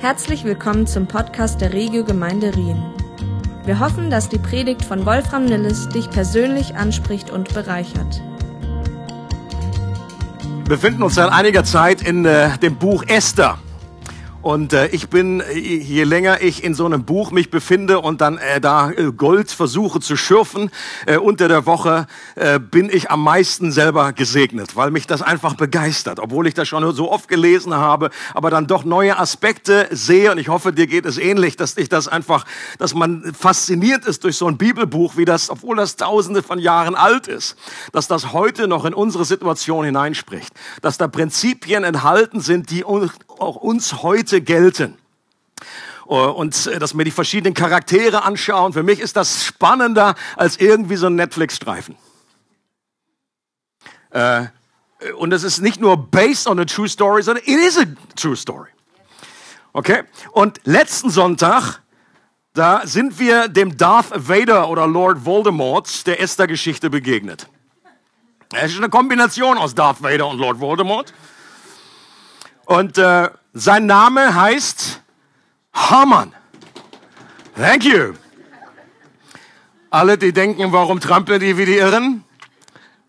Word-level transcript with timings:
Herzlich 0.00 0.44
willkommen 0.44 0.86
zum 0.86 1.08
Podcast 1.08 1.60
der 1.60 1.72
Regio 1.72 2.04
Gemeinde 2.04 2.54
Rien. 2.54 2.80
Wir 3.64 3.80
hoffen, 3.80 4.10
dass 4.10 4.28
die 4.28 4.38
Predigt 4.38 4.84
von 4.84 5.04
Wolfram 5.04 5.44
Nilles 5.44 5.88
dich 5.88 6.08
persönlich 6.08 6.76
anspricht 6.76 7.30
und 7.30 7.52
bereichert. 7.52 8.22
Wir 10.40 10.64
befinden 10.68 11.02
uns 11.02 11.16
seit 11.16 11.32
einiger 11.32 11.64
Zeit 11.64 12.00
in 12.00 12.24
äh, 12.24 12.56
dem 12.58 12.76
Buch 12.76 13.02
Esther. 13.08 13.58
Und 14.40 14.72
äh, 14.72 14.86
ich 14.88 15.08
bin, 15.08 15.40
äh, 15.40 15.58
je 15.58 16.04
länger 16.04 16.40
ich 16.42 16.62
in 16.62 16.72
so 16.72 16.86
einem 16.86 17.04
Buch 17.04 17.32
mich 17.32 17.50
befinde 17.50 17.98
und 17.98 18.20
dann 18.20 18.38
äh, 18.38 18.60
da 18.60 18.90
äh, 18.92 19.10
Gold 19.10 19.50
versuche 19.50 19.98
zu 19.98 20.16
schürfen 20.16 20.70
äh, 21.06 21.16
unter 21.16 21.48
der 21.48 21.66
Woche, 21.66 22.06
äh, 22.36 22.60
bin 22.60 22.88
ich 22.88 23.10
am 23.10 23.24
meisten 23.24 23.72
selber 23.72 24.12
gesegnet, 24.12 24.76
weil 24.76 24.92
mich 24.92 25.08
das 25.08 25.22
einfach 25.22 25.54
begeistert, 25.54 26.20
obwohl 26.20 26.46
ich 26.46 26.54
das 26.54 26.68
schon 26.68 26.88
so 26.94 27.10
oft 27.10 27.26
gelesen 27.26 27.74
habe, 27.74 28.10
aber 28.32 28.50
dann 28.50 28.68
doch 28.68 28.84
neue 28.84 29.18
Aspekte 29.18 29.88
sehe. 29.90 30.30
Und 30.30 30.38
ich 30.38 30.48
hoffe, 30.48 30.72
dir 30.72 30.86
geht 30.86 31.04
es 31.04 31.18
ähnlich, 31.18 31.56
dass 31.56 31.76
ich 31.76 31.88
das 31.88 32.06
einfach, 32.06 32.46
dass 32.78 32.94
man 32.94 33.34
fasziniert 33.34 34.06
ist 34.06 34.22
durch 34.22 34.36
so 34.36 34.46
ein 34.46 34.56
Bibelbuch, 34.56 35.16
wie 35.16 35.24
das, 35.24 35.50
obwohl 35.50 35.76
das 35.76 35.96
tausende 35.96 36.44
von 36.44 36.60
Jahren 36.60 36.94
alt 36.94 37.26
ist, 37.26 37.56
dass 37.90 38.06
das 38.06 38.32
heute 38.32 38.68
noch 38.68 38.84
in 38.84 38.94
unsere 38.94 39.24
Situation 39.24 39.84
hineinspricht, 39.84 40.54
dass 40.80 40.96
da 40.96 41.08
Prinzipien 41.08 41.82
enthalten 41.82 42.40
sind, 42.40 42.70
die 42.70 42.84
auch 43.40 43.56
uns 43.56 44.02
heute 44.02 44.40
gelten. 44.40 44.96
Oh, 46.06 46.24
und 46.24 46.66
äh, 46.66 46.78
dass 46.78 46.94
mir 46.94 47.04
die 47.04 47.10
verschiedenen 47.10 47.54
Charaktere 47.54 48.24
anschauen. 48.24 48.72
Für 48.72 48.82
mich 48.82 49.00
ist 49.00 49.16
das 49.16 49.44
spannender 49.44 50.14
als 50.36 50.56
irgendwie 50.56 50.96
so 50.96 51.06
ein 51.06 51.16
Netflix-Streifen. 51.16 51.96
Äh, 54.10 54.46
und 55.18 55.32
es 55.32 55.42
ist 55.44 55.60
nicht 55.60 55.80
nur 55.80 55.96
based 55.96 56.46
on 56.46 56.58
a 56.58 56.64
true 56.64 56.88
story, 56.88 57.22
sondern 57.22 57.44
it 57.44 57.58
is 57.58 57.78
a 57.78 57.84
true 58.16 58.36
story. 58.36 58.70
Okay? 59.72 60.02
Und 60.32 60.60
letzten 60.64 61.10
Sonntag, 61.10 61.82
da 62.54 62.86
sind 62.86 63.18
wir 63.18 63.48
dem 63.48 63.76
Darth 63.76 64.10
Vader 64.14 64.68
oder 64.68 64.86
Lord 64.86 65.24
Voldemort 65.24 66.06
der 66.06 66.20
Esther-Geschichte 66.20 66.90
begegnet. 66.90 67.48
Es 68.54 68.72
ist 68.72 68.78
eine 68.78 68.88
Kombination 68.88 69.58
aus 69.58 69.74
Darth 69.74 70.02
Vader 70.02 70.26
und 70.26 70.38
Lord 70.38 70.58
Voldemort. 70.58 71.12
Und 72.68 72.98
äh, 72.98 73.30
sein 73.54 73.86
Name 73.86 74.34
heißt 74.34 75.00
Haman. 75.72 76.34
Thank 77.56 77.84
you. 77.84 78.12
Alle, 79.88 80.18
die 80.18 80.34
denken, 80.34 80.70
warum 80.70 81.00
trampeln 81.00 81.40
die 81.40 81.56
wie 81.56 81.64
die 81.64 81.78
Irren? 81.78 82.24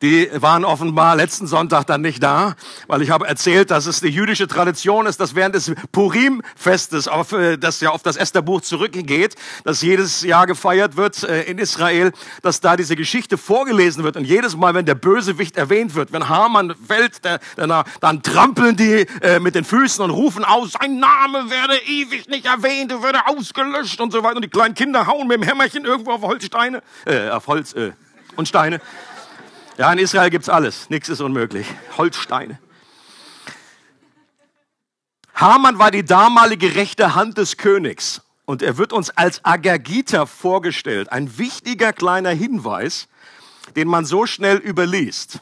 Die 0.02 0.30
waren 0.34 0.64
offenbar 0.64 1.18
letzten 1.18 1.46
Sonntag 1.46 1.86
dann 1.86 2.00
nicht 2.02 2.24
da, 2.24 2.56
weil 2.88 3.02
ich 3.02 3.10
habe 3.10 3.28
erzählt, 3.28 3.70
dass 3.70 3.86
es 3.86 4.00
die 4.00 4.08
jüdische 4.08 4.48
Tradition 4.48 5.06
ist, 5.06 5.20
dass 5.20 5.36
während 5.36 5.56
des 5.56 5.74
Purim-Festes, 5.92 7.10
auf, 7.10 7.34
äh, 7.34 7.58
das 7.58 7.82
ja 7.82 7.90
auf 7.90 8.02
das 8.02 8.16
Estherbuch 8.16 8.62
zurückgeht, 8.62 9.36
das 9.66 9.82
jedes 9.82 10.22
Jahr 10.22 10.48
gefeiert 10.48 10.96
wird 10.96 11.24
äh, 11.24 11.44
in 11.44 11.58
Israel, 11.58 12.14
dass 12.42 12.62
da 12.62 12.78
diese 12.78 12.96
Geschichte 12.96 13.38
vorgelesen 13.38 14.06
wird. 14.06 14.16
Und 14.16 14.24
jedes 14.24 14.56
Mal, 14.56 14.74
wenn 14.74 14.86
der 14.86 14.96
Bösewicht 14.96 15.58
erwähnt 15.58 15.96
wird, 15.96 16.14
wenn 16.14 16.30
Haman 16.30 16.76
fällt, 16.88 17.20
dann 17.56 18.24
trampeln 18.24 18.78
die 18.78 19.06
äh, 19.22 19.40
mit 19.40 19.56
den 19.56 19.66
Füßen 19.66 20.02
und 20.04 20.12
rufen 20.12 20.46
aus, 20.46 20.74
sein 20.80 21.00
Name 21.00 21.50
werde 21.50 21.76
ewig 21.88 22.30
nicht 22.30 22.46
erwähnt, 22.46 22.92
er 22.92 23.04
werde 23.04 23.28
ausgelöscht 23.28 24.00
und 24.00 24.12
so 24.12 24.24
weiter. 24.24 24.38
Und 24.38 24.44
die 24.44 24.50
kleinen 24.50 24.76
Kinder 24.76 25.08
hauen 25.08 25.28
mit 25.28 25.42
dem 25.42 25.44
Hämmerchen 25.44 25.84
irgendwo 25.84 26.12
auf 26.12 26.22
Holzsteine, 26.22 26.82
äh, 27.06 27.30
auf 27.30 27.48
Holz 27.48 27.74
äh, 27.74 27.92
und 28.38 28.48
Steine. 28.48 28.80
Ja, 29.80 29.94
in 29.94 29.98
Israel 29.98 30.30
gibt's 30.30 30.50
alles. 30.50 30.90
Nichts 30.90 31.08
ist 31.08 31.22
unmöglich. 31.22 31.66
Holzsteine. 31.98 32.60
Haman 35.34 35.80
war 35.80 35.90
die 35.90 36.04
damalige 36.04 36.76
rechte 36.76 37.16
Hand 37.16 37.38
des 37.38 37.56
Königs. 37.56 38.22
Und 38.44 38.62
er 38.62 38.78
wird 38.78 38.92
uns 38.92 39.10
als 39.12 39.46
Agagita 39.46 40.26
vorgestellt. 40.26 41.14
Ein 41.14 41.38
wichtiger 41.38 41.94
kleiner 41.94 42.32
Hinweis, 42.32 43.08
den 43.78 43.88
man 43.88 44.04
so 44.04 44.26
schnell 44.26 44.58
überliest. 44.58 45.40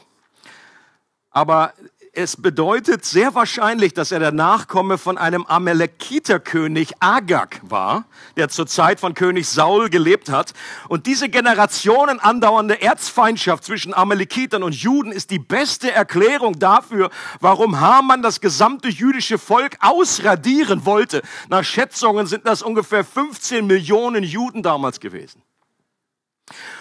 Aber 1.32 1.72
es 2.18 2.36
bedeutet 2.36 3.04
sehr 3.04 3.36
wahrscheinlich, 3.36 3.94
dass 3.94 4.10
er 4.10 4.18
der 4.18 4.32
Nachkomme 4.32 4.98
von 4.98 5.16
einem 5.16 5.46
Amalekiterkönig 5.46 6.94
Agag 6.98 7.60
war, 7.62 8.06
der 8.36 8.48
zur 8.48 8.66
Zeit 8.66 8.98
von 8.98 9.14
König 9.14 9.46
Saul 9.48 9.88
gelebt 9.88 10.28
hat. 10.28 10.52
Und 10.88 11.06
diese 11.06 11.28
Generationen 11.28 12.18
andauernde 12.18 12.82
Erzfeindschaft 12.82 13.62
zwischen 13.62 13.94
Amalekitern 13.94 14.64
und 14.64 14.74
Juden 14.74 15.12
ist 15.12 15.30
die 15.30 15.38
beste 15.38 15.92
Erklärung 15.92 16.58
dafür, 16.58 17.10
warum 17.38 17.78
Haman 17.78 18.20
das 18.20 18.40
gesamte 18.40 18.88
jüdische 18.88 19.38
Volk 19.38 19.76
ausradieren 19.78 20.84
wollte. 20.84 21.22
Nach 21.48 21.62
Schätzungen 21.62 22.26
sind 22.26 22.48
das 22.48 22.62
ungefähr 22.62 23.04
15 23.04 23.64
Millionen 23.64 24.24
Juden 24.24 24.64
damals 24.64 24.98
gewesen. 24.98 25.40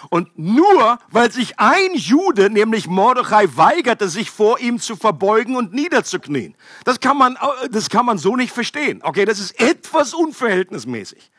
Und 0.09 0.37
nur 0.37 0.99
weil 1.09 1.31
sich 1.31 1.59
ein 1.59 1.93
Jude, 1.93 2.49
nämlich 2.49 2.87
Mordechai, 2.87 3.47
weigerte, 3.55 4.09
sich 4.09 4.31
vor 4.31 4.59
ihm 4.59 4.79
zu 4.79 4.95
verbeugen 4.95 5.55
und 5.55 5.73
niederzuknien. 5.73 6.55
Das 6.85 6.99
kann 6.99 7.17
man, 7.17 7.37
das 7.71 7.89
kann 7.89 8.05
man 8.05 8.17
so 8.17 8.35
nicht 8.35 8.53
verstehen. 8.53 9.01
Okay, 9.03 9.25
das 9.25 9.39
ist 9.39 9.59
etwas 9.59 10.13
unverhältnismäßig. 10.13 11.31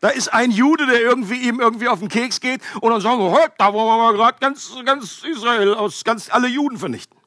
Da 0.00 0.08
ist 0.08 0.34
ein 0.34 0.50
Jude, 0.50 0.86
der 0.86 1.00
irgendwie 1.00 1.36
ihm 1.36 1.60
irgendwie 1.60 1.86
auf 1.86 2.00
den 2.00 2.08
Keks 2.08 2.40
geht 2.40 2.60
und 2.80 2.90
dann 2.90 3.00
sagen 3.00 3.20
wir, 3.20 3.52
da 3.56 3.72
wollen 3.72 3.86
wir 3.86 3.98
mal 3.98 4.12
gerade 4.12 4.36
ganz, 4.40 4.72
ganz 4.84 5.22
Israel 5.22 5.74
aus, 5.74 6.02
ganz 6.02 6.28
alle 6.28 6.48
Juden 6.48 6.76
vernichten. 6.76 7.21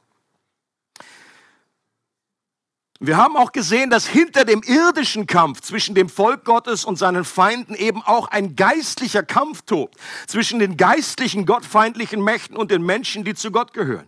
Wir 3.02 3.18
haben 3.18 3.36
auch 3.36 3.52
gesehen, 3.52 3.90
dass 3.90 4.08
hinter 4.08 4.46
dem 4.46 4.62
irdischen 4.64 5.28
Kampf 5.28 5.60
zwischen 5.60 5.96
dem 5.96 6.08
Volk 6.08 6.46
Gottes 6.46 6.86
und 6.86 6.96
seinen 6.96 7.26
Feinden 7.26 7.76
eben 7.76 8.02
auch 8.02 8.30
ein 8.30 8.56
geistlicher 8.56 9.22
Kampf 9.22 9.64
tobt. 9.64 9.96
Zwischen 10.28 10.60
den 10.60 10.78
geistlichen, 10.78 11.46
gottfeindlichen 11.46 12.24
Mächten 12.24 12.56
und 12.56 12.72
den 12.72 12.84
Menschen, 12.84 13.26
die 13.26 13.34
zu 13.34 13.52
Gott 13.52 13.74
gehören. 13.74 14.08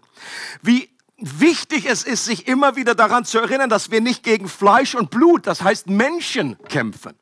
Wie 0.61 0.89
wichtig 1.17 1.85
es 1.85 2.03
ist, 2.03 2.23
sich 2.23 2.47
immer 2.47 2.77
wieder 2.77 2.95
daran 2.95 3.25
zu 3.25 3.39
erinnern, 3.39 3.69
dass 3.69 3.91
wir 3.91 3.99
nicht 3.99 4.23
gegen 4.23 4.47
Fleisch 4.47 4.95
und 4.95 5.09
Blut, 5.09 5.47
das 5.47 5.61
heißt 5.61 5.87
Menschen, 5.87 6.57
kämpfen 6.69 7.13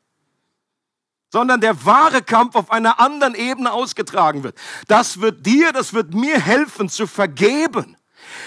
sondern 1.32 1.60
der 1.60 1.84
wahre 1.84 2.22
Kampf 2.22 2.54
auf 2.54 2.70
einer 2.70 2.98
anderen 2.98 3.34
Ebene 3.34 3.72
ausgetragen 3.72 4.42
wird. 4.42 4.56
Das 4.86 5.20
wird 5.20 5.44
dir, 5.44 5.72
das 5.72 5.92
wird 5.92 6.14
mir 6.14 6.40
helfen 6.40 6.88
zu 6.88 7.06
vergeben 7.06 7.95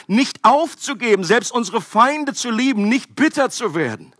nicht 0.07 0.39
aufzugeben, 0.43 1.23
selbst 1.23 1.51
unsere 1.51 1.81
Feinde 1.81 2.33
zu 2.33 2.49
lieben, 2.49 2.89
nicht 2.89 3.15
bitter 3.15 3.49
zu 3.49 3.75
werden. 3.75 4.13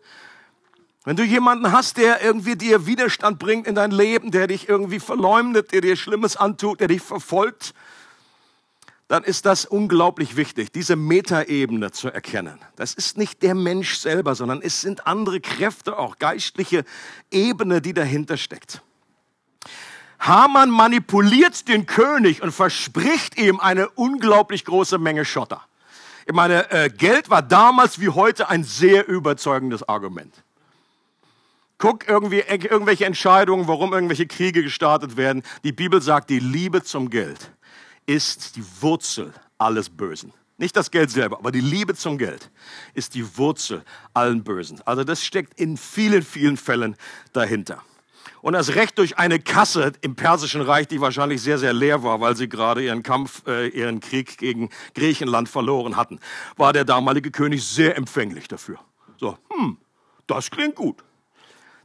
Wenn 1.05 1.15
du 1.15 1.23
jemanden 1.23 1.71
hast, 1.71 1.97
der 1.97 2.21
irgendwie 2.21 2.55
dir 2.55 2.85
Widerstand 2.85 3.39
bringt 3.39 3.67
in 3.67 3.75
dein 3.75 3.91
Leben, 3.91 4.31
der 4.31 4.47
dich 4.47 4.69
irgendwie 4.69 4.99
verleumdet, 4.99 5.71
der 5.71 5.81
dir 5.81 5.95
Schlimmes 5.95 6.35
antut, 6.37 6.81
der 6.81 6.87
dich 6.87 7.01
verfolgt, 7.01 7.73
dann 9.07 9.23
ist 9.23 9.47
das 9.47 9.65
unglaublich 9.65 10.35
wichtig, 10.35 10.71
diese 10.71 10.95
Metaebene 10.95 11.91
zu 11.91 12.09
erkennen. 12.09 12.59
Das 12.75 12.93
ist 12.93 13.17
nicht 13.17 13.41
der 13.41 13.55
Mensch 13.55 13.97
selber, 13.97 14.35
sondern 14.35 14.61
es 14.61 14.81
sind 14.81 15.07
andere 15.07 15.39
Kräfte, 15.41 15.97
auch 15.97 16.19
geistliche 16.19 16.85
Ebene, 17.31 17.81
die 17.81 17.93
dahinter 17.93 18.37
steckt. 18.37 18.83
Haman 20.19 20.69
manipuliert 20.69 21.67
den 21.67 21.85
König 21.85 22.41
und 22.41 22.51
verspricht 22.51 23.37
ihm 23.37 23.59
eine 23.59 23.89
unglaublich 23.89 24.65
große 24.65 24.97
Menge 24.97 25.25
Schotter. 25.25 25.61
Ich 26.25 26.33
meine, 26.33 26.69
äh, 26.71 26.89
Geld 26.89 27.29
war 27.29 27.41
damals 27.41 27.99
wie 27.99 28.09
heute 28.09 28.49
ein 28.49 28.63
sehr 28.63 29.07
überzeugendes 29.07 29.87
Argument. 29.87 30.33
Guck 31.77 32.07
irgendwie 32.07 32.39
irgendwelche 32.41 33.05
Entscheidungen, 33.05 33.67
warum 33.67 33.93
irgendwelche 33.93 34.27
Kriege 34.27 34.61
gestartet 34.61 35.15
werden. 35.15 35.43
Die 35.63 35.71
Bibel 35.71 36.01
sagt, 36.01 36.29
die 36.29 36.39
Liebe 36.39 36.83
zum 36.83 37.09
Geld 37.09 37.51
ist 38.05 38.57
die 38.57 38.63
Wurzel 38.81 39.33
alles 39.57 39.89
Bösen. 39.89 40.33
Nicht 40.57 40.75
das 40.75 40.91
Geld 40.91 41.09
selber, 41.09 41.37
aber 41.39 41.53
die 41.53 41.61
Liebe 41.61 41.95
zum 41.95 42.17
Geld 42.17 42.51
ist 42.93 43.15
die 43.15 43.37
Wurzel 43.37 43.83
allen 44.13 44.43
Bösen. 44.43 44.81
Also 44.83 45.05
das 45.05 45.23
steckt 45.23 45.57
in 45.57 45.77
vielen, 45.77 46.21
vielen 46.21 46.57
Fällen 46.57 46.97
dahinter 47.31 47.81
und 48.41 48.53
erst 48.53 48.75
recht 48.75 48.97
durch 48.97 49.17
eine 49.17 49.39
Kasse 49.39 49.93
im 50.01 50.15
Persischen 50.15 50.61
Reich, 50.61 50.87
die 50.87 51.01
wahrscheinlich 51.01 51.41
sehr, 51.41 51.57
sehr 51.57 51.73
leer 51.73 52.03
war, 52.03 52.21
weil 52.21 52.35
sie 52.35 52.49
gerade 52.49 52.83
ihren 52.83 53.03
Kampf, 53.03 53.43
äh, 53.47 53.67
ihren 53.67 53.99
Krieg 53.99 54.37
gegen 54.37 54.69
Griechenland 54.95 55.49
verloren 55.49 55.95
hatten, 55.95 56.19
war 56.57 56.73
der 56.73 56.85
damalige 56.85 57.31
König 57.31 57.65
sehr 57.65 57.97
empfänglich 57.97 58.47
dafür. 58.47 58.79
So, 59.17 59.37
hm, 59.49 59.77
das 60.27 60.49
klingt 60.49 60.75
gut. 60.75 61.03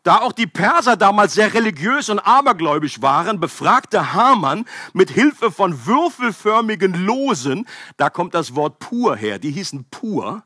Da 0.02 0.18
auch 0.18 0.32
die 0.32 0.46
Perser 0.46 0.96
damals 0.96 1.32
sehr 1.32 1.54
religiös 1.54 2.10
und 2.10 2.18
abergläubisch 2.18 3.00
waren, 3.00 3.40
befragte 3.40 4.12
Haman 4.12 4.66
mit 4.92 5.10
Hilfe 5.10 5.50
von 5.50 5.86
würfelförmigen 5.86 7.06
Losen, 7.06 7.66
da 7.96 8.10
kommt 8.10 8.34
das 8.34 8.54
Wort 8.54 8.78
pur 8.80 9.16
her, 9.16 9.38
die 9.38 9.50
hießen 9.50 9.86
pur 9.90 10.44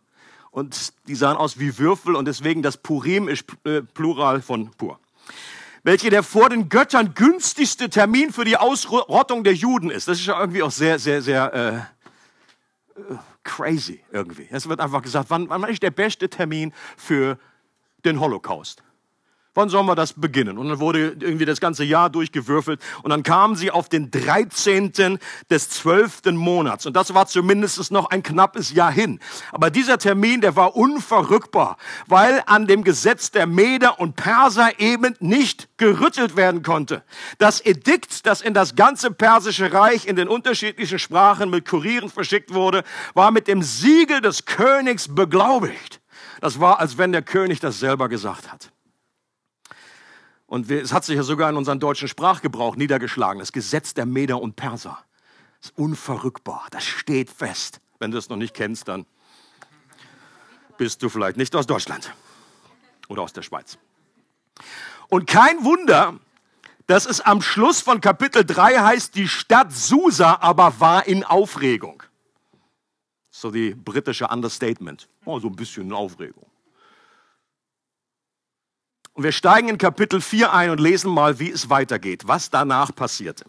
und 0.52 0.92
die 1.08 1.16
sahen 1.16 1.36
aus 1.36 1.58
wie 1.58 1.76
Würfel 1.76 2.14
und 2.14 2.26
deswegen 2.26 2.62
das 2.62 2.76
Purim 2.76 3.26
ist 3.26 3.46
äh, 3.64 3.82
Plural 3.82 4.42
von 4.42 4.70
pur 4.70 5.00
welche 5.82 6.10
der 6.10 6.22
vor 6.22 6.48
den 6.48 6.68
Göttern 6.68 7.14
günstigste 7.14 7.90
Termin 7.90 8.32
für 8.32 8.44
die 8.44 8.56
Ausrottung 8.56 9.44
der 9.44 9.54
Juden 9.54 9.90
ist. 9.90 10.08
Das 10.08 10.18
ist 10.18 10.26
ja 10.26 10.38
irgendwie 10.38 10.62
auch 10.62 10.70
sehr, 10.70 10.98
sehr, 10.98 11.22
sehr 11.22 11.54
äh, 11.54 13.00
äh, 13.00 13.16
crazy 13.44 14.02
irgendwie. 14.12 14.48
Es 14.50 14.68
wird 14.68 14.80
einfach 14.80 15.02
gesagt, 15.02 15.30
wann, 15.30 15.48
wann 15.48 15.64
ist 15.64 15.82
der 15.82 15.90
beste 15.90 16.28
Termin 16.28 16.72
für 16.96 17.38
den 18.04 18.20
Holocaust? 18.20 18.82
Wann 19.58 19.70
sollen 19.70 19.86
wir 19.86 19.96
das 19.96 20.12
beginnen? 20.12 20.56
Und 20.56 20.68
dann 20.68 20.78
wurde 20.78 21.16
irgendwie 21.18 21.44
das 21.44 21.58
ganze 21.58 21.82
Jahr 21.82 22.10
durchgewürfelt 22.10 22.80
und 23.02 23.10
dann 23.10 23.24
kamen 23.24 23.56
sie 23.56 23.72
auf 23.72 23.88
den 23.88 24.12
13. 24.12 25.18
des 25.50 25.70
12. 25.70 26.26
Monats 26.26 26.86
und 26.86 26.94
das 26.94 27.12
war 27.12 27.26
zumindest 27.26 27.90
noch 27.90 28.08
ein 28.10 28.22
knappes 28.22 28.72
Jahr 28.72 28.92
hin. 28.92 29.18
Aber 29.50 29.70
dieser 29.70 29.98
Termin, 29.98 30.40
der 30.42 30.54
war 30.54 30.76
unverrückbar, 30.76 31.76
weil 32.06 32.40
an 32.46 32.68
dem 32.68 32.84
Gesetz 32.84 33.32
der 33.32 33.48
Meder 33.48 33.98
und 33.98 34.14
Perser 34.14 34.78
eben 34.78 35.16
nicht 35.18 35.68
gerüttelt 35.76 36.36
werden 36.36 36.62
konnte. 36.62 37.02
Das 37.38 37.60
Edikt, 37.60 38.26
das 38.26 38.42
in 38.42 38.54
das 38.54 38.76
ganze 38.76 39.10
persische 39.10 39.72
Reich 39.72 40.06
in 40.06 40.14
den 40.14 40.28
unterschiedlichen 40.28 41.00
Sprachen 41.00 41.50
mit 41.50 41.66
Kurieren 41.66 42.10
verschickt 42.10 42.54
wurde, 42.54 42.84
war 43.14 43.32
mit 43.32 43.48
dem 43.48 43.64
Siegel 43.64 44.20
des 44.20 44.44
Königs 44.44 45.12
beglaubigt. 45.12 46.00
Das 46.40 46.60
war, 46.60 46.78
als 46.78 46.96
wenn 46.96 47.10
der 47.10 47.22
König 47.22 47.58
das 47.58 47.80
selber 47.80 48.08
gesagt 48.08 48.52
hat. 48.52 48.70
Und 50.48 50.70
es 50.70 50.94
hat 50.94 51.04
sich 51.04 51.14
ja 51.14 51.22
sogar 51.22 51.50
in 51.50 51.56
unseren 51.56 51.78
deutschen 51.78 52.08
Sprachgebrauch 52.08 52.74
niedergeschlagen. 52.74 53.38
Das 53.38 53.52
Gesetz 53.52 53.92
der 53.92 54.06
Meder 54.06 54.40
und 54.40 54.56
Perser. 54.56 54.98
Ist 55.60 55.76
unverrückbar. 55.76 56.66
Das 56.70 56.84
steht 56.84 57.30
fest. 57.30 57.80
Wenn 57.98 58.10
du 58.10 58.18
es 58.18 58.30
noch 58.30 58.36
nicht 58.38 58.54
kennst, 58.54 58.88
dann 58.88 59.04
bist 60.78 61.02
du 61.02 61.10
vielleicht 61.10 61.36
nicht 61.36 61.54
aus 61.54 61.66
Deutschland 61.66 62.14
oder 63.08 63.22
aus 63.22 63.34
der 63.34 63.42
Schweiz. 63.42 63.76
Und 65.08 65.26
kein 65.26 65.64
Wunder, 65.64 66.18
dass 66.86 67.04
es 67.04 67.20
am 67.20 67.42
Schluss 67.42 67.82
von 67.82 68.00
Kapitel 68.00 68.44
3 68.44 68.78
heißt, 68.78 69.14
die 69.16 69.28
Stadt 69.28 69.72
Susa 69.72 70.38
aber 70.40 70.80
war 70.80 71.06
in 71.06 71.24
Aufregung. 71.24 72.02
So 73.30 73.50
die 73.50 73.74
britische 73.74 74.28
Understatement. 74.28 75.08
Oh, 75.26 75.38
so 75.40 75.48
ein 75.48 75.56
bisschen 75.56 75.84
in 75.84 75.92
Aufregung. 75.92 76.46
Und 79.18 79.24
wir 79.24 79.32
steigen 79.32 79.68
in 79.68 79.78
Kapitel 79.78 80.20
4 80.20 80.52
ein 80.52 80.70
und 80.70 80.78
lesen 80.78 81.10
mal, 81.10 81.40
wie 81.40 81.50
es 81.50 81.68
weitergeht, 81.68 82.28
was 82.28 82.50
danach 82.50 82.94
passierte. 82.94 83.46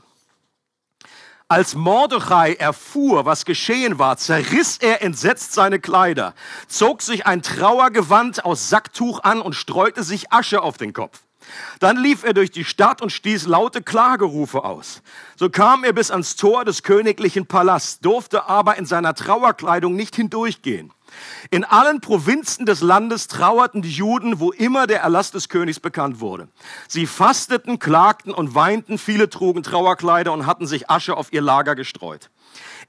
Als 1.48 1.76
Mordechai 1.76 2.54
erfuhr, 2.56 3.26
was 3.26 3.46
geschehen 3.46 4.00
war, 4.00 4.18
zerriss 4.18 4.80
er 4.80 5.04
entsetzt 5.04 5.54
seine 5.54 5.80
Kleider, 5.80 6.34
zog 6.68 7.04
sich 7.04 7.28
ein 7.28 7.44
Trauergewand 7.44 8.46
aus 8.46 8.70
Sacktuch 8.72 9.22
an 9.22 9.42
und 9.42 9.54
streute 9.54 10.02
sich 10.02 10.34
Asche 10.34 10.64
auf 10.64 10.78
den 10.78 10.92
Kopf. 10.92 11.22
Dann 11.80 11.98
lief 11.98 12.24
er 12.24 12.34
durch 12.34 12.50
die 12.50 12.66
Stadt 12.66 13.04
und 13.04 13.12
stieß 13.12 13.46
laute 13.46 13.84
Klagerufe 13.84 14.64
aus. 14.64 15.04
So 15.36 15.52
kam 15.52 15.84
er 15.84 15.94
bis 15.94 16.10
ans 16.10 16.36
Tor 16.36 16.66
des 16.66 16.82
königlichen 16.82 17.46
Palasts, 17.46 18.00
durfte 18.00 18.50
aber 18.50 18.78
in 18.78 18.88
seiner 18.88 19.14
Trauerkleidung 19.14 19.96
nicht 19.96 20.16
hindurchgehen. 20.16 20.92
In 21.52 21.64
allen 21.64 22.02
Provinzen 22.02 22.66
des 22.66 22.82
Landes 22.82 23.28
trauerten 23.28 23.82
die 23.82 23.92
Juden, 23.92 24.40
wo 24.40 24.52
immer 24.52 24.88
der 24.88 25.02
Erlass 25.02 25.32
des 25.32 25.50
Königs 25.50 25.80
bekannt 25.80 26.20
wurde. 26.20 26.48
Sie 26.88 27.08
fasteten, 27.08 27.80
klagten 27.80 28.34
und 28.34 28.56
weinten, 28.56 28.98
viele 28.98 29.30
trugen 29.30 29.64
Trauerkleider 29.64 30.32
und 30.32 30.46
hatten 30.46 30.68
sich 30.68 30.90
Asche 30.90 31.18
auf 31.18 31.34
ihr 31.34 31.42
Lager 31.42 31.76
gestreut. 31.76 32.30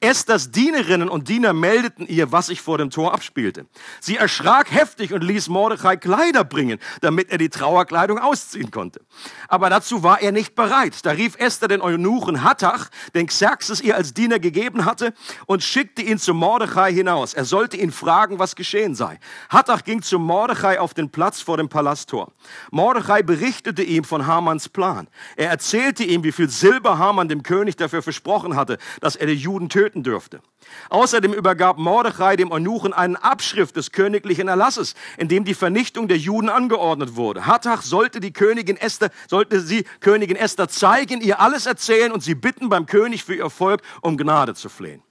Esthers 0.02 0.50
Dienerinnen 0.50 1.10
und 1.10 1.28
Diener 1.28 1.52
meldeten 1.52 2.06
ihr, 2.06 2.32
was 2.32 2.46
sich 2.46 2.62
vor 2.62 2.78
dem 2.78 2.88
Tor 2.88 3.12
abspielte. 3.12 3.66
Sie 4.00 4.16
erschrak 4.16 4.72
heftig 4.72 5.12
und 5.12 5.22
ließ 5.22 5.50
Mordechai 5.50 5.98
Kleider 5.98 6.42
bringen, 6.42 6.78
damit 7.02 7.30
er 7.30 7.36
die 7.36 7.50
Trauerkleidung 7.50 8.18
ausziehen 8.18 8.70
konnte. 8.70 9.02
Aber 9.48 9.68
dazu 9.68 10.02
war 10.02 10.22
er 10.22 10.32
nicht 10.32 10.54
bereit. 10.54 11.04
Da 11.04 11.10
rief 11.10 11.36
Esther 11.38 11.68
den 11.68 11.82
Eunuchen 11.82 12.42
Hattach, 12.42 12.88
den 13.14 13.26
Xerxes 13.26 13.82
ihr 13.82 13.94
als 13.94 14.14
Diener 14.14 14.38
gegeben 14.38 14.86
hatte, 14.86 15.12
und 15.44 15.62
schickte 15.62 16.00
ihn 16.00 16.18
zu 16.18 16.32
Mordechai 16.32 16.94
hinaus. 16.94 17.34
Er 17.34 17.44
sollte 17.44 17.76
ihn 17.76 17.92
fragen, 17.92 18.38
was 18.38 18.56
geschehen 18.56 18.94
sei. 18.94 19.18
Hattach 19.50 19.84
ging 19.84 20.00
zu 20.00 20.18
Mordechai 20.18 20.80
auf 20.80 20.94
den 20.94 21.10
Platz 21.10 21.42
vor 21.42 21.58
dem 21.58 21.68
Palasttor. 21.68 22.32
Mordechai 22.70 23.22
berichtete 23.22 23.82
ihm 23.82 24.04
von 24.04 24.26
Hamans 24.26 24.70
Plan. 24.70 25.08
Er 25.36 25.50
erzählte 25.50 26.04
ihm, 26.04 26.24
wie 26.24 26.32
viel 26.32 26.48
Silber 26.48 26.96
Haman 26.96 27.28
dem 27.28 27.42
König 27.42 27.76
dafür 27.76 28.00
versprochen 28.00 28.56
hatte, 28.56 28.78
dass 29.02 29.16
er 29.16 29.26
die 29.26 29.34
Juden 29.34 29.68
töten 29.68 29.89
töten 29.90 30.02
dürfte. 30.02 30.40
Außerdem 30.88 31.32
übergab 31.32 31.78
Mordechai 31.78 32.36
dem 32.36 32.52
Eunuchen 32.52 32.92
einen 32.92 33.16
Abschrift 33.16 33.76
des 33.76 33.92
königlichen 33.92 34.48
Erlasses, 34.48 34.94
in 35.18 35.28
dem 35.28 35.44
die 35.44 35.54
Vernichtung 35.54 36.06
der 36.06 36.18
Juden 36.18 36.48
angeordnet 36.48 37.16
wurde. 37.16 37.46
Hattach 37.46 37.82
sollte 37.82 38.20
die 38.20 38.32
Königin 38.32 38.76
Esther, 38.76 39.10
sollte 39.28 39.60
sie 39.60 39.84
Königin 40.00 40.36
Esther 40.36 40.68
zeigen, 40.68 41.20
ihr 41.20 41.40
alles 41.40 41.66
erzählen 41.66 42.12
und 42.12 42.22
sie 42.22 42.34
bitten 42.34 42.68
beim 42.68 42.86
König 42.86 43.24
für 43.24 43.34
ihr 43.34 43.50
Volk 43.50 43.82
um 44.00 44.16
Gnade 44.16 44.54
zu 44.54 44.68
flehen. 44.68 45.02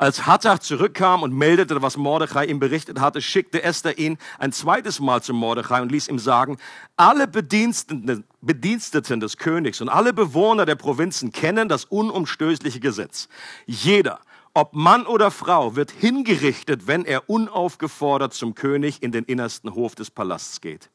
Als 0.00 0.26
Hattach 0.26 0.60
zurückkam 0.60 1.24
und 1.24 1.34
meldete, 1.34 1.82
was 1.82 1.96
Mordechai 1.96 2.44
ihm 2.44 2.60
berichtet 2.60 3.00
hatte, 3.00 3.20
schickte 3.20 3.64
Esther 3.64 3.98
ihn 3.98 4.16
ein 4.38 4.52
zweites 4.52 5.00
Mal 5.00 5.24
zu 5.24 5.34
Mordechai 5.34 5.82
und 5.82 5.90
ließ 5.90 6.06
ihm 6.06 6.20
sagen, 6.20 6.56
alle 6.96 7.26
Bediensteten, 7.26 8.24
Bediensteten 8.40 9.18
des 9.18 9.38
Königs 9.38 9.80
und 9.80 9.88
alle 9.88 10.12
Bewohner 10.12 10.66
der 10.66 10.76
Provinzen 10.76 11.32
kennen 11.32 11.68
das 11.68 11.84
unumstößliche 11.84 12.78
Gesetz. 12.78 13.28
Jeder, 13.66 14.20
ob 14.54 14.72
Mann 14.72 15.04
oder 15.04 15.32
Frau, 15.32 15.74
wird 15.74 15.90
hingerichtet, 15.90 16.86
wenn 16.86 17.04
er 17.04 17.28
unaufgefordert 17.28 18.32
zum 18.34 18.54
König 18.54 19.02
in 19.02 19.10
den 19.10 19.24
innersten 19.24 19.74
Hof 19.74 19.96
des 19.96 20.12
Palasts 20.12 20.60
geht. 20.60 20.90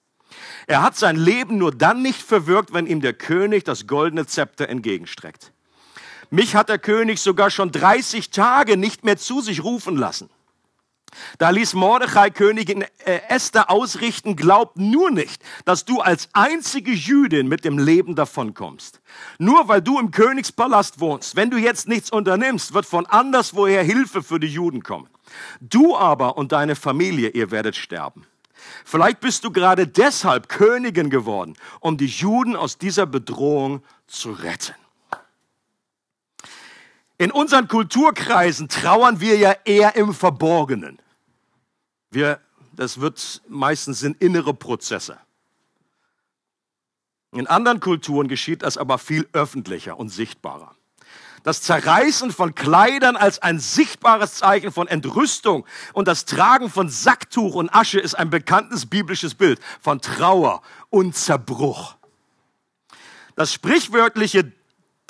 Er 0.65 0.81
hat 0.81 0.95
sein 0.95 1.17
Leben 1.17 1.57
nur 1.57 1.75
dann 1.75 2.01
nicht 2.01 2.21
verwirkt, 2.21 2.73
wenn 2.73 2.87
ihm 2.87 3.01
der 3.01 3.13
König 3.13 3.65
das 3.65 3.85
goldene 3.85 4.25
Zepter 4.27 4.69
entgegenstreckt. 4.69 5.51
Mich 6.33 6.55
hat 6.55 6.67
der 6.67 6.79
König 6.79 7.19
sogar 7.19 7.51
schon 7.51 7.71
30 7.71 8.31
Tage 8.31 8.75
nicht 8.75 9.05
mehr 9.05 9.17
zu 9.17 9.39
sich 9.41 9.63
rufen 9.63 9.95
lassen. 9.95 10.31
Da 11.37 11.51
ließ 11.51 11.75
Mordechai 11.75 12.31
Königin 12.31 12.81
äh, 13.05 13.19
Esther 13.29 13.69
ausrichten, 13.69 14.35
glaub 14.35 14.75
nur 14.75 15.11
nicht, 15.11 15.43
dass 15.65 15.85
du 15.85 16.01
als 16.01 16.29
einzige 16.33 16.91
Jüdin 16.91 17.47
mit 17.47 17.65
dem 17.65 17.77
Leben 17.77 18.15
davonkommst. 18.15 18.99
Nur 19.37 19.67
weil 19.67 19.83
du 19.83 19.99
im 19.99 20.09
Königspalast 20.09 20.99
wohnst, 20.99 21.35
wenn 21.35 21.51
du 21.51 21.57
jetzt 21.57 21.87
nichts 21.87 22.09
unternimmst, 22.09 22.73
wird 22.73 22.87
von 22.87 23.05
anderswoher 23.05 23.83
Hilfe 23.83 24.23
für 24.23 24.39
die 24.39 24.47
Juden 24.47 24.81
kommen. 24.81 25.09
Du 25.61 25.95
aber 25.95 26.35
und 26.35 26.51
deine 26.51 26.75
Familie, 26.75 27.29
ihr 27.29 27.51
werdet 27.51 27.75
sterben. 27.75 28.25
Vielleicht 28.85 29.19
bist 29.19 29.43
du 29.43 29.51
gerade 29.51 29.85
deshalb 29.85 30.49
Königin 30.49 31.11
geworden, 31.11 31.53
um 31.79 31.95
die 31.95 32.07
Juden 32.07 32.55
aus 32.55 32.79
dieser 32.79 33.05
Bedrohung 33.05 33.83
zu 34.07 34.31
retten. 34.31 34.73
In 37.17 37.31
unseren 37.31 37.67
Kulturkreisen 37.67 38.69
trauern 38.69 39.19
wir 39.19 39.37
ja 39.37 39.55
eher 39.65 39.95
im 39.95 40.13
Verborgenen. 40.13 40.99
Wir, 42.09 42.39
das 42.73 42.99
wird 42.99 43.41
meistens 43.47 43.99
sind 43.99 44.21
innere 44.21 44.53
Prozesse. 44.53 45.17
In 47.31 47.47
anderen 47.47 47.79
Kulturen 47.79 48.27
geschieht 48.27 48.61
das 48.61 48.77
aber 48.77 48.97
viel 48.97 49.27
öffentlicher 49.33 49.97
und 49.97 50.09
sichtbarer. 50.09 50.75
Das 51.43 51.61
Zerreißen 51.61 52.31
von 52.31 52.55
Kleidern 52.55 53.17
als 53.17 53.39
ein 53.39 53.59
sichtbares 53.59 54.35
Zeichen 54.35 54.71
von 54.71 54.87
Entrüstung 54.87 55.65
und 55.91 56.07
das 56.07 56.25
Tragen 56.25 56.69
von 56.69 56.87
Sacktuch 56.87 57.55
und 57.55 57.73
Asche 57.73 57.99
ist 57.99 58.15
ein 58.15 58.29
bekanntes 58.29 58.85
biblisches 58.85 59.35
Bild 59.35 59.59
von 59.81 59.99
Trauer 59.99 60.61
und 60.89 61.15
Zerbruch. 61.15 61.95
Das 63.35 63.51
sprichwörtliche 63.51 64.53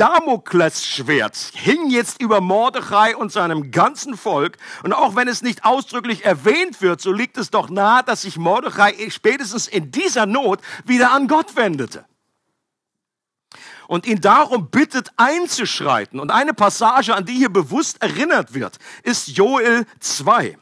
Damoklesschwert 0.04 1.54
hing 1.54 1.90
jetzt 1.90 2.22
über 2.22 2.42
Mordechai 2.42 3.16
und 3.16 3.32
seinem 3.32 3.72
ganzen 3.72 4.18
Volk. 4.18 4.58
Und 4.84 4.92
auch 4.92 5.16
wenn 5.16 5.30
es 5.30 5.42
nicht 5.42 5.64
ausdrücklich 5.64 6.26
erwähnt 6.26 6.82
wird, 6.82 7.00
so 7.00 7.14
liegt 7.14 7.38
es 7.38 7.52
doch 7.52 7.70
nahe, 7.70 8.04
dass 8.04 8.24
sich 8.24 8.38
Mordechai 8.38 9.10
spätestens 9.10 9.66
in 9.66 9.92
dieser 9.92 10.26
Not 10.26 10.60
wieder 10.84 11.14
an 11.14 11.30
Gott 11.30 11.56
wendete. 11.56 12.04
Und 13.88 14.06
ihn 14.06 14.20
darum 14.20 14.70
bittet 14.70 15.10
einzuschreiten. 15.16 16.20
Und 16.20 16.32
eine 16.32 16.54
Passage, 16.54 17.16
an 17.16 17.26
die 17.26 17.36
hier 17.36 17.48
bewusst 17.48 18.02
erinnert 18.02 18.54
wird, 18.54 18.80
ist 19.04 19.30
Joel 19.30 19.86
2. 20.02 20.58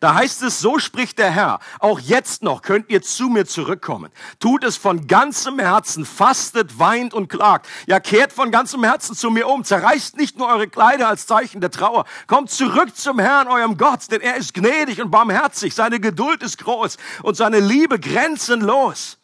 Da 0.00 0.14
heißt 0.14 0.42
es, 0.42 0.60
so 0.60 0.78
spricht 0.78 1.18
der 1.18 1.30
Herr, 1.30 1.58
auch 1.78 1.98
jetzt 1.98 2.42
noch 2.42 2.62
könnt 2.62 2.90
ihr 2.90 3.02
zu 3.02 3.28
mir 3.28 3.46
zurückkommen. 3.46 4.10
Tut 4.38 4.64
es 4.64 4.76
von 4.76 5.06
ganzem 5.06 5.58
Herzen, 5.58 6.04
fastet, 6.04 6.78
weint 6.78 7.14
und 7.14 7.28
klagt. 7.28 7.66
Ja, 7.86 8.00
kehrt 8.00 8.32
von 8.32 8.50
ganzem 8.50 8.84
Herzen 8.84 9.16
zu 9.16 9.30
mir 9.30 9.48
um. 9.48 9.64
Zerreißt 9.64 10.16
nicht 10.16 10.36
nur 10.36 10.48
eure 10.48 10.68
Kleider 10.68 11.08
als 11.08 11.26
Zeichen 11.26 11.60
der 11.60 11.70
Trauer. 11.70 12.04
Kommt 12.26 12.50
zurück 12.50 12.96
zum 12.96 13.18
Herrn, 13.18 13.48
eurem 13.48 13.78
Gott, 13.78 14.10
denn 14.10 14.20
er 14.20 14.36
ist 14.36 14.54
gnädig 14.54 15.00
und 15.00 15.10
barmherzig. 15.10 15.74
Seine 15.74 16.00
Geduld 16.00 16.42
ist 16.42 16.58
groß 16.58 16.96
und 17.22 17.36
seine 17.36 17.60
Liebe 17.60 17.98
grenzenlos. 17.98 19.18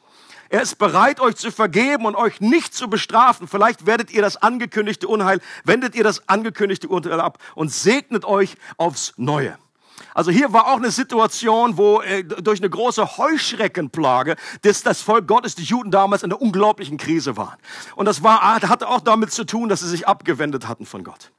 Er 0.48 0.62
ist 0.62 0.78
bereit, 0.78 1.20
euch 1.20 1.36
zu 1.36 1.50
vergeben 1.50 2.06
und 2.06 2.14
euch 2.14 2.40
nicht 2.40 2.74
zu 2.74 2.88
bestrafen. 2.88 3.46
Vielleicht 3.48 3.84
werdet 3.84 4.10
ihr 4.10 4.22
das 4.22 4.38
angekündigte 4.38 5.06
Unheil, 5.06 5.40
wendet 5.64 5.94
ihr 5.94 6.04
das 6.04 6.26
angekündigte 6.26 6.88
Unheil 6.88 7.20
ab 7.20 7.38
und 7.54 7.70
segnet 7.70 8.24
euch 8.24 8.56
aufs 8.78 9.12
Neue. 9.18 9.58
Also 10.14 10.30
hier 10.30 10.52
war 10.52 10.68
auch 10.68 10.76
eine 10.76 10.90
Situation, 10.90 11.76
wo 11.76 12.00
äh, 12.00 12.24
durch 12.24 12.60
eine 12.60 12.70
große 12.70 13.18
Heuschreckenplage 13.18 14.36
dass 14.62 14.82
das 14.82 15.02
Volk 15.02 15.26
Gottes, 15.26 15.54
die 15.54 15.64
Juden 15.64 15.90
damals 15.90 16.22
in 16.22 16.32
einer 16.32 16.40
unglaublichen 16.40 16.96
Krise 16.96 17.36
waren. 17.36 17.56
Und 17.96 18.06
das 18.06 18.22
war, 18.22 18.40
hatte 18.42 18.88
auch 18.88 19.00
damit 19.00 19.32
zu 19.32 19.44
tun, 19.44 19.68
dass 19.68 19.80
sie 19.80 19.88
sich 19.88 20.06
abgewendet 20.06 20.68
hatten 20.68 20.86
von 20.86 21.04
Gott. 21.04 21.32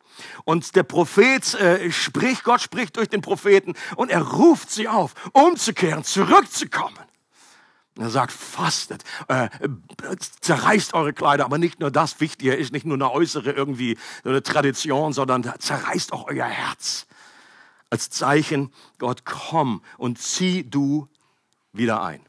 Und 0.43 0.75
der 0.75 0.83
Prophet 0.83 1.53
äh, 1.55 1.91
spricht, 1.91 2.43
Gott 2.43 2.61
spricht 2.61 2.97
durch 2.97 3.09
den 3.09 3.21
Propheten 3.21 3.73
und 3.95 4.11
er 4.11 4.21
ruft 4.21 4.69
sie 4.71 4.87
auf, 4.87 5.13
umzukehren, 5.33 6.03
zurückzukommen. 6.03 6.99
Er 7.97 8.09
sagt, 8.09 8.31
fastet, 8.31 9.03
äh, 9.27 9.49
zerreißt 10.39 10.93
eure 10.93 11.11
Kleider, 11.11 11.43
aber 11.43 11.57
nicht 11.57 11.81
nur 11.81 11.91
das, 11.91 12.21
wichtiger 12.21 12.57
ist 12.57 12.71
nicht 12.71 12.85
nur 12.85 12.95
eine 12.95 13.11
äußere 13.11 13.51
irgendwie 13.51 13.97
eine 14.23 14.41
Tradition, 14.41 15.11
sondern 15.11 15.51
zerreißt 15.59 16.13
auch 16.13 16.27
euer 16.29 16.45
Herz. 16.45 17.07
Als 17.89 18.09
Zeichen, 18.09 18.73
Gott, 18.97 19.25
komm 19.25 19.81
und 19.97 20.19
zieh 20.19 20.63
du 20.63 21.07
wieder 21.73 22.01
ein. 22.03 22.25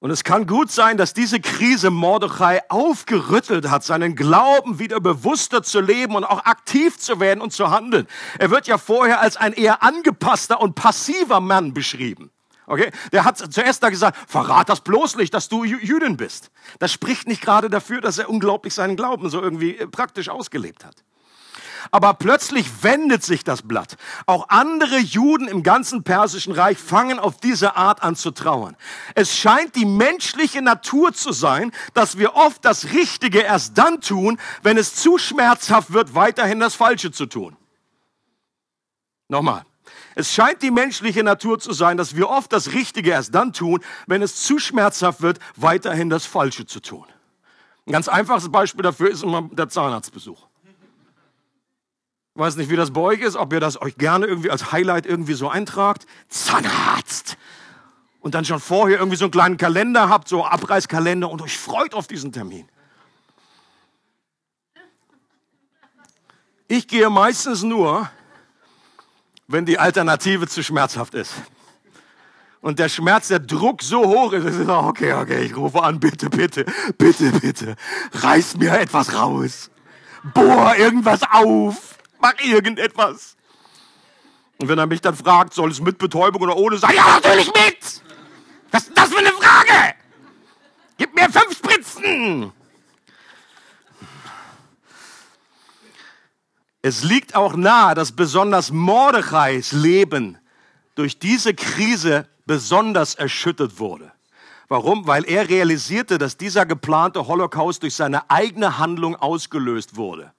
Und 0.00 0.12
es 0.12 0.22
kann 0.22 0.46
gut 0.46 0.70
sein, 0.70 0.96
dass 0.96 1.12
diese 1.12 1.40
Krise 1.40 1.90
Mordechai 1.90 2.62
aufgerüttelt 2.68 3.68
hat, 3.68 3.82
seinen 3.82 4.14
Glauben 4.14 4.78
wieder 4.78 5.00
bewusster 5.00 5.64
zu 5.64 5.80
leben 5.80 6.14
und 6.14 6.24
auch 6.24 6.44
aktiv 6.44 6.98
zu 6.98 7.18
werden 7.18 7.40
und 7.40 7.52
zu 7.52 7.70
handeln. 7.70 8.06
Er 8.38 8.50
wird 8.50 8.68
ja 8.68 8.78
vorher 8.78 9.20
als 9.20 9.36
ein 9.36 9.52
eher 9.52 9.82
angepasster 9.82 10.60
und 10.60 10.76
passiver 10.76 11.40
Mann 11.40 11.74
beschrieben. 11.74 12.30
Okay? 12.66 12.92
Der 13.12 13.24
hat 13.24 13.38
zuerst 13.38 13.82
da 13.82 13.88
gesagt, 13.88 14.16
verrat 14.30 14.68
das 14.68 14.82
bloß 14.82 15.16
nicht, 15.16 15.34
dass 15.34 15.48
du 15.48 15.64
Jüdin 15.64 16.16
bist. 16.16 16.52
Das 16.78 16.92
spricht 16.92 17.26
nicht 17.26 17.40
gerade 17.40 17.68
dafür, 17.68 18.00
dass 18.00 18.18
er 18.18 18.30
unglaublich 18.30 18.74
seinen 18.74 18.94
Glauben 18.94 19.30
so 19.30 19.42
irgendwie 19.42 19.78
äh, 19.78 19.88
praktisch 19.88 20.28
ausgelebt 20.28 20.84
hat. 20.84 21.02
Aber 21.90 22.14
plötzlich 22.14 22.82
wendet 22.82 23.22
sich 23.22 23.44
das 23.44 23.62
Blatt. 23.62 23.96
Auch 24.26 24.48
andere 24.48 24.98
Juden 24.98 25.48
im 25.48 25.62
ganzen 25.62 26.02
persischen 26.02 26.52
Reich 26.52 26.78
fangen 26.78 27.18
auf 27.18 27.38
diese 27.38 27.76
Art 27.76 28.02
an 28.02 28.16
zu 28.16 28.30
trauern. 28.30 28.76
Es 29.14 29.36
scheint 29.36 29.74
die 29.74 29.86
menschliche 29.86 30.62
Natur 30.62 31.12
zu 31.12 31.32
sein, 31.32 31.72
dass 31.94 32.18
wir 32.18 32.34
oft 32.34 32.64
das 32.64 32.92
Richtige 32.92 33.40
erst 33.40 33.78
dann 33.78 34.00
tun, 34.00 34.38
wenn 34.62 34.76
es 34.76 34.94
zu 34.94 35.18
schmerzhaft 35.18 35.92
wird, 35.92 36.14
weiterhin 36.14 36.60
das 36.60 36.74
Falsche 36.74 37.10
zu 37.10 37.26
tun. 37.26 37.56
Nochmal. 39.28 39.64
Es 40.14 40.32
scheint 40.32 40.62
die 40.62 40.70
menschliche 40.70 41.22
Natur 41.22 41.60
zu 41.60 41.72
sein, 41.72 41.96
dass 41.96 42.16
wir 42.16 42.28
oft 42.28 42.52
das 42.52 42.72
Richtige 42.72 43.10
erst 43.10 43.34
dann 43.34 43.52
tun, 43.52 43.80
wenn 44.06 44.20
es 44.20 44.42
zu 44.42 44.58
schmerzhaft 44.58 45.22
wird, 45.22 45.38
weiterhin 45.54 46.10
das 46.10 46.26
Falsche 46.26 46.66
zu 46.66 46.80
tun. 46.80 47.06
Ein 47.86 47.92
ganz 47.92 48.08
einfaches 48.08 48.50
Beispiel 48.50 48.82
dafür 48.82 49.10
ist 49.10 49.22
immer 49.22 49.48
der 49.52 49.68
Zahnarztbesuch 49.68 50.48
weiß 52.38 52.56
nicht, 52.56 52.70
wie 52.70 52.76
das 52.76 52.92
bei 52.92 53.00
euch 53.00 53.20
ist, 53.20 53.36
ob 53.36 53.52
ihr 53.52 53.60
das 53.60 53.80
euch 53.82 53.96
gerne 53.96 54.26
irgendwie 54.26 54.50
als 54.50 54.70
Highlight 54.70 55.06
irgendwie 55.06 55.34
so 55.34 55.48
eintragt. 55.48 56.06
Zahnarzt! 56.28 57.36
Und 58.20 58.34
dann 58.34 58.44
schon 58.44 58.60
vorher 58.60 58.98
irgendwie 58.98 59.16
so 59.16 59.24
einen 59.24 59.32
kleinen 59.32 59.56
Kalender 59.56 60.08
habt, 60.08 60.28
so 60.28 60.44
Abreißkalender 60.44 61.28
und 61.30 61.42
euch 61.42 61.58
freut 61.58 61.94
auf 61.94 62.06
diesen 62.06 62.32
Termin. 62.32 62.68
Ich 66.68 66.86
gehe 66.86 67.08
meistens 67.10 67.62
nur, 67.62 68.10
wenn 69.46 69.64
die 69.64 69.78
Alternative 69.78 70.46
zu 70.46 70.62
schmerzhaft 70.62 71.14
ist. 71.14 71.32
Und 72.60 72.78
der 72.78 72.88
Schmerz, 72.88 73.28
der 73.28 73.38
Druck 73.38 73.82
so 73.82 74.04
hoch 74.04 74.32
ist, 74.32 74.44
ist 74.44 74.68
okay, 74.68 75.14
okay, 75.14 75.44
ich 75.44 75.56
rufe 75.56 75.82
an, 75.82 75.98
bitte, 75.98 76.28
bitte, 76.28 76.66
bitte, 76.98 77.32
bitte, 77.32 77.76
reiß 78.12 78.56
mir 78.56 78.78
etwas 78.78 79.14
raus. 79.14 79.70
Bohr 80.34 80.76
irgendwas 80.76 81.20
auf 81.30 81.97
mach 82.20 82.34
irgendetwas. 82.42 83.36
Und 84.58 84.68
wenn 84.68 84.78
er 84.78 84.86
mich 84.86 85.00
dann 85.00 85.14
fragt, 85.14 85.54
soll 85.54 85.70
es 85.70 85.80
mit 85.80 85.98
Betäubung 85.98 86.42
oder 86.42 86.56
ohne 86.56 86.78
sein? 86.78 86.94
Ja, 86.94 87.14
natürlich 87.14 87.46
mit! 87.46 88.02
Was 88.70 88.88
ist 88.88 88.98
das 88.98 89.08
für 89.08 89.18
eine 89.18 89.32
Frage? 89.32 89.94
Gib 90.96 91.14
mir 91.14 91.30
fünf 91.30 91.56
Spritzen! 91.56 92.52
Es 96.82 97.02
liegt 97.02 97.34
auch 97.34 97.56
nahe, 97.56 97.94
dass 97.94 98.12
besonders 98.12 98.70
Mordechais 98.70 99.72
Leben 99.72 100.38
durch 100.94 101.18
diese 101.18 101.54
Krise 101.54 102.28
besonders 102.46 103.14
erschüttert 103.14 103.78
wurde. 103.78 104.12
Warum? 104.68 105.06
Weil 105.06 105.24
er 105.24 105.48
realisierte, 105.48 106.18
dass 106.18 106.36
dieser 106.36 106.66
geplante 106.66 107.26
Holocaust 107.26 107.82
durch 107.82 107.94
seine 107.94 108.30
eigene 108.30 108.78
Handlung 108.78 109.16
ausgelöst 109.16 109.96
wurde. 109.96 110.32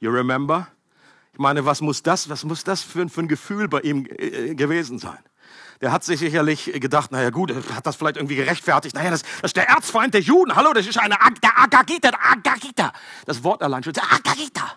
You 0.00 0.10
remember? 0.10 0.68
Ich 1.36 1.40
meine, 1.40 1.66
was 1.66 1.82
muss 1.82 2.02
das, 2.02 2.30
was 2.30 2.44
muss 2.44 2.64
das 2.64 2.80
für, 2.80 3.06
für 3.10 3.20
ein 3.20 3.28
Gefühl 3.28 3.68
bei 3.68 3.80
ihm 3.80 4.06
äh, 4.08 4.54
gewesen 4.54 4.98
sein? 4.98 5.18
Der 5.82 5.92
hat 5.92 6.02
sich 6.02 6.18
sicherlich 6.18 6.72
gedacht, 6.80 7.12
naja 7.12 7.28
gut, 7.28 7.52
hat 7.74 7.86
das 7.86 7.94
vielleicht 7.96 8.16
irgendwie 8.16 8.36
gerechtfertigt. 8.36 8.94
Naja, 8.94 9.10
das, 9.10 9.20
das 9.20 9.50
ist 9.50 9.56
der 9.56 9.68
Erzfeind 9.68 10.14
der 10.14 10.22
Juden. 10.22 10.56
Hallo, 10.56 10.72
das 10.72 10.86
ist 10.86 10.98
eine, 10.98 11.14
der 11.42 11.58
Agagita, 11.58 12.10
der 12.10 12.24
Agagita. 12.24 12.90
Das 13.26 13.44
Wort 13.44 13.62
allein 13.62 13.84
schon, 13.84 13.92
der 13.92 14.04
Agagita. 14.04 14.76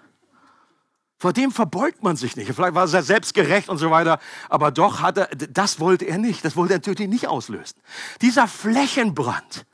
Vor 1.18 1.32
dem 1.32 1.54
verbeugt 1.54 2.04
man 2.04 2.18
sich 2.18 2.36
nicht. 2.36 2.52
Vielleicht 2.54 2.76
war 2.76 2.94
er 2.94 3.04
selbstgerecht 3.04 3.70
und 3.70 3.78
so 3.78 3.90
weiter. 3.90 4.20
Aber 4.50 4.72
doch 4.72 5.00
hat 5.00 5.18
er, 5.18 5.28
das 5.28 5.80
wollte 5.80 6.04
er 6.04 6.18
nicht. 6.18 6.44
Das 6.44 6.58
wollte 6.58 6.74
er 6.74 6.80
natürlich 6.80 7.08
nicht 7.08 7.30
auslösen. 7.30 7.80
Dieser 8.22 8.50
Flächenbrand, 8.50 9.66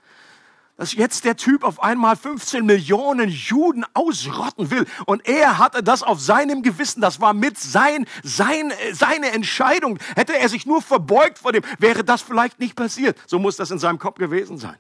dass 0.77 0.94
jetzt 0.94 1.24
der 1.24 1.38
Typ 1.38 1.63
auf 1.63 1.82
einmal 1.82 2.15
15 2.15 2.65
Millionen 2.65 3.29
Juden 3.29 3.86
ausrotten 3.94 4.72
will. 4.72 4.86
Und 5.05 5.27
er 5.27 5.58
hatte 5.58 5.82
das 5.82 6.03
auf 6.03 6.20
seinem 6.20 6.63
Gewissen. 6.63 7.01
Das 7.01 7.22
war 7.22 7.34
mit 7.34 7.58
sein, 7.58 8.05
sein, 8.24 8.74
seine 8.94 9.32
Entscheidung. 9.32 10.00
Hätte 10.15 10.38
er 10.38 10.50
sich 10.50 10.65
nur 10.65 10.82
verbeugt 10.82 11.39
vor 11.39 11.53
dem, 11.53 11.63
wäre 11.79 12.03
das 12.03 12.22
vielleicht 12.22 12.60
nicht 12.60 12.75
passiert. 12.75 13.17
So 13.25 13.39
muss 13.39 13.55
das 13.55 13.72
in 13.72 13.79
seinem 13.79 14.00
Kopf 14.00 14.17
gewesen 14.17 14.58
sein. 14.58 14.75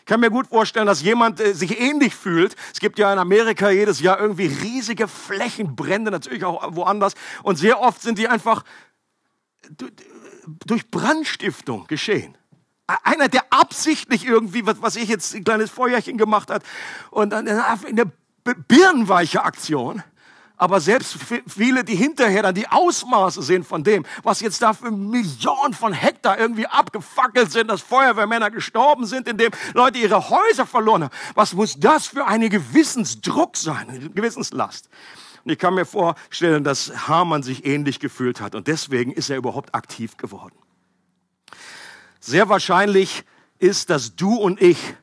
Ich 0.00 0.06
kann 0.06 0.20
mir 0.20 0.30
gut 0.30 0.48
vorstellen, 0.48 0.86
dass 0.86 1.02
jemand 1.02 1.40
äh, 1.40 1.54
sich 1.54 1.80
ähnlich 1.80 2.14
fühlt. 2.14 2.56
Es 2.72 2.80
gibt 2.80 2.98
ja 2.98 3.12
in 3.12 3.18
Amerika 3.18 3.70
jedes 3.70 4.00
Jahr 4.00 4.18
irgendwie 4.18 4.46
riesige 4.46 5.06
Flächenbrände, 5.08 6.10
natürlich 6.10 6.44
auch 6.44 6.74
woanders. 6.74 7.14
Und 7.42 7.56
sehr 7.56 7.80
oft 7.80 8.02
sind 8.02 8.18
die 8.18 8.28
einfach 8.28 8.64
durch 10.66 10.90
Brandstiftung 10.90 11.86
geschehen 11.86 12.36
einer, 13.04 13.28
der 13.28 13.44
absichtlich 13.50 14.26
irgendwie, 14.26 14.66
was, 14.66 14.80
was 14.80 14.96
ich 14.96 15.08
jetzt 15.08 15.34
ein 15.34 15.44
kleines 15.44 15.70
Feuerchen 15.70 16.18
gemacht 16.18 16.50
hat 16.50 16.62
und 17.10 17.32
eine, 17.32 17.64
eine 17.66 18.12
birnenweiche 18.44 19.42
Aktion. 19.42 20.02
Aber 20.60 20.78
selbst 20.78 21.16
viele, 21.48 21.84
die 21.84 21.94
hinterher 21.94 22.42
dann 22.42 22.54
die 22.54 22.68
Ausmaße 22.68 23.40
sehen 23.40 23.64
von 23.64 23.82
dem, 23.82 24.04
was 24.22 24.40
jetzt 24.40 24.60
da 24.60 24.74
für 24.74 24.90
Millionen 24.90 25.72
von 25.72 25.94
Hektar 25.94 26.38
irgendwie 26.38 26.66
abgefackelt 26.66 27.50
sind, 27.50 27.68
dass 27.68 27.80
Feuerwehrmänner 27.80 28.50
gestorben 28.50 29.06
sind, 29.06 29.26
indem 29.26 29.52
Leute 29.72 29.96
ihre 29.96 30.28
Häuser 30.28 30.66
verloren 30.66 31.04
haben. 31.04 31.14
Was 31.34 31.54
muss 31.54 31.80
das 31.80 32.08
für 32.08 32.26
eine 32.26 32.50
Gewissensdruck 32.50 33.56
sein, 33.56 33.88
eine 33.88 34.10
Gewissenslast? 34.10 34.90
Und 35.46 35.52
ich 35.52 35.58
kann 35.58 35.72
mir 35.72 35.86
vorstellen, 35.86 36.62
dass 36.62 37.08
Hamann 37.08 37.42
sich 37.42 37.64
ähnlich 37.64 37.98
gefühlt 37.98 38.42
hat 38.42 38.54
und 38.54 38.66
deswegen 38.66 39.12
ist 39.12 39.30
er 39.30 39.38
überhaupt 39.38 39.74
aktiv 39.74 40.18
geworden. 40.18 40.54
Sehr 42.20 42.48
wahrscheinlich 42.50 43.24
ist, 43.58 43.88
dass 43.90 44.14
du 44.14 44.34
und 44.34 44.60
ich 44.60 44.94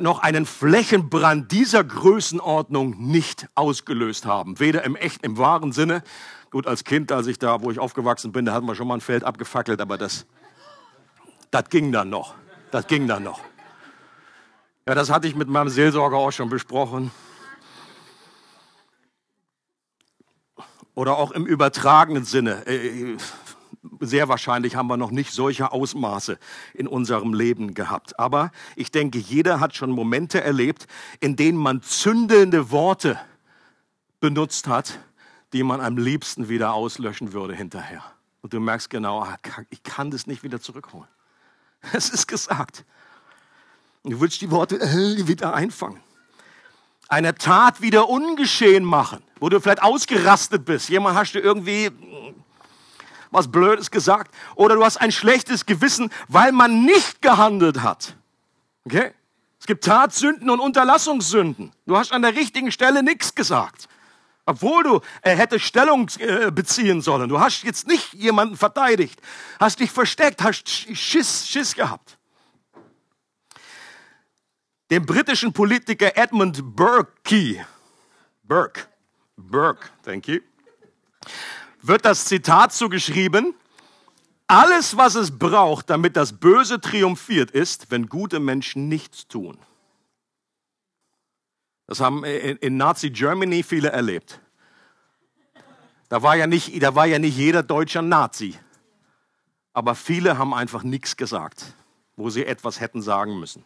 noch 0.00 0.20
einen 0.20 0.46
Flächenbrand 0.46 1.52
dieser 1.52 1.84
Größenordnung 1.84 2.96
nicht 2.98 3.48
ausgelöst 3.54 4.24
haben. 4.24 4.58
Weder 4.60 4.84
im 4.84 4.96
echten, 4.96 5.26
im 5.26 5.36
wahren 5.36 5.72
Sinne. 5.72 6.02
Gut, 6.50 6.66
als 6.66 6.84
Kind, 6.84 7.12
als 7.12 7.26
ich 7.26 7.38
da, 7.38 7.60
wo 7.62 7.70
ich 7.70 7.78
aufgewachsen 7.78 8.32
bin, 8.32 8.44
da 8.44 8.54
hatten 8.54 8.66
wir 8.66 8.74
schon 8.74 8.88
mal 8.88 8.94
ein 8.94 9.00
Feld 9.00 9.24
abgefackelt, 9.24 9.80
aber 9.80 9.98
das, 9.98 10.26
das 11.50 11.68
ging 11.68 11.92
dann 11.92 12.08
noch. 12.08 12.34
Das 12.70 12.86
ging 12.86 13.06
dann 13.06 13.24
noch. 13.24 13.40
Ja, 14.86 14.94
das 14.94 15.10
hatte 15.10 15.28
ich 15.28 15.34
mit 15.34 15.48
meinem 15.48 15.68
Seelsorger 15.68 16.16
auch 16.16 16.32
schon 16.32 16.48
besprochen. 16.48 17.10
Oder 20.94 21.16
auch 21.16 21.30
im 21.32 21.46
übertragenen 21.46 22.24
Sinne. 22.24 22.64
Sehr 24.00 24.28
wahrscheinlich 24.28 24.76
haben 24.76 24.88
wir 24.88 24.98
noch 24.98 25.10
nicht 25.10 25.32
solche 25.32 25.72
Ausmaße 25.72 26.38
in 26.74 26.86
unserem 26.86 27.32
Leben 27.32 27.72
gehabt. 27.72 28.18
Aber 28.18 28.52
ich 28.76 28.90
denke, 28.90 29.18
jeder 29.18 29.58
hat 29.58 29.74
schon 29.74 29.90
Momente 29.90 30.42
erlebt, 30.42 30.86
in 31.20 31.36
denen 31.36 31.56
man 31.56 31.82
zündende 31.82 32.70
Worte 32.70 33.18
benutzt 34.20 34.68
hat, 34.68 34.98
die 35.54 35.62
man 35.62 35.80
am 35.80 35.96
liebsten 35.96 36.48
wieder 36.48 36.74
auslöschen 36.74 37.32
würde 37.32 37.54
hinterher. 37.54 38.02
Und 38.42 38.52
du 38.52 38.60
merkst 38.60 38.90
genau, 38.90 39.22
ah, 39.22 39.36
ich 39.70 39.82
kann 39.82 40.10
das 40.10 40.26
nicht 40.26 40.42
wieder 40.42 40.60
zurückholen. 40.60 41.08
Es 41.92 42.10
ist 42.10 42.26
gesagt. 42.26 42.84
Du 44.04 44.20
willst 44.20 44.40
die 44.40 44.50
Worte 44.50 44.80
äh, 44.80 45.26
wieder 45.26 45.54
einfangen. 45.54 46.00
Eine 47.08 47.34
Tat 47.34 47.80
wieder 47.80 48.08
ungeschehen 48.08 48.84
machen, 48.84 49.22
wo 49.40 49.48
du 49.48 49.60
vielleicht 49.60 49.82
ausgerastet 49.82 50.64
bist. 50.64 50.88
Jemand 50.90 51.16
hast 51.16 51.32
du 51.32 51.40
irgendwie 51.40 51.90
was 53.30 53.50
Blödes 53.50 53.90
gesagt 53.90 54.34
oder 54.54 54.76
du 54.76 54.84
hast 54.84 54.96
ein 54.96 55.12
schlechtes 55.12 55.66
Gewissen, 55.66 56.10
weil 56.28 56.52
man 56.52 56.84
nicht 56.84 57.22
gehandelt 57.22 57.82
hat. 57.82 58.16
Okay? 58.84 59.12
Es 59.58 59.66
gibt 59.66 59.84
Tatsünden 59.84 60.48
und 60.48 60.58
Unterlassungssünden. 60.58 61.72
Du 61.86 61.96
hast 61.96 62.12
an 62.12 62.22
der 62.22 62.34
richtigen 62.34 62.72
Stelle 62.72 63.02
nichts 63.02 63.34
gesagt. 63.34 63.88
Obwohl 64.46 64.82
du 64.82 65.00
äh, 65.22 65.36
hättest 65.36 65.66
Stellung 65.66 66.08
äh, 66.18 66.50
beziehen 66.50 67.02
sollen. 67.02 67.28
Du 67.28 67.38
hast 67.38 67.62
jetzt 67.62 67.86
nicht 67.86 68.14
jemanden 68.14 68.56
verteidigt. 68.56 69.20
Hast 69.60 69.78
dich 69.80 69.90
versteckt, 69.90 70.42
hast 70.42 70.68
Schiss, 70.68 71.46
Schiss 71.46 71.74
gehabt. 71.74 72.18
Dem 74.90 75.06
britischen 75.06 75.52
Politiker 75.52 76.16
Edmund 76.16 76.74
Burke, 76.74 77.64
Burke, 78.42 78.88
Burke, 79.36 79.88
thank 80.02 80.26
you, 80.26 80.40
wird 81.82 82.04
das 82.04 82.24
Zitat 82.26 82.72
zugeschrieben, 82.72 83.54
Alles, 84.46 84.96
was 84.96 85.14
es 85.14 85.38
braucht, 85.38 85.90
damit 85.90 86.16
das 86.16 86.32
Böse 86.32 86.80
triumphiert, 86.80 87.52
ist, 87.52 87.92
wenn 87.92 88.08
gute 88.08 88.40
Menschen 88.40 88.88
nichts 88.88 89.28
tun. 89.28 89.56
Das 91.86 92.00
haben 92.00 92.24
in 92.24 92.76
Nazi 92.76 93.10
Germany 93.10 93.62
viele 93.62 93.90
erlebt. 93.90 94.40
Da 96.08 96.22
war 96.24 96.34
ja 96.34 96.48
nicht, 96.48 96.82
da 96.82 96.96
war 96.96 97.06
ja 97.06 97.20
nicht 97.20 97.36
jeder 97.36 97.62
Deutscher 97.62 98.02
Nazi. 98.02 98.58
Aber 99.72 99.94
viele 99.94 100.36
haben 100.36 100.52
einfach 100.52 100.82
nichts 100.82 101.16
gesagt, 101.16 101.74
wo 102.16 102.28
sie 102.28 102.44
etwas 102.44 102.80
hätten 102.80 103.02
sagen 103.02 103.38
müssen. 103.38 103.64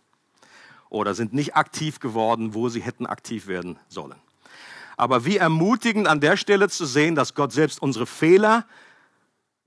Oder 0.90 1.14
sind 1.14 1.32
nicht 1.32 1.56
aktiv 1.56 1.98
geworden, 1.98 2.52
wo 2.52 2.68
sie 2.68 2.82
hätten 2.82 3.06
aktiv 3.06 3.46
werden 3.46 3.78
sollen. 3.88 4.20
Aber 4.96 5.24
wie 5.24 5.36
ermutigend 5.36 6.08
an 6.08 6.20
der 6.20 6.36
Stelle 6.36 6.68
zu 6.68 6.86
sehen, 6.86 7.14
dass 7.14 7.34
Gott 7.34 7.52
selbst 7.52 7.80
unsere 7.82 8.06
Fehler 8.06 8.66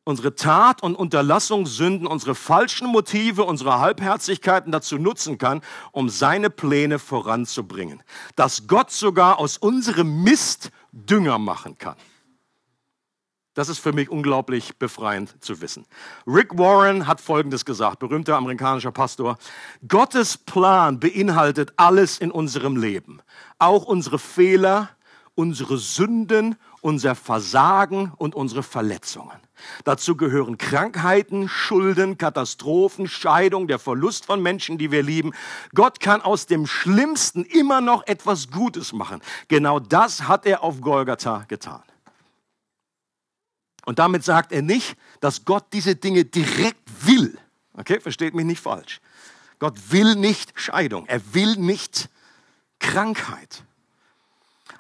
unsere 0.08 0.36
Tat 0.36 0.82
und 0.82 0.96
Unterlassungssünden, 0.96 2.08
unsere 2.08 2.34
falschen 2.34 2.88
Motive, 2.88 3.44
unsere 3.44 3.80
Halbherzigkeiten 3.80 4.72
dazu 4.72 4.98
nutzen 4.98 5.38
kann, 5.38 5.62
um 5.92 6.08
seine 6.08 6.50
Pläne 6.50 6.98
voranzubringen. 6.98 8.02
Dass 8.38 8.68
Gott 8.68 8.90
sogar 8.90 9.38
aus 9.38 9.58
unserem 9.58 10.24
Mist 10.24 10.72
Dünger 10.94 11.38
machen 11.38 11.78
kann. 11.78 11.98
Das 13.54 13.70
ist 13.70 13.80
für 13.80 13.92
mich 13.92 14.10
unglaublich 14.10 14.78
befreiend 14.78 15.44
zu 15.44 15.62
wissen. 15.62 15.86
Rick 16.26 16.58
Warren 16.58 17.08
hat 17.08 17.20
Folgendes 17.20 17.66
gesagt, 17.66 18.00
berühmter 18.00 18.38
amerikanischer 18.38 18.92
Pastor. 18.92 19.38
Gottes 19.88 20.38
Plan 20.38 21.00
beinhaltet 21.00 21.74
alles 21.76 22.20
in 22.20 22.32
unserem 22.32 22.78
Leben. 22.78 23.20
Auch 23.58 23.86
unsere 23.86 24.20
Fehler, 24.20 24.90
unsere 25.38 25.78
Sünden, 25.78 26.56
unser 26.82 27.14
Versagen 27.14 28.12
und 28.18 28.34
unsere 28.34 28.64
Verletzungen. 28.64 29.38
Dazu 29.84 30.18
gehören 30.18 30.58
Krankheiten, 30.58 31.48
Schulden, 31.48 32.18
Katastrophen, 32.18 33.08
Scheidung, 33.08 33.68
der 33.68 33.78
Verlust 33.78 34.26
von 34.26 34.42
Menschen, 34.42 34.80
die 34.80 34.92
wir 34.92 35.04
lieben. 35.04 35.34
Gott 35.76 36.00
kann 36.00 36.22
aus 36.22 36.48
dem 36.48 36.66
Schlimmsten 36.66 37.44
immer 37.46 37.82
noch 37.82 38.06
etwas 38.08 38.50
Gutes 38.50 38.94
machen. 38.94 39.22
Genau 39.48 39.80
das 39.80 40.28
hat 40.28 40.48
er 40.48 40.64
auf 40.64 40.82
Golgatha 40.82 41.46
getan. 41.48 41.84
Und 43.86 44.00
damit 44.00 44.24
sagt 44.24 44.52
er 44.52 44.64
nicht, 44.64 44.98
dass 45.20 45.46
Gott 45.46 45.66
diese 45.72 45.96
Dinge 45.96 46.26
direkt 46.26 46.82
will. 47.06 47.38
Okay, 47.74 48.00
versteht 48.00 48.34
mich 48.34 48.46
nicht 48.46 48.62
falsch. 48.62 49.02
Gott 49.60 49.76
will 49.92 50.16
nicht 50.16 50.52
Scheidung. 50.56 51.06
Er 51.08 51.22
will 51.34 51.56
nicht 51.58 52.10
Krankheit 52.80 53.64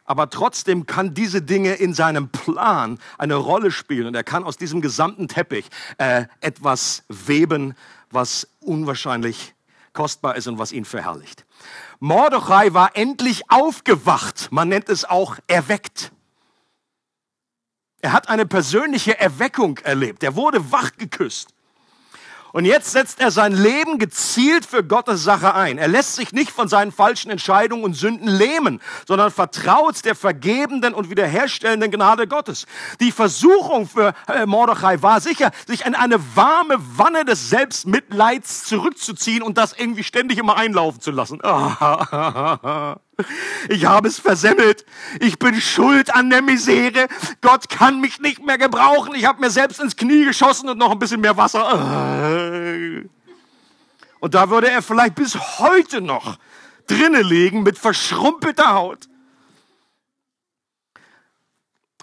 aber 0.07 0.29
trotzdem 0.29 0.87
kann 0.87 1.13
diese 1.13 1.43
Dinge 1.43 1.73
in 1.73 1.93
seinem 1.93 2.29
Plan 2.29 2.97
eine 3.19 3.35
Rolle 3.35 3.69
spielen 3.69 4.07
und 4.07 4.15
er 4.15 4.23
kann 4.23 4.43
aus 4.43 4.57
diesem 4.57 4.81
gesamten 4.81 5.27
Teppich 5.27 5.67
äh, 5.99 6.25
etwas 6.39 7.03
weben, 7.09 7.75
was 8.09 8.47
unwahrscheinlich 8.61 9.53
kostbar 9.93 10.35
ist 10.37 10.47
und 10.47 10.57
was 10.57 10.71
ihn 10.71 10.85
verherrlicht. 10.85 11.45
Mordechai 11.99 12.73
war 12.73 12.95
endlich 12.95 13.51
aufgewacht, 13.51 14.47
man 14.51 14.69
nennt 14.69 14.89
es 14.89 15.05
auch 15.05 15.37
erweckt. 15.47 16.11
Er 17.99 18.13
hat 18.13 18.29
eine 18.29 18.45
persönliche 18.45 19.19
Erweckung 19.19 19.77
erlebt, 19.79 20.23
er 20.23 20.35
wurde 20.35 20.71
wach 20.71 20.91
geküsst. 20.97 21.53
Und 22.53 22.65
jetzt 22.65 22.91
setzt 22.91 23.19
er 23.19 23.31
sein 23.31 23.53
Leben 23.53 23.99
gezielt 23.99 24.65
für 24.65 24.83
Gottes 24.83 25.23
Sache 25.23 25.53
ein. 25.53 25.77
Er 25.77 25.87
lässt 25.87 26.15
sich 26.15 26.31
nicht 26.31 26.51
von 26.51 26.67
seinen 26.67 26.91
falschen 26.91 27.29
Entscheidungen 27.31 27.83
und 27.83 27.93
Sünden 27.93 28.27
lähmen, 28.27 28.81
sondern 29.07 29.31
vertraut 29.31 30.05
der 30.05 30.15
vergebenden 30.15 30.93
und 30.93 31.09
wiederherstellenden 31.09 31.91
Gnade 31.91 32.27
Gottes. 32.27 32.65
Die 32.99 33.11
Versuchung 33.11 33.87
für 33.87 34.13
äh, 34.27 34.45
Mordechai 34.45 35.01
war 35.01 35.21
sicher, 35.21 35.51
sich 35.67 35.85
in 35.85 35.95
eine 35.95 36.19
warme 36.35 36.75
Wanne 36.95 37.25
des 37.25 37.49
Selbstmitleids 37.49 38.65
zurückzuziehen 38.65 39.43
und 39.43 39.57
das 39.57 39.73
irgendwie 39.73 40.03
ständig 40.03 40.37
immer 40.37 40.57
einlaufen 40.57 41.01
zu 41.01 41.11
lassen. 41.11 41.41
Ich 43.69 43.85
habe 43.85 44.07
es 44.07 44.19
versemmelt. 44.19 44.85
Ich 45.19 45.39
bin 45.39 45.59
schuld 45.59 46.13
an 46.13 46.29
der 46.29 46.41
Misere. 46.41 47.07
Gott 47.41 47.69
kann 47.69 47.99
mich 47.99 48.19
nicht 48.19 48.45
mehr 48.45 48.57
gebrauchen. 48.57 49.15
Ich 49.15 49.25
habe 49.25 49.41
mir 49.41 49.49
selbst 49.49 49.79
ins 49.79 49.95
Knie 49.95 50.25
geschossen 50.25 50.69
und 50.69 50.77
noch 50.77 50.91
ein 50.91 50.99
bisschen 50.99 51.21
mehr 51.21 51.37
Wasser. 51.37 51.65
Und 54.19 54.33
da 54.33 54.49
würde 54.49 54.69
er 54.69 54.81
vielleicht 54.81 55.15
bis 55.15 55.35
heute 55.59 56.01
noch 56.01 56.37
drinnen 56.87 57.23
liegen 57.23 57.63
mit 57.63 57.77
verschrumpelter 57.77 58.73
Haut. 58.73 59.07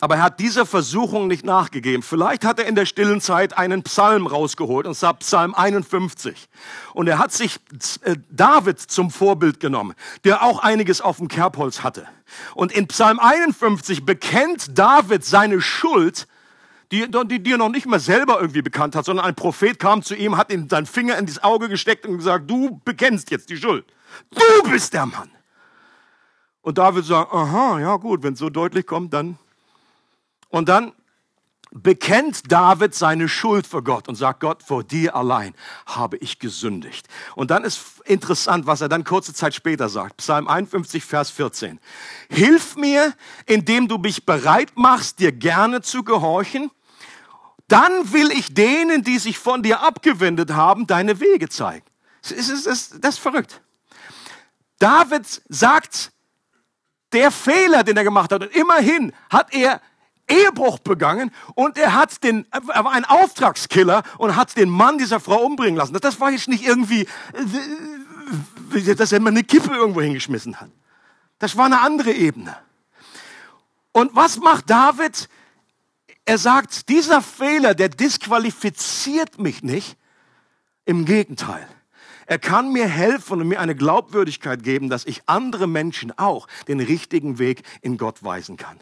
Aber 0.05 0.17
er 0.17 0.23
hat 0.23 0.39
dieser 0.39 0.67
Versuchung 0.67 1.29
nicht 1.29 1.47
nachgegeben. 1.47 2.03
Vielleicht 2.03 2.45
hat 2.45 2.59
er 2.59 2.67
in 2.67 2.75
der 2.75 2.85
stillen 2.85 3.23
Zeit 3.23 3.57
einen 3.57 3.83
Psalm 3.85 4.27
rausgeholt, 4.27 4.87
und 4.87 4.95
zwar 4.95 5.15
Psalm 5.15 5.55
51. 5.55 6.51
Und 6.93 7.09
er 7.09 7.19
hat 7.19 7.33
sich 7.33 7.59
äh, 8.03 8.17
David 8.29 8.79
zum 8.79 9.11
Vorbild 9.11 9.61
genommen, 9.61 9.95
der 10.25 10.43
auch 10.43 10.59
einiges 10.59 11.01
auf 11.01 11.17
dem 11.17 11.29
Kerbholz 11.29 11.83
hatte. 11.83 12.07
Und 12.55 12.71
in 12.71 12.87
Psalm 12.89 13.19
51 13.19 14.05
bekennt 14.05 14.77
David 14.79 15.25
seine 15.25 15.63
Schuld, 15.63 16.29
die, 16.93 17.11
die, 17.11 17.43
die 17.43 17.53
er 17.53 17.57
noch 17.57 17.71
nicht 17.71 17.87
mal 17.87 17.99
selber 17.99 18.43
irgendwie 18.43 18.61
bekannt 18.61 18.95
hat, 18.97 19.07
sondern 19.07 19.25
ein 19.25 19.35
Prophet 19.35 19.79
kam 19.79 20.03
zu 20.03 20.15
ihm, 20.15 20.37
hat 20.37 20.53
ihm 20.53 20.69
seinen 20.69 20.85
Finger 20.85 21.17
in 21.17 21.25
das 21.25 21.43
Auge 21.43 21.71
gesteckt 21.71 22.05
und 22.05 22.19
gesagt, 22.19 22.51
du 22.51 22.79
bekennst 22.85 23.31
jetzt 23.31 23.49
die 23.49 23.57
Schuld. 23.57 23.87
Du 24.33 24.71
bist 24.71 24.93
der 24.93 25.07
Mann. 25.07 25.31
Und 26.61 26.77
David 26.77 27.07
sagt, 27.07 27.33
aha, 27.33 27.81
ja 27.81 27.97
gut, 27.97 28.23
wenn 28.23 28.35
es 28.35 28.39
so 28.39 28.51
deutlich 28.51 28.87
kommt, 28.87 29.15
dann 29.15 29.39
und 30.55 30.69
dann 30.69 30.93
bekennt 31.73 32.53
David 32.53 32.95
seine 32.95 33.29
Schuld 33.29 33.67
vor 33.67 33.83
Gott 33.83 34.07
und 34.07 34.15
sagt, 34.15 34.39
Gott, 34.39 34.63
vor 34.63 34.85
dir 34.85 35.17
allein 35.17 35.53
habe 35.85 36.17
ich 36.19 36.39
gesündigt. 36.39 37.09
Und 37.35 37.51
dann 37.51 37.65
ist 37.65 38.01
interessant, 38.05 38.65
was 38.65 38.81
er 38.81 38.89
dann 38.89 39.03
kurze 39.03 39.35
Zeit 39.35 39.57
später 39.57 39.89
sagt. 39.89 40.19
Psalm 40.19 40.47
51, 40.47 41.05
Vers 41.05 41.31
14. 41.31 41.81
Hilf 42.29 42.77
mir, 42.77 43.15
indem 43.47 43.89
du 43.89 43.99
mich 43.99 44.25
bereit 44.25 44.71
machst, 44.77 45.19
dir 45.19 45.33
gerne 45.33 45.83
zu 45.83 46.05
gehorchen. 46.05 46.71
Dann 47.67 48.13
will 48.13 48.31
ich 48.31 48.55
denen, 48.55 49.03
die 49.03 49.19
sich 49.19 49.41
von 49.41 49.65
dir 49.65 49.81
abgewendet 49.81 50.53
haben, 50.53 50.87
deine 50.87 51.19
Wege 51.19 51.49
zeigen. 51.49 51.85
Das 52.23 52.31
ist, 52.31 52.67
das, 52.67 52.91
das 53.01 53.15
ist 53.17 53.21
verrückt. 53.21 53.61
David 54.79 55.43
sagt, 55.49 56.13
der 57.13 57.33
Fehler, 57.33 57.83
den 57.83 57.97
er 57.97 58.05
gemacht 58.05 58.31
hat, 58.31 58.41
und 58.41 58.55
immerhin 58.55 59.13
hat 59.31 59.53
er 59.53 59.81
Ehebruch 60.29 60.79
begangen 60.79 61.31
und 61.55 61.77
er 61.77 61.95
hat 61.95 62.25
den, 62.25 62.47
er 62.51 62.85
war 62.85 62.93
ein 62.93 63.05
Auftragskiller 63.05 64.03
und 64.19 64.37
hat 64.37 64.57
den 64.57 64.71
Mann 64.71 64.99
dieser 64.99 65.21
Frau 65.21 65.45
umbringen 65.45 65.77
lassen. 65.77 65.97
Das 66.01 66.21
war 66.21 66.31
jetzt 66.31 66.49
nicht 66.49 66.65
irgendwie, 66.65 67.07
dass 68.97 69.13
er 69.13 69.21
mal 69.21 69.31
eine 69.31 69.45
Kippe 69.45 69.75
irgendwo 69.75 70.01
hingeschmissen 70.01 70.61
hat. 70.61 70.71
Das 71.39 71.57
war 71.57 71.67
eine 71.67 71.81
andere 71.81 72.13
Ebene. 72.13 72.57
Und 73.93 74.15
was 74.17 74.39
macht 74.39 74.71
David? 74.71 75.29
Er 76.25 76.39
sagt, 76.39 76.89
dieser 76.89 77.21
Fehler, 77.21 77.75
der 77.75 77.91
disqualifiziert 77.91 79.39
mich 79.39 79.63
nicht. 79.63 79.97
Im 80.87 81.07
Gegenteil. 81.07 81.67
Er 82.27 82.39
kann 82.39 82.73
mir 82.73 82.87
helfen 82.87 83.41
und 83.41 83.49
mir 83.49 83.61
eine 83.61 83.75
Glaubwürdigkeit 83.75 84.63
geben, 84.63 84.91
dass 84.91 85.07
ich 85.07 85.23
andere 85.27 85.67
Menschen 85.67 86.17
auch 86.19 86.47
den 86.69 86.81
richtigen 86.81 87.39
Weg 87.39 87.63
in 87.81 87.97
Gott 87.97 88.23
weisen 88.23 88.57
kann 88.57 88.79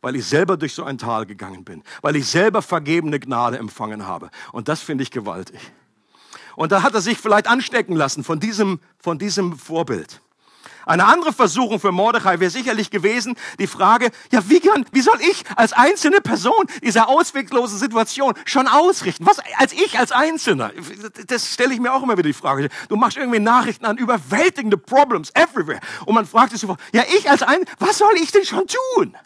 weil 0.00 0.16
ich 0.16 0.26
selber 0.26 0.56
durch 0.56 0.74
so 0.74 0.84
ein 0.84 0.98
Tal 0.98 1.26
gegangen 1.26 1.64
bin, 1.64 1.82
weil 2.02 2.16
ich 2.16 2.26
selber 2.26 2.62
vergebene 2.62 3.20
Gnade 3.20 3.58
empfangen 3.58 4.06
habe. 4.06 4.30
Und 4.52 4.68
das 4.68 4.80
finde 4.80 5.02
ich 5.02 5.10
gewaltig. 5.10 5.60
Und 6.56 6.72
da 6.72 6.82
hat 6.82 6.94
er 6.94 7.00
sich 7.00 7.18
vielleicht 7.18 7.48
anstecken 7.48 7.96
lassen 7.96 8.24
von 8.24 8.40
diesem, 8.40 8.80
von 8.98 9.18
diesem 9.18 9.58
Vorbild. 9.58 10.20
Eine 10.86 11.06
andere 11.06 11.32
Versuchung 11.32 11.80
für 11.80 11.92
Mordechai 11.92 12.40
wäre 12.40 12.50
sicherlich 12.50 12.90
gewesen, 12.90 13.36
die 13.58 13.66
Frage, 13.66 14.10
ja, 14.30 14.48
wie 14.48 14.60
kann, 14.60 14.84
wie 14.92 15.00
soll 15.00 15.18
ich 15.20 15.44
als 15.56 15.72
einzelne 15.72 16.20
Person 16.20 16.66
diese 16.82 17.08
ausweglose 17.08 17.78
Situation 17.78 18.34
schon 18.44 18.68
ausrichten? 18.68 19.24
Was, 19.26 19.38
als 19.58 19.72
ich, 19.72 19.98
als 19.98 20.12
Einzelner? 20.12 20.72
Das 21.26 21.52
stelle 21.52 21.72
ich 21.72 21.80
mir 21.80 21.92
auch 21.92 22.02
immer 22.02 22.14
wieder 22.18 22.28
die 22.28 22.34
Frage. 22.34 22.68
Du 22.88 22.96
machst 22.96 23.16
irgendwie 23.16 23.40
Nachrichten 23.40 23.86
an 23.86 23.96
überwältigende 23.96 24.76
Problems 24.76 25.30
everywhere. 25.34 25.80
Und 26.04 26.14
man 26.14 26.26
fragt 26.26 26.52
sich 26.52 26.60
sofort, 26.60 26.80
ja, 26.92 27.02
ich 27.16 27.30
als 27.30 27.42
ein, 27.42 27.64
was 27.78 27.98
soll 27.98 28.14
ich 28.22 28.30
denn 28.30 28.44
schon 28.44 28.64
tun? 28.66 29.16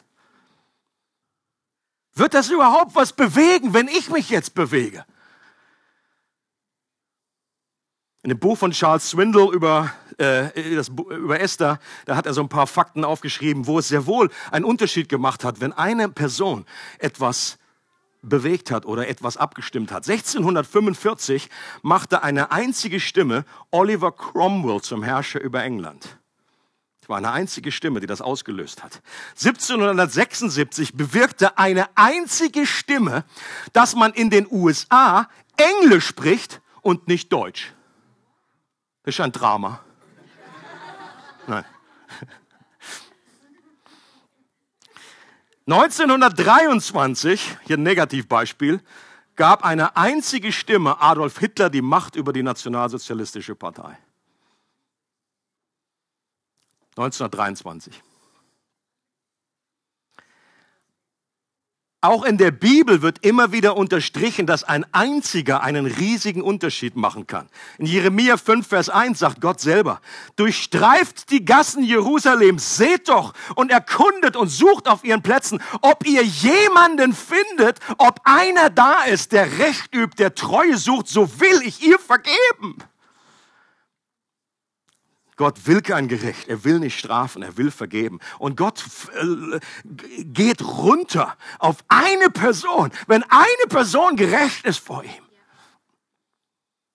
Wird 2.18 2.34
das 2.34 2.50
überhaupt 2.50 2.96
was 2.96 3.12
bewegen, 3.12 3.74
wenn 3.74 3.86
ich 3.86 4.10
mich 4.10 4.28
jetzt 4.28 4.54
bewege? 4.54 5.04
In 8.24 8.30
dem 8.30 8.40
Buch 8.40 8.58
von 8.58 8.72
Charles 8.72 9.08
Swindle 9.08 9.52
über, 9.52 9.92
äh, 10.18 10.74
das, 10.74 10.88
über 10.88 11.40
Esther, 11.40 11.78
da 12.06 12.16
hat 12.16 12.26
er 12.26 12.34
so 12.34 12.40
ein 12.40 12.48
paar 12.48 12.66
Fakten 12.66 13.04
aufgeschrieben, 13.04 13.68
wo 13.68 13.78
es 13.78 13.88
sehr 13.88 14.06
wohl 14.06 14.30
einen 14.50 14.64
Unterschied 14.64 15.08
gemacht 15.08 15.44
hat, 15.44 15.60
wenn 15.60 15.72
eine 15.72 16.08
Person 16.08 16.66
etwas 16.98 17.56
bewegt 18.20 18.72
hat 18.72 18.84
oder 18.84 19.06
etwas 19.06 19.36
abgestimmt 19.36 19.92
hat. 19.92 20.08
1645 20.08 21.48
machte 21.82 22.24
eine 22.24 22.50
einzige 22.50 22.98
Stimme 22.98 23.44
Oliver 23.70 24.10
Cromwell 24.10 24.80
zum 24.80 25.04
Herrscher 25.04 25.40
über 25.40 25.62
England 25.62 26.18
war 27.08 27.16
eine 27.16 27.32
einzige 27.32 27.72
Stimme, 27.72 28.00
die 28.00 28.06
das 28.06 28.20
ausgelöst 28.20 28.84
hat. 28.84 29.00
1776 29.30 30.94
bewirkte 30.94 31.58
eine 31.58 31.88
einzige 31.96 32.66
Stimme, 32.66 33.24
dass 33.72 33.94
man 33.94 34.12
in 34.12 34.30
den 34.30 34.46
USA 34.50 35.28
Englisch 35.56 36.06
spricht 36.06 36.60
und 36.82 37.08
nicht 37.08 37.32
Deutsch. 37.32 37.72
Das 39.02 39.14
ist 39.14 39.20
ein 39.20 39.32
Drama. 39.32 39.80
Nein. 41.46 41.64
1923, 45.66 47.58
hier 47.64 47.76
ein 47.76 47.82
Negativbeispiel, 47.82 48.82
gab 49.36 49.64
eine 49.64 49.96
einzige 49.96 50.52
Stimme 50.52 51.00
Adolf 51.00 51.38
Hitler 51.38 51.70
die 51.70 51.82
Macht 51.82 52.16
über 52.16 52.32
die 52.32 52.42
Nationalsozialistische 52.42 53.54
Partei. 53.54 53.98
1923. 56.98 58.02
Auch 62.00 62.22
in 62.22 62.38
der 62.38 62.52
Bibel 62.52 63.02
wird 63.02 63.24
immer 63.24 63.50
wieder 63.50 63.76
unterstrichen, 63.76 64.46
dass 64.46 64.62
ein 64.62 64.86
einziger 64.92 65.62
einen 65.62 65.84
riesigen 65.84 66.42
Unterschied 66.42 66.94
machen 66.94 67.26
kann. 67.26 67.48
In 67.76 67.86
Jeremia 67.86 68.36
5, 68.36 68.68
Vers 68.68 68.88
1 68.88 69.18
sagt 69.18 69.40
Gott 69.40 69.58
selber, 69.58 70.00
durchstreift 70.36 71.28
die 71.30 71.44
Gassen 71.44 71.82
Jerusalems, 71.82 72.76
seht 72.76 73.08
doch 73.08 73.34
und 73.56 73.72
erkundet 73.72 74.36
und 74.36 74.46
sucht 74.46 74.86
auf 74.86 75.02
ihren 75.02 75.22
Plätzen, 75.22 75.60
ob 75.80 76.06
ihr 76.06 76.22
jemanden 76.22 77.12
findet, 77.12 77.80
ob 77.98 78.20
einer 78.22 78.70
da 78.70 79.02
ist, 79.02 79.32
der 79.32 79.58
Recht 79.58 79.92
übt, 79.92 80.14
der 80.18 80.36
Treue 80.36 80.76
sucht, 80.76 81.08
so 81.08 81.40
will 81.40 81.62
ich 81.64 81.84
ihr 81.84 81.98
vergeben. 81.98 82.76
Gott 85.38 85.66
will 85.66 85.80
kein 85.80 86.08
Gericht, 86.08 86.48
er 86.48 86.64
will 86.64 86.80
nicht 86.80 86.98
strafen, 86.98 87.42
er 87.42 87.56
will 87.56 87.70
vergeben. 87.70 88.18
Und 88.38 88.56
Gott 88.56 88.84
äh, 89.14 89.60
geht 90.24 90.60
runter 90.62 91.36
auf 91.58 91.76
eine 91.88 92.28
Person, 92.28 92.90
wenn 93.06 93.22
eine 93.22 93.68
Person 93.68 94.16
gerecht 94.16 94.66
ist 94.66 94.80
vor 94.80 95.04
ihm. 95.04 95.28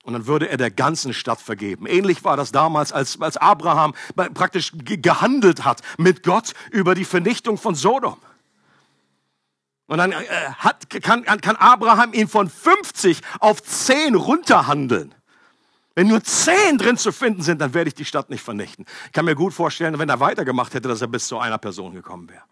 Und 0.04 0.12
dann 0.12 0.28
würde 0.28 0.50
er 0.50 0.58
der 0.58 0.70
ganzen 0.70 1.14
Stadt 1.14 1.40
vergeben. 1.40 1.88
Ähnlich 1.88 2.26
war 2.26 2.36
das 2.36 2.52
damals, 2.52 2.92
als, 2.92 3.20
als 3.22 3.38
Abraham 3.38 3.96
praktisch 4.34 4.74
gehandelt 4.76 5.64
hat 5.64 5.82
mit 5.98 6.24
Gott 6.24 6.54
über 6.72 6.94
die 6.94 7.06
Vernichtung 7.06 7.58
von 7.58 7.74
Sodom. 7.74 8.20
Und 9.88 10.00
dann 10.00 10.12
äh, 10.12 10.26
hat, 10.58 10.90
kann, 10.90 11.24
kann 11.24 11.56
Abraham 11.56 12.12
ihn 12.14 12.28
von 12.28 12.50
50 12.50 13.22
auf 13.40 13.64
10 13.64 14.16
runterhandeln. 14.16 15.16
Wenn 15.96 16.08
nur 16.08 16.24
zehn 16.24 16.78
drin 16.78 16.98
zu 16.98 17.12
finden 17.12 17.44
sind, 17.44 17.62
dann 17.62 17.74
werde 17.74 17.88
ich 17.88 17.94
die 17.94 18.06
Stadt 18.06 18.30
nicht 18.30 18.42
vernichten. 18.42 18.86
Ich 19.06 19.12
kann 19.12 19.26
mir 19.26 19.36
gut 19.36 19.54
vorstellen, 19.54 20.00
wenn 20.00 20.10
er 20.10 20.20
weitergemacht 20.20 20.74
hätte, 20.74 20.88
dass 20.88 21.02
er 21.02 21.08
bis 21.08 21.28
zu 21.28 21.38
einer 21.38 21.60
Person 21.60 21.94
gekommen 21.94 22.30
wäre. 22.30 22.44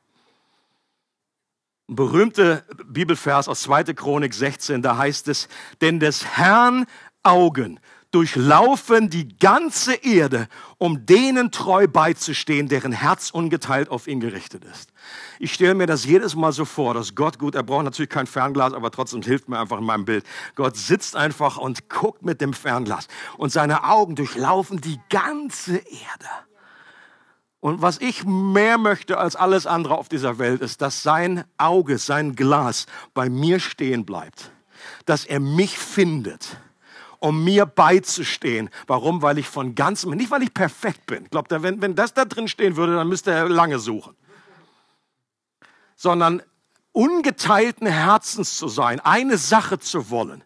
Ein 1.89 1.95
berühmter 1.95 2.63
Bibelvers 2.85 3.47
aus 3.47 3.61
2. 3.63 3.85
Chronik 3.95 4.33
16, 4.33 4.81
da 4.81 4.97
heißt 4.97 5.27
es, 5.27 5.49
denn 5.81 5.99
des 5.99 6.25
Herrn 6.37 6.85
Augen 7.23 7.79
durchlaufen 8.11 9.09
die 9.09 9.37
ganze 9.37 9.93
Erde, 9.93 10.47
um 10.77 11.05
denen 11.05 11.51
treu 11.51 11.87
beizustehen, 11.87 12.67
deren 12.67 12.91
Herz 12.91 13.29
ungeteilt 13.31 13.89
auf 13.89 14.07
ihn 14.07 14.19
gerichtet 14.19 14.65
ist. 14.65 14.91
Ich 15.39 15.53
stelle 15.53 15.73
mir 15.73 15.87
das 15.87 16.05
jedes 16.05 16.35
Mal 16.35 16.51
so 16.51 16.65
vor, 16.65 16.93
dass 16.93 17.15
Gott, 17.15 17.39
gut, 17.39 17.55
er 17.55 17.63
braucht 17.63 17.85
natürlich 17.85 18.09
kein 18.09 18.27
Fernglas, 18.27 18.73
aber 18.73 18.91
trotzdem 18.91 19.21
hilft 19.21 19.47
mir 19.47 19.59
einfach 19.59 19.79
in 19.79 19.85
meinem 19.85 20.05
Bild. 20.05 20.25
Gott 20.55 20.75
sitzt 20.75 21.15
einfach 21.15 21.57
und 21.57 21.89
guckt 21.89 22.23
mit 22.23 22.41
dem 22.41 22.53
Fernglas 22.53 23.07
und 23.37 23.51
seine 23.51 23.85
Augen 23.85 24.15
durchlaufen 24.15 24.81
die 24.81 24.99
ganze 25.09 25.77
Erde. 25.77 26.29
Und 27.61 27.81
was 27.81 27.99
ich 27.99 28.25
mehr 28.25 28.77
möchte 28.77 29.19
als 29.19 29.35
alles 29.35 29.67
andere 29.67 29.97
auf 29.97 30.09
dieser 30.09 30.39
Welt 30.39 30.61
ist, 30.61 30.81
dass 30.81 31.03
sein 31.03 31.43
Auge, 31.57 31.99
sein 31.99 32.35
Glas 32.35 32.87
bei 33.13 33.29
mir 33.29 33.59
stehen 33.59 34.03
bleibt, 34.03 34.51
dass 35.05 35.25
er 35.25 35.39
mich 35.39 35.77
findet 35.77 36.57
um 37.21 37.43
mir 37.43 37.65
beizustehen. 37.65 38.69
Warum? 38.87 39.21
Weil 39.21 39.37
ich 39.37 39.47
von 39.47 39.75
ganzem, 39.75 40.11
nicht 40.11 40.31
weil 40.31 40.43
ich 40.43 40.53
perfekt 40.53 41.05
bin. 41.05 41.25
Glaubt 41.29 41.51
er, 41.51 41.63
wenn, 41.63 41.81
wenn 41.81 41.95
das 41.95 42.13
da 42.13 42.25
drin 42.25 42.49
stehen 42.49 42.75
würde, 42.75 42.95
dann 42.95 43.07
müsste 43.07 43.31
er 43.31 43.47
lange 43.47 43.79
suchen. 43.79 44.15
Sondern 45.95 46.41
ungeteilten 46.91 47.87
Herzens 47.87 48.57
zu 48.57 48.67
sein, 48.67 48.99
eine 48.99 49.37
Sache 49.37 49.79
zu 49.79 50.09
wollen. 50.09 50.43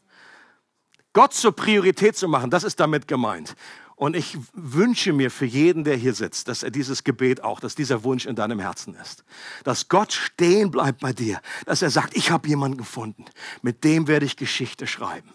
Gott 1.14 1.34
zur 1.34 1.56
Priorität 1.56 2.18
zu 2.18 2.28
machen, 2.28 2.50
das 2.52 2.66
ist 2.66 2.80
damit 2.80 3.08
gemeint. 3.08 3.56
Und 3.96 4.18
ich 4.18 4.38
wünsche 4.52 5.14
mir 5.14 5.32
für 5.32 5.46
jeden, 5.46 5.86
der 5.86 5.96
hier 5.96 6.14
sitzt, 6.14 6.50
dass 6.50 6.62
er 6.62 6.72
dieses 6.72 7.06
Gebet 7.06 7.42
auch, 7.42 7.62
dass 7.62 7.76
dieser 7.76 8.04
Wunsch 8.04 8.26
in 8.26 8.36
deinem 8.36 8.60
Herzen 8.60 8.96
ist. 8.96 9.24
Dass 9.64 9.88
Gott 9.88 10.12
stehen 10.12 10.70
bleibt 10.72 11.00
bei 11.00 11.14
dir. 11.14 11.40
Dass 11.66 11.82
er 11.82 11.90
sagt, 11.90 12.18
ich 12.18 12.32
habe 12.32 12.50
jemanden 12.50 12.78
gefunden, 12.78 13.24
mit 13.62 13.86
dem 13.86 14.10
werde 14.10 14.26
ich 14.26 14.36
Geschichte 14.36 14.88
schreiben. 14.88 15.34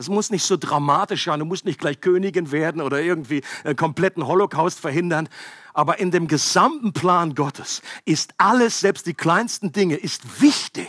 Es 0.00 0.08
muss 0.08 0.30
nicht 0.30 0.44
so 0.44 0.56
dramatisch 0.56 1.24
sein, 1.24 1.40
du 1.40 1.44
musst 1.44 1.64
nicht 1.64 1.80
gleich 1.80 2.00
Königin 2.00 2.52
werden 2.52 2.80
oder 2.80 3.00
irgendwie 3.00 3.42
einen 3.64 3.74
kompletten 3.74 4.28
Holocaust 4.28 4.78
verhindern. 4.78 5.28
Aber 5.74 5.98
in 5.98 6.12
dem 6.12 6.28
gesamten 6.28 6.92
Plan 6.92 7.34
Gottes 7.34 7.82
ist 8.04 8.32
alles, 8.38 8.78
selbst 8.78 9.06
die 9.06 9.14
kleinsten 9.14 9.72
Dinge, 9.72 9.96
ist 9.96 10.40
wichtig 10.40 10.88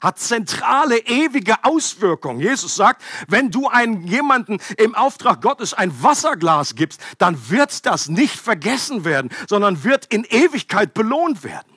hat 0.00 0.18
zentrale, 0.18 0.98
ewige 0.98 1.62
Auswirkungen. 1.62 2.40
Jesus 2.40 2.74
sagt, 2.74 3.02
wenn 3.28 3.52
du 3.52 3.68
einen, 3.68 4.02
jemanden 4.02 4.58
im 4.76 4.96
Auftrag 4.96 5.40
Gottes 5.40 5.74
ein 5.74 6.02
Wasserglas 6.02 6.74
gibst, 6.74 7.00
dann 7.18 7.38
wird 7.50 7.86
das 7.86 8.08
nicht 8.08 8.34
vergessen 8.34 9.04
werden, 9.04 9.30
sondern 9.48 9.84
wird 9.84 10.06
in 10.06 10.24
Ewigkeit 10.24 10.92
belohnt 10.92 11.44
werden. 11.44 11.72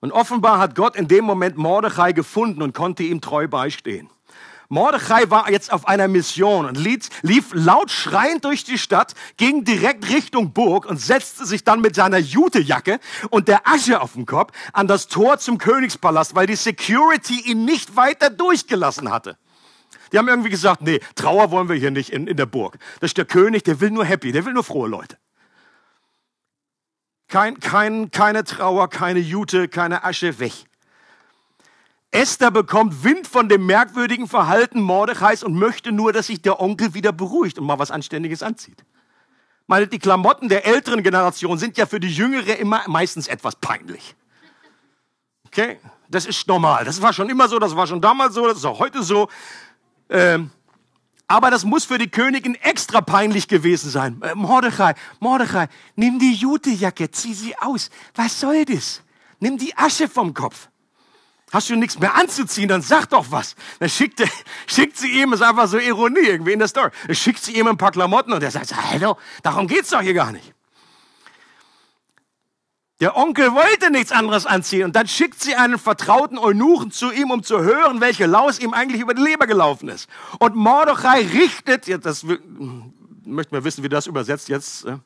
Und 0.00 0.12
offenbar 0.12 0.58
hat 0.58 0.74
Gott 0.74 0.96
in 0.96 1.08
dem 1.08 1.24
Moment 1.24 1.56
Mordechai 1.56 2.12
gefunden 2.12 2.60
und 2.60 2.74
konnte 2.74 3.04
ihm 3.04 3.22
treu 3.22 3.48
beistehen. 3.48 4.10
Mordechai 4.68 5.30
war 5.30 5.50
jetzt 5.50 5.72
auf 5.72 5.86
einer 5.86 6.08
Mission 6.08 6.66
und 6.66 6.76
lief, 6.76 7.08
lief 7.22 7.50
laut 7.52 7.90
schreiend 7.90 8.44
durch 8.44 8.64
die 8.64 8.78
Stadt, 8.78 9.14
ging 9.36 9.64
direkt 9.64 10.08
Richtung 10.08 10.52
Burg 10.52 10.86
und 10.86 11.00
setzte 11.00 11.46
sich 11.46 11.64
dann 11.64 11.80
mit 11.80 11.94
seiner 11.94 12.18
Jutejacke 12.18 12.98
und 13.30 13.48
der 13.48 13.66
Asche 13.66 14.00
auf 14.00 14.14
dem 14.14 14.26
Kopf 14.26 14.52
an 14.72 14.88
das 14.88 15.08
Tor 15.08 15.38
zum 15.38 15.58
Königspalast, 15.58 16.34
weil 16.34 16.46
die 16.46 16.56
Security 16.56 17.40
ihn 17.40 17.64
nicht 17.64 17.96
weiter 17.96 18.30
durchgelassen 18.30 19.10
hatte. 19.10 19.36
Die 20.12 20.18
haben 20.18 20.28
irgendwie 20.28 20.50
gesagt, 20.50 20.82
nee, 20.82 21.00
Trauer 21.14 21.50
wollen 21.50 21.68
wir 21.68 21.76
hier 21.76 21.90
nicht 21.90 22.10
in, 22.10 22.26
in 22.26 22.36
der 22.36 22.46
Burg. 22.46 22.78
Das 23.00 23.10
ist 23.10 23.18
der 23.18 23.24
König, 23.24 23.64
der 23.64 23.80
will 23.80 23.90
nur 23.90 24.04
happy, 24.04 24.32
der 24.32 24.44
will 24.44 24.52
nur 24.52 24.64
frohe 24.64 24.88
Leute. 24.88 25.16
Kein, 27.28 27.58
kein, 27.58 28.10
keine 28.12 28.44
Trauer, 28.44 28.88
keine 28.88 29.18
Jute, 29.18 29.68
keine 29.68 30.04
Asche, 30.04 30.38
weg. 30.38 30.52
Esther 32.10 32.50
bekommt 32.50 33.04
Wind 33.04 33.26
von 33.26 33.48
dem 33.48 33.66
merkwürdigen 33.66 34.28
Verhalten 34.28 34.80
Mordechais 34.80 35.42
und 35.42 35.54
möchte 35.54 35.92
nur, 35.92 36.12
dass 36.12 36.28
sich 36.28 36.40
der 36.40 36.60
Onkel 36.60 36.94
wieder 36.94 37.12
beruhigt 37.12 37.58
und 37.58 37.66
mal 37.66 37.78
was 37.78 37.90
Anständiges 37.90 38.42
anzieht. 38.42 38.84
Meine, 39.66 39.88
die 39.88 39.98
Klamotten 39.98 40.48
der 40.48 40.64
älteren 40.64 41.02
Generation 41.02 41.58
sind 41.58 41.76
ja 41.76 41.86
für 41.86 41.98
die 41.98 42.12
jüngere 42.12 42.56
immer 42.56 42.82
meistens 42.86 43.26
etwas 43.26 43.56
peinlich. 43.56 44.14
Okay? 45.46 45.78
Das 46.08 46.24
ist 46.24 46.46
normal. 46.46 46.84
Das 46.84 47.02
war 47.02 47.12
schon 47.12 47.28
immer 47.28 47.48
so, 47.48 47.58
das 47.58 47.74
war 47.74 47.86
schon 47.86 48.00
damals 48.00 48.34
so, 48.34 48.46
das 48.46 48.58
ist 48.58 48.64
auch 48.64 48.78
heute 48.78 49.02
so. 49.02 49.28
Ähm, 50.08 50.50
aber 51.26 51.50
das 51.50 51.64
muss 51.64 51.84
für 51.84 51.98
die 51.98 52.08
Königin 52.08 52.54
extra 52.54 53.00
peinlich 53.00 53.48
gewesen 53.48 53.90
sein. 53.90 54.22
Äh, 54.22 54.36
Mordechai, 54.36 54.94
Mordechai, 55.18 55.66
nimm 55.96 56.20
die 56.20 56.34
Jutejacke, 56.34 57.10
zieh 57.10 57.34
sie 57.34 57.58
aus. 57.58 57.90
Was 58.14 58.38
soll 58.38 58.64
das? 58.64 59.02
Nimm 59.40 59.58
die 59.58 59.76
Asche 59.76 60.08
vom 60.08 60.32
Kopf. 60.32 60.68
Hast 61.52 61.70
du 61.70 61.76
nichts 61.76 61.98
mehr 61.98 62.14
anzuziehen, 62.16 62.68
dann 62.68 62.82
sag 62.82 63.06
doch 63.06 63.26
was. 63.30 63.54
Dann 63.78 63.88
schickt, 63.88 64.20
er, 64.20 64.28
schickt 64.66 64.96
sie 64.98 65.20
ihm, 65.20 65.32
ist 65.32 65.42
einfach 65.42 65.68
so 65.68 65.78
Ironie 65.78 66.26
irgendwie 66.26 66.52
in 66.52 66.58
der 66.58 66.68
Story. 66.68 66.90
Dann 67.06 67.14
schickt 67.14 67.42
sie 67.42 67.56
ihm 67.56 67.68
ein 67.68 67.76
paar 67.76 67.92
Klamotten 67.92 68.32
und 68.32 68.42
er 68.42 68.50
sagt, 68.50 68.74
hallo, 68.74 69.16
darum 69.42 69.68
geht's 69.68 69.90
doch 69.90 70.00
hier 70.00 70.14
gar 70.14 70.32
nicht. 70.32 70.52
Der 73.00 73.14
Onkel 73.14 73.52
wollte 73.52 73.90
nichts 73.90 74.10
anderes 74.10 74.46
anziehen 74.46 74.84
und 74.84 74.96
dann 74.96 75.06
schickt 75.06 75.38
sie 75.38 75.54
einen 75.54 75.78
vertrauten 75.78 76.38
Eunuchen 76.38 76.90
zu 76.90 77.12
ihm, 77.12 77.30
um 77.30 77.42
zu 77.42 77.60
hören, 77.60 78.00
welche 78.00 78.24
Laus 78.24 78.58
ihm 78.58 78.72
eigentlich 78.72 79.02
über 79.02 79.12
die 79.12 79.20
Leber 79.20 79.46
gelaufen 79.46 79.90
ist. 79.90 80.08
Und 80.38 80.56
Mordechai 80.56 81.26
richtet, 81.26 82.06
das 82.06 82.24
möchten 82.24 83.54
wir 83.54 83.64
wissen, 83.64 83.84
wie 83.84 83.90
das 83.90 84.06
übersetzt 84.06 84.48
jetzt, 84.48 84.86
äh, 84.86 84.96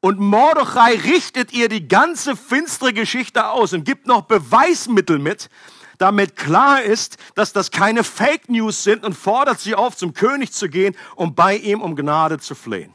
und 0.00 0.18
Mordechai 0.18 0.96
richtet 0.96 1.52
ihr 1.52 1.68
die 1.68 1.86
ganze 1.86 2.36
finstere 2.36 2.92
Geschichte 2.92 3.48
aus 3.48 3.72
und 3.72 3.84
gibt 3.84 4.06
noch 4.06 4.22
Beweismittel 4.22 5.18
mit, 5.18 5.50
damit 5.98 6.36
klar 6.36 6.82
ist, 6.82 7.18
dass 7.34 7.52
das 7.52 7.70
keine 7.70 8.04
Fake 8.04 8.48
News 8.48 8.82
sind 8.82 9.04
und 9.04 9.14
fordert 9.14 9.60
sie 9.60 9.74
auf, 9.74 9.96
zum 9.96 10.14
König 10.14 10.52
zu 10.52 10.68
gehen, 10.68 10.96
um 11.16 11.34
bei 11.34 11.56
ihm 11.56 11.82
um 11.82 11.94
Gnade 11.94 12.38
zu 12.38 12.54
flehen. 12.54 12.94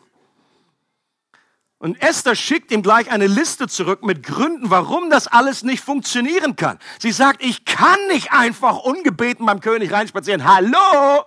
Und 1.77 2.01
Esther 2.01 2.33
schickt 2.33 2.71
ihm 2.71 2.81
gleich 2.81 3.11
eine 3.11 3.27
Liste 3.27 3.67
zurück 3.67 4.03
mit 4.03 4.23
Gründen, 4.23 4.71
warum 4.71 5.11
das 5.11 5.27
alles 5.27 5.61
nicht 5.61 5.83
funktionieren 5.83 6.55
kann. 6.55 6.79
Sie 6.97 7.11
sagt, 7.11 7.43
ich 7.43 7.65
kann 7.65 7.99
nicht 8.07 8.31
einfach 8.31 8.79
ungebeten 8.79 9.45
beim 9.45 9.59
König 9.59 9.91
reinspazieren. 9.91 10.45
Hallo? 10.45 11.25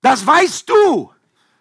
Das 0.00 0.24
weißt 0.24 0.68
du. 0.68 1.10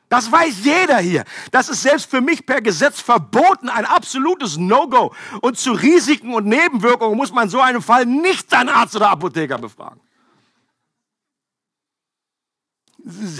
Das 0.09 0.31
weiß 0.31 0.63
jeder 0.63 0.99
hier. 0.99 1.25
Das 1.51 1.67
ist 1.67 1.81
selbst 1.81 2.09
für 2.09 2.21
mich 2.21 2.45
per 2.45 2.61
Gesetz 2.61 3.01
verboten, 3.01 3.69
ein 3.69 3.85
absolutes 3.85 4.57
No-Go. 4.57 5.13
Und 5.41 5.57
zu 5.57 5.73
Risiken 5.73 6.33
und 6.33 6.45
Nebenwirkungen 6.45 7.17
muss 7.17 7.33
man 7.33 7.49
so 7.49 7.59
einen 7.59 7.81
Fall 7.81 8.05
nicht 8.05 8.49
seinen 8.49 8.69
Arzt 8.69 8.95
oder 8.95 9.09
Apotheker 9.09 9.57
befragen. 9.57 9.99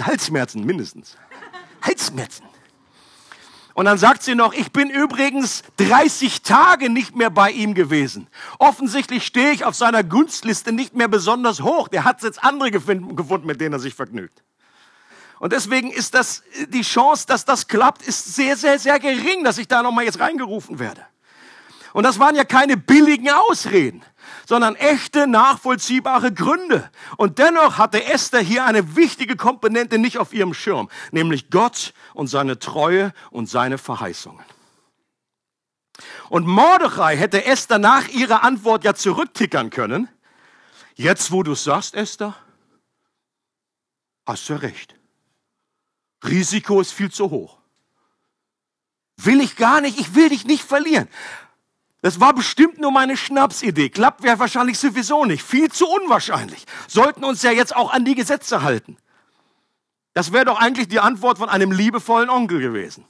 Halsschmerzen 0.02 0.64
mindestens. 0.64 1.16
Halsschmerzen. 1.82 2.44
Und 3.74 3.84
dann 3.84 3.96
sagt 3.96 4.24
sie 4.24 4.34
noch, 4.34 4.54
ich 4.54 4.72
bin 4.72 4.90
übrigens 4.90 5.62
30 5.76 6.42
Tage 6.42 6.90
nicht 6.90 7.14
mehr 7.14 7.30
bei 7.30 7.50
ihm 7.50 7.74
gewesen. 7.74 8.26
Offensichtlich 8.58 9.24
stehe 9.24 9.52
ich 9.52 9.64
auf 9.64 9.76
seiner 9.76 10.02
Gunstliste 10.02 10.72
nicht 10.72 10.96
mehr 10.96 11.06
besonders 11.06 11.62
hoch. 11.62 11.86
Der 11.86 12.04
hat 12.04 12.22
jetzt 12.24 12.42
andere 12.42 12.72
gefunden, 12.72 13.46
mit 13.46 13.60
denen 13.60 13.74
er 13.74 13.78
sich 13.78 13.94
vergnügt. 13.94 14.42
Und 15.38 15.52
deswegen 15.52 15.90
ist 15.90 16.14
das, 16.14 16.42
die 16.68 16.82
Chance, 16.82 17.26
dass 17.26 17.44
das 17.44 17.68
klappt, 17.68 18.02
ist 18.02 18.34
sehr, 18.34 18.56
sehr, 18.56 18.78
sehr 18.78 18.98
gering, 18.98 19.44
dass 19.44 19.58
ich 19.58 19.68
da 19.68 19.82
nochmal 19.82 20.04
jetzt 20.04 20.20
reingerufen 20.20 20.78
werde. 20.78 21.04
Und 21.92 22.04
das 22.04 22.18
waren 22.18 22.34
ja 22.34 22.44
keine 22.44 22.76
billigen 22.76 23.30
Ausreden, 23.30 24.02
sondern 24.46 24.76
echte, 24.76 25.26
nachvollziehbare 25.26 26.32
Gründe. 26.32 26.90
Und 27.16 27.38
dennoch 27.38 27.78
hatte 27.78 28.04
Esther 28.04 28.40
hier 28.40 28.64
eine 28.64 28.96
wichtige 28.96 29.36
Komponente 29.36 29.98
nicht 29.98 30.18
auf 30.18 30.32
ihrem 30.32 30.54
Schirm, 30.54 30.88
nämlich 31.12 31.50
Gott 31.50 31.94
und 32.14 32.26
seine 32.26 32.58
Treue 32.58 33.12
und 33.30 33.48
seine 33.48 33.78
Verheißungen. 33.78 34.44
Und 36.28 36.46
Mordechai 36.46 37.16
hätte 37.16 37.44
Esther 37.44 37.78
nach 37.78 38.08
ihrer 38.08 38.42
Antwort 38.44 38.84
ja 38.84 38.94
zurücktickern 38.94 39.70
können. 39.70 40.08
Jetzt, 40.94 41.32
wo 41.32 41.42
du 41.42 41.54
sagst, 41.54 41.94
Esther, 41.94 42.34
hast 44.26 44.48
du 44.48 44.54
recht. 44.54 44.97
Risiko 46.24 46.80
ist 46.80 46.92
viel 46.92 47.10
zu 47.10 47.30
hoch. 47.30 47.58
Will 49.16 49.40
ich 49.40 49.56
gar 49.56 49.80
nicht, 49.80 49.98
ich 49.98 50.14
will 50.14 50.28
dich 50.28 50.44
nicht 50.44 50.62
verlieren. 50.62 51.08
Das 52.00 52.20
war 52.20 52.32
bestimmt 52.32 52.78
nur 52.78 52.92
meine 52.92 53.16
Schnapsidee. 53.16 53.90
Klappt 53.90 54.22
wäre 54.22 54.38
wahrscheinlich 54.38 54.78
sowieso 54.78 55.24
nicht. 55.24 55.42
Viel 55.42 55.70
zu 55.70 55.86
unwahrscheinlich. 55.88 56.64
Sollten 56.86 57.24
uns 57.24 57.42
ja 57.42 57.50
jetzt 57.50 57.74
auch 57.74 57.92
an 57.92 58.04
die 58.04 58.14
Gesetze 58.14 58.62
halten. 58.62 58.96
Das 60.14 60.32
wäre 60.32 60.44
doch 60.44 60.60
eigentlich 60.60 60.88
die 60.88 61.00
Antwort 61.00 61.38
von 61.38 61.48
einem 61.48 61.72
liebevollen 61.72 62.30
Onkel 62.30 62.60
gewesen. 62.60 63.04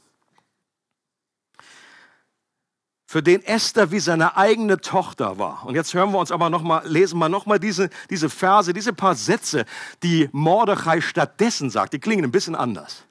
Für 3.10 3.22
den 3.22 3.42
Esther 3.42 3.90
wie 3.90 4.00
seine 4.00 4.36
eigene 4.36 4.82
Tochter 4.82 5.38
war. 5.38 5.64
Und 5.64 5.74
jetzt 5.74 5.94
hören 5.94 6.12
wir 6.12 6.18
uns 6.18 6.30
aber 6.30 6.50
noch 6.50 6.60
mal, 6.60 6.86
lesen 6.86 7.18
wir 7.18 7.30
nochmal 7.30 7.58
diese, 7.58 7.88
diese 8.10 8.28
Verse, 8.28 8.74
diese 8.74 8.92
paar 8.92 9.14
Sätze, 9.14 9.64
die 10.02 10.28
Mordechai 10.32 11.00
stattdessen 11.00 11.70
sagt. 11.70 11.94
Die 11.94 12.00
klingen 12.00 12.24
ein 12.24 12.30
bisschen 12.30 12.54
anders. 12.54 13.04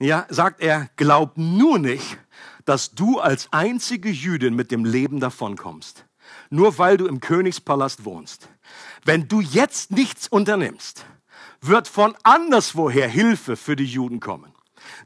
Ja, 0.00 0.26
sagt 0.30 0.62
er, 0.62 0.90
glaub 0.96 1.38
nur 1.38 1.78
nicht, 1.78 2.18
dass 2.64 2.90
du 2.90 3.20
als 3.20 3.46
einzige 3.52 4.10
Jüdin 4.10 4.56
mit 4.56 4.72
dem 4.72 4.84
Leben 4.84 5.20
davonkommst. 5.20 6.04
Nur 6.50 6.76
weil 6.76 6.96
du 6.96 7.06
im 7.06 7.20
Königspalast 7.20 8.04
wohnst. 8.04 8.48
Wenn 9.04 9.28
du 9.28 9.40
jetzt 9.40 9.92
nichts 9.92 10.26
unternimmst, 10.26 11.06
wird 11.60 11.86
von 11.86 12.16
anderswoher 12.24 13.06
Hilfe 13.06 13.54
für 13.54 13.76
die 13.76 13.86
Juden 13.86 14.18
kommen. 14.18 14.52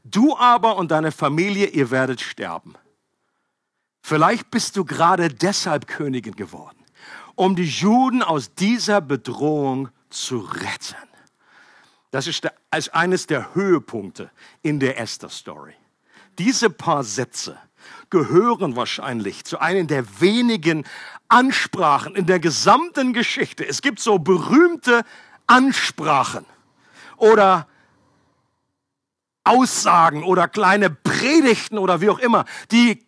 Du 0.03 0.35
aber 0.35 0.77
und 0.77 0.89
deine 0.89 1.11
Familie, 1.11 1.67
ihr 1.67 1.91
werdet 1.91 2.21
sterben. 2.21 2.73
Vielleicht 4.07 4.51
bist 4.51 4.77
du 4.77 4.85
gerade 4.85 5.29
deshalb 5.29 5.87
Königin 5.87 6.35
geworden, 6.35 6.77
um 7.33 7.55
die 7.55 7.65
Juden 7.65 8.21
aus 8.21 8.53
dieser 8.53 9.01
Bedrohung 9.01 9.89
zu 10.11 10.41
retten. 10.41 11.09
Das 12.11 12.27
ist, 12.27 12.47
eines 12.93 13.25
der 13.25 13.55
Höhepunkte 13.55 14.29
in 14.61 14.79
der 14.79 14.99
Esther-Story. 14.99 15.73
Diese 16.37 16.69
paar 16.69 17.03
Sätze 17.03 17.57
gehören 18.11 18.75
wahrscheinlich 18.75 19.43
zu 19.43 19.57
einem 19.57 19.87
der 19.87 20.21
wenigen 20.21 20.85
Ansprachen 21.27 22.15
in 22.15 22.27
der 22.27 22.39
gesamten 22.39 23.11
Geschichte. 23.11 23.67
Es 23.67 23.81
gibt 23.81 23.99
so 23.99 24.19
berühmte 24.19 25.03
Ansprachen 25.47 26.45
oder 27.17 27.67
Aussagen 29.43 30.23
oder 30.23 30.47
kleine 30.47 30.91
Predigten 30.91 31.79
oder 31.79 32.01
wie 32.01 32.11
auch 32.11 32.19
immer, 32.19 32.45
die 32.69 33.04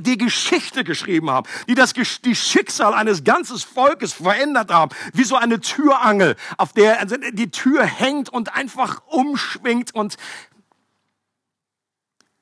die 0.00 0.18
Geschichte 0.18 0.84
geschrieben 0.84 1.30
haben, 1.30 1.48
die 1.68 1.74
das 1.74 1.92
die 1.92 2.36
Schicksal 2.36 2.94
eines 2.94 3.24
ganzen 3.24 3.58
Volkes 3.58 4.12
verändert 4.12 4.70
haben, 4.70 4.94
wie 5.12 5.24
so 5.24 5.36
eine 5.36 5.60
Türangel, 5.60 6.36
auf 6.56 6.72
der 6.72 7.00
also 7.00 7.16
die 7.32 7.50
Tür 7.50 7.84
hängt 7.84 8.28
und 8.28 8.54
einfach 8.54 9.02
umschwingt 9.06 9.94
und 9.94 10.16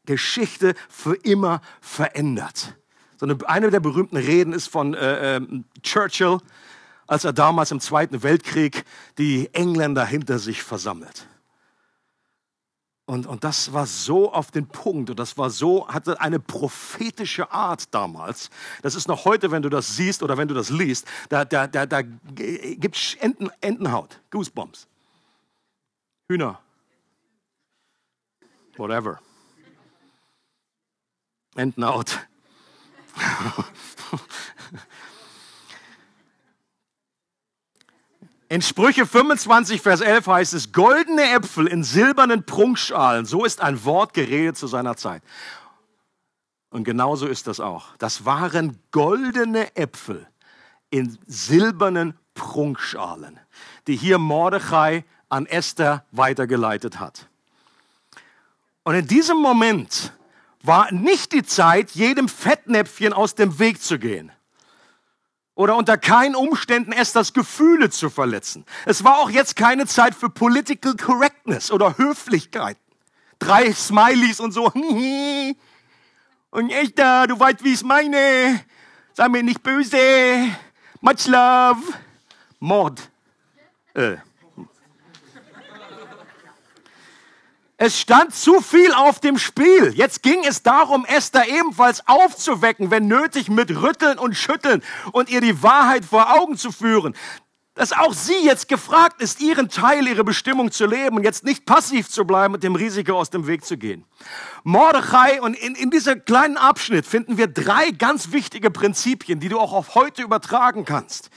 Geschichte 0.06 0.74
für 0.88 1.14
immer 1.14 1.60
verändert. 1.80 2.74
So 3.18 3.26
eine, 3.26 3.36
eine 3.46 3.70
der 3.70 3.80
berühmten 3.80 4.16
Reden 4.16 4.52
ist 4.52 4.68
von 4.68 4.94
äh, 4.94 5.36
äh, 5.36 5.40
Churchill, 5.82 6.38
als 7.06 7.24
er 7.24 7.32
damals 7.32 7.70
im 7.72 7.80
Zweiten 7.80 8.22
Weltkrieg 8.22 8.84
die 9.18 9.52
Engländer 9.52 10.04
hinter 10.04 10.38
sich 10.38 10.62
versammelt. 10.62 11.26
Und, 13.08 13.26
und 13.26 13.42
das 13.42 13.72
war 13.72 13.86
so 13.86 14.34
auf 14.34 14.50
den 14.50 14.66
Punkt 14.66 15.08
und 15.08 15.18
das 15.18 15.38
war 15.38 15.48
so, 15.48 15.88
hatte 15.88 16.20
eine 16.20 16.38
prophetische 16.38 17.50
Art 17.50 17.94
damals. 17.94 18.50
Das 18.82 18.94
ist 18.94 19.08
noch 19.08 19.24
heute, 19.24 19.50
wenn 19.50 19.62
du 19.62 19.70
das 19.70 19.96
siehst 19.96 20.22
oder 20.22 20.36
wenn 20.36 20.46
du 20.46 20.52
das 20.52 20.68
liest, 20.68 21.06
da, 21.30 21.46
da, 21.46 21.66
da, 21.66 21.86
da 21.86 22.02
gibt 22.02 22.96
es 22.96 23.14
Enten, 23.14 23.48
Entenhaut, 23.62 24.20
Goosebumps, 24.30 24.86
Hühner, 26.28 26.60
whatever. 28.76 29.18
Entenhaut. 31.56 32.18
In 38.50 38.62
Sprüche 38.62 39.04
25, 39.04 39.82
Vers 39.82 40.00
11 40.00 40.26
heißt 40.26 40.54
es, 40.54 40.72
goldene 40.72 41.32
Äpfel 41.32 41.66
in 41.66 41.84
silbernen 41.84 42.44
Prunkschalen, 42.44 43.26
so 43.26 43.44
ist 43.44 43.60
ein 43.60 43.84
Wort 43.84 44.14
geredet 44.14 44.56
zu 44.56 44.66
seiner 44.66 44.96
Zeit. 44.96 45.22
Und 46.70 46.84
genauso 46.84 47.26
ist 47.26 47.46
das 47.46 47.60
auch. 47.60 47.94
Das 47.98 48.24
waren 48.24 48.78
goldene 48.90 49.76
Äpfel 49.76 50.26
in 50.88 51.18
silbernen 51.26 52.14
Prunkschalen, 52.32 53.38
die 53.86 53.96
hier 53.96 54.16
Mordechai 54.16 55.04
an 55.28 55.44
Esther 55.44 56.06
weitergeleitet 56.10 56.98
hat. 56.98 57.28
Und 58.82 58.94
in 58.94 59.06
diesem 59.06 59.36
Moment 59.36 60.14
war 60.62 60.90
nicht 60.90 61.32
die 61.32 61.42
Zeit, 61.42 61.90
jedem 61.90 62.28
Fettnäpfchen 62.28 63.12
aus 63.12 63.34
dem 63.34 63.58
Weg 63.58 63.82
zu 63.82 63.98
gehen 63.98 64.32
oder 65.58 65.74
unter 65.74 65.98
keinen 65.98 66.36
Umständen 66.36 66.92
Esthers 66.92 67.32
Gefühle 67.32 67.90
zu 67.90 68.10
verletzen. 68.10 68.64
Es 68.86 69.02
war 69.02 69.18
auch 69.18 69.28
jetzt 69.28 69.56
keine 69.56 69.86
Zeit 69.86 70.14
für 70.14 70.30
Political 70.30 70.94
Correctness 70.94 71.72
oder 71.72 71.98
Höflichkeit. 71.98 72.76
Drei 73.40 73.72
Smileys 73.72 74.38
und 74.38 74.52
so. 74.52 74.72
Und 76.50 76.70
Esther, 76.70 77.26
du 77.26 77.38
weißt, 77.38 77.64
wie 77.64 77.74
ich 77.74 77.82
meine. 77.82 78.64
Sei 79.14 79.28
mir 79.28 79.42
nicht 79.42 79.62
böse. 79.64 79.98
Much 81.00 81.26
love. 81.26 81.82
Mord. 82.60 83.10
Äh. 83.94 84.16
Es 87.80 88.00
stand 88.00 88.34
zu 88.34 88.60
viel 88.60 88.92
auf 88.92 89.20
dem 89.20 89.38
Spiel. 89.38 89.92
Jetzt 89.94 90.24
ging 90.24 90.42
es 90.42 90.64
darum, 90.64 91.04
Esther 91.04 91.48
ebenfalls 91.48 92.02
aufzuwecken, 92.08 92.90
wenn 92.90 93.06
nötig, 93.06 93.48
mit 93.48 93.70
Rütteln 93.70 94.18
und 94.18 94.34
Schütteln 94.34 94.82
und 95.12 95.30
ihr 95.30 95.40
die 95.40 95.62
Wahrheit 95.62 96.04
vor 96.04 96.36
Augen 96.36 96.56
zu 96.56 96.72
führen. 96.72 97.14
Dass 97.74 97.92
auch 97.92 98.14
sie 98.14 98.44
jetzt 98.44 98.68
gefragt 98.68 99.22
ist, 99.22 99.40
ihren 99.40 99.68
Teil, 99.68 100.08
ihre 100.08 100.24
Bestimmung 100.24 100.72
zu 100.72 100.86
leben 100.86 101.18
und 101.18 101.22
jetzt 101.22 101.44
nicht 101.44 101.66
passiv 101.66 102.08
zu 102.08 102.24
bleiben 102.24 102.54
und 102.54 102.64
dem 102.64 102.74
Risiko 102.74 103.12
aus 103.12 103.30
dem 103.30 103.46
Weg 103.46 103.64
zu 103.64 103.78
gehen. 103.78 104.04
Mordechai, 104.64 105.40
und 105.40 105.54
in, 105.54 105.76
in 105.76 105.90
diesem 105.92 106.24
kleinen 106.24 106.56
Abschnitt 106.56 107.06
finden 107.06 107.38
wir 107.38 107.46
drei 107.46 107.92
ganz 107.92 108.32
wichtige 108.32 108.72
Prinzipien, 108.72 109.38
die 109.38 109.50
du 109.50 109.60
auch 109.60 109.72
auf 109.72 109.94
heute 109.94 110.22
übertragen 110.22 110.84
kannst. 110.84 111.30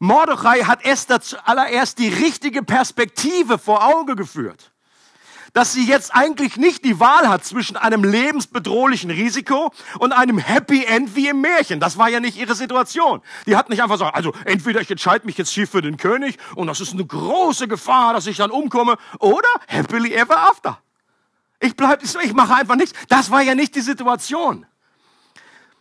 Mordechai 0.00 0.64
hat 0.64 0.84
Esther 0.84 1.20
zuallererst 1.20 2.00
die 2.00 2.08
richtige 2.08 2.64
Perspektive 2.64 3.56
vor 3.56 3.84
Auge 3.86 4.16
geführt 4.16 4.73
dass 5.54 5.72
sie 5.72 5.86
jetzt 5.86 6.14
eigentlich 6.14 6.56
nicht 6.56 6.84
die 6.84 7.00
Wahl 7.00 7.28
hat 7.28 7.44
zwischen 7.44 7.76
einem 7.76 8.04
lebensbedrohlichen 8.04 9.10
Risiko 9.10 9.72
und 10.00 10.12
einem 10.12 10.36
Happy 10.36 10.84
End 10.84 11.14
wie 11.16 11.28
im 11.28 11.40
Märchen. 11.40 11.80
Das 11.80 11.96
war 11.96 12.10
ja 12.10 12.20
nicht 12.20 12.36
ihre 12.36 12.56
Situation. 12.56 13.22
Die 13.46 13.56
hat 13.56 13.70
nicht 13.70 13.80
einfach 13.80 13.94
gesagt, 13.94 14.16
also 14.16 14.34
entweder 14.44 14.80
ich 14.80 14.90
entscheide 14.90 15.24
mich 15.24 15.38
jetzt 15.38 15.50
hier 15.50 15.68
für 15.68 15.80
den 15.80 15.96
König 15.96 16.38
und 16.56 16.66
das 16.66 16.80
ist 16.80 16.92
eine 16.92 17.06
große 17.06 17.68
Gefahr, 17.68 18.12
dass 18.12 18.26
ich 18.26 18.36
dann 18.36 18.50
umkomme, 18.50 18.96
oder 19.20 19.48
happily 19.68 20.12
ever 20.12 20.36
after. 20.36 20.78
Ich 21.60 21.76
bleib, 21.76 22.02
ich 22.02 22.34
mache 22.34 22.54
einfach 22.56 22.76
nichts. 22.76 22.92
Das 23.08 23.30
war 23.30 23.40
ja 23.40 23.54
nicht 23.54 23.76
die 23.76 23.80
Situation. 23.80 24.66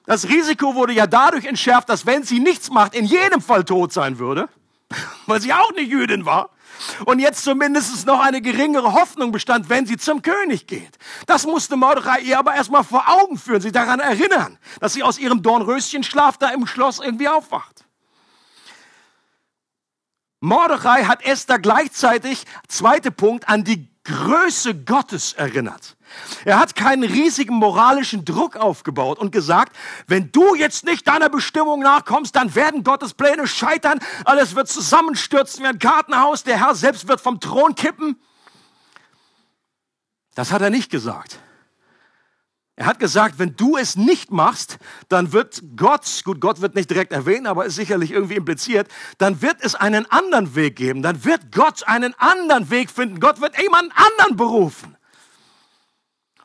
Das 0.06 0.30
Risiko 0.30 0.76
wurde 0.76 0.94
ja 0.94 1.08
dadurch 1.08 1.46
entschärft, 1.46 1.90
dass 1.90 2.06
wenn 2.06 2.24
sie 2.24 2.40
nichts 2.40 2.70
macht, 2.70 2.94
in 2.94 3.06
jedem 3.06 3.42
Fall 3.42 3.64
tot 3.64 3.92
sein 3.92 4.20
würde, 4.20 4.50
weil 5.26 5.42
sie 5.42 5.52
auch 5.52 5.72
eine 5.72 5.82
Jüdin 5.82 6.26
war 6.26 6.53
und 7.06 7.20
jetzt 7.20 7.44
zumindest 7.44 8.06
noch 8.06 8.20
eine 8.20 8.42
geringere 8.42 8.94
Hoffnung 8.94 9.32
bestand, 9.32 9.70
wenn 9.70 9.86
sie 9.86 9.98
zum 9.98 10.22
König 10.22 10.68
geht. 10.68 10.98
Das 11.26 11.46
musste 11.46 11.76
Mordechai 11.76 12.22
ihr 12.22 12.40
aber 12.40 12.56
erstmal 12.56 12.84
vor 12.84 13.08
Augen 13.08 13.38
führen, 13.38 13.62
sie 13.62 13.72
daran 13.72 14.00
erinnern, 14.00 14.58
dass 14.80 14.94
sie 14.94 15.04
aus 15.04 15.18
ihrem 15.18 15.42
Dornröschenschlaf 15.42 16.38
da 16.38 16.50
im 16.50 16.68
Schloss 16.68 17.00
irgendwie 17.00 17.28
aufwacht. 17.28 17.86
Mordechai 20.40 21.06
hat 21.06 21.24
Esther 21.24 21.58
gleichzeitig, 21.58 22.46
zweiter 22.68 23.12
Punkt, 23.12 23.48
an 23.48 23.64
die 23.64 23.88
Größe 24.04 24.76
Gottes 24.76 25.34
erinnert. 25.34 25.96
Er 26.46 26.60
hat 26.60 26.76
keinen 26.76 27.04
riesigen 27.04 27.56
moralischen 27.56 28.26
Druck 28.26 28.56
aufgebaut 28.56 29.20
und 29.20 29.32
gesagt, 29.32 29.76
wenn 30.08 30.32
du 30.32 30.56
jetzt 30.56 30.86
nicht 30.86 31.08
deiner 31.08 31.30
Bestimmung 31.30 31.82
nachkommst, 31.82 32.36
dann 32.36 32.56
werden 32.56 32.84
Gottes 32.84 33.14
Pläne 33.14 33.48
scheitern, 33.48 34.00
alles 34.26 34.56
wird 34.56 34.68
zusammenstürzen 34.68 35.64
wie 35.64 35.68
ein 35.68 35.80
Kartenhaus, 35.80 36.44
der 36.44 36.60
Herr 36.60 36.76
selbst 36.76 37.08
wird 37.08 37.22
vom 37.22 37.40
Thron 37.40 37.76
kippen. 37.76 38.20
Das 40.36 40.52
hat 40.52 40.62
er 40.62 40.70
nicht 40.70 40.90
gesagt. 40.90 41.40
Er 42.76 42.88
hat 42.88 43.00
gesagt, 43.00 43.38
wenn 43.38 43.56
du 43.56 43.78
es 43.78 43.96
nicht 43.96 44.32
machst, 44.32 44.80
dann 45.08 45.32
wird 45.32 45.62
Gott, 45.76 46.22
gut, 46.24 46.42
Gott 46.42 46.60
wird 46.60 46.74
nicht 46.74 46.90
direkt 46.90 47.14
erwähnen, 47.14 47.46
aber 47.46 47.66
ist 47.66 47.76
sicherlich 47.76 48.12
irgendwie 48.12 48.36
impliziert, 48.36 48.88
dann 49.20 49.44
wird 49.44 49.58
es 49.60 49.76
einen 49.76 50.10
anderen 50.10 50.56
Weg 50.56 50.76
geben. 50.76 51.04
Dann 51.04 51.24
wird 51.24 51.52
Gott 51.52 51.88
einen 51.88 52.16
anderen 52.18 52.72
Weg 52.72 52.90
finden. 52.90 53.20
Gott 53.20 53.42
wird 53.42 53.62
jemanden 53.62 53.92
anderen 53.92 54.38
berufen. 54.38 54.98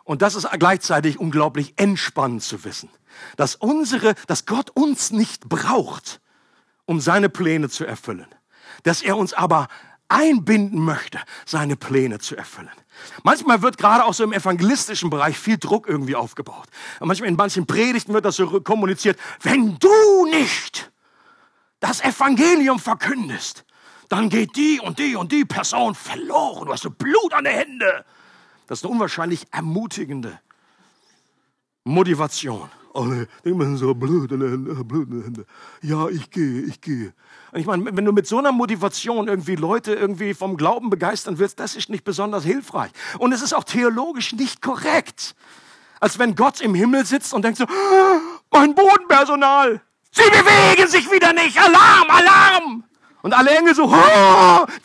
Und 0.08 0.22
das 0.22 0.34
ist 0.34 0.48
gleichzeitig 0.58 1.20
unglaublich 1.20 1.74
entspannend 1.76 2.42
zu 2.42 2.64
wissen, 2.64 2.88
dass 3.36 3.56
unsere, 3.56 4.14
dass 4.26 4.46
Gott 4.46 4.70
uns 4.70 5.10
nicht 5.10 5.50
braucht, 5.50 6.22
um 6.86 6.98
seine 6.98 7.28
Pläne 7.28 7.68
zu 7.68 7.84
erfüllen, 7.84 8.26
dass 8.84 9.02
er 9.02 9.18
uns 9.18 9.34
aber 9.34 9.68
einbinden 10.08 10.80
möchte, 10.80 11.20
seine 11.44 11.76
Pläne 11.76 12.20
zu 12.20 12.36
erfüllen. 12.36 12.70
Manchmal 13.22 13.60
wird 13.60 13.76
gerade 13.76 14.06
auch 14.06 14.14
so 14.14 14.24
im 14.24 14.32
evangelistischen 14.32 15.10
Bereich 15.10 15.38
viel 15.38 15.58
Druck 15.58 15.86
irgendwie 15.86 16.16
aufgebaut. 16.16 16.68
Und 17.00 17.08
manchmal 17.08 17.28
in 17.28 17.36
manchen 17.36 17.66
Predigten 17.66 18.14
wird 18.14 18.24
das 18.24 18.36
so 18.36 18.62
kommuniziert, 18.62 19.18
wenn 19.42 19.78
du 19.78 20.24
nicht 20.30 20.90
das 21.80 22.00
Evangelium 22.00 22.78
verkündest, 22.78 23.66
dann 24.08 24.30
geht 24.30 24.56
die 24.56 24.80
und 24.80 24.98
die 24.98 25.16
und 25.16 25.32
die 25.32 25.44
Person 25.44 25.94
verloren. 25.94 26.64
Du 26.64 26.72
hast 26.72 26.84
so 26.84 26.90
Blut 26.90 27.34
an 27.34 27.44
den 27.44 27.52
Händen. 27.52 28.04
Das 28.68 28.80
ist 28.80 28.84
eine 28.84 28.92
unwahrscheinlich 28.92 29.46
ermutigende 29.50 30.38
Motivation. 31.84 32.68
Alle 32.94 33.28
denken 33.44 33.76
so 33.76 33.94
Blut 33.94 34.30
in 34.30 34.40
den 34.40 34.76
Händen. 34.76 35.46
Ja, 35.82 36.08
ich 36.08 36.30
gehe, 36.30 36.62
ich 36.62 36.80
gehe. 36.80 37.14
Und 37.52 37.60
ich 37.60 37.66
meine, 37.66 37.96
wenn 37.96 38.04
du 38.04 38.12
mit 38.12 38.26
so 38.26 38.38
einer 38.38 38.52
Motivation 38.52 39.28
irgendwie 39.28 39.56
Leute 39.56 39.94
irgendwie 39.94 40.34
vom 40.34 40.56
Glauben 40.56 40.90
begeistern 40.90 41.38
willst, 41.38 41.60
das 41.60 41.76
ist 41.76 41.88
nicht 41.88 42.04
besonders 42.04 42.44
hilfreich. 42.44 42.90
Und 43.18 43.32
es 43.32 43.40
ist 43.40 43.54
auch 43.54 43.64
theologisch 43.64 44.34
nicht 44.34 44.60
korrekt. 44.60 45.34
Als 46.00 46.18
wenn 46.18 46.34
Gott 46.34 46.60
im 46.60 46.74
Himmel 46.74 47.06
sitzt 47.06 47.32
und 47.32 47.44
denkt 47.44 47.58
so, 47.58 47.66
mein 48.50 48.74
Bodenpersonal, 48.74 49.80
sie 50.10 50.30
bewegen 50.30 50.88
sich 50.88 51.10
wieder 51.10 51.32
nicht, 51.32 51.58
Alarm, 51.58 52.10
Alarm. 52.10 52.84
Und 53.22 53.32
alle 53.32 53.50
Engel 53.50 53.74
so, 53.74 53.84
ich 53.84 53.90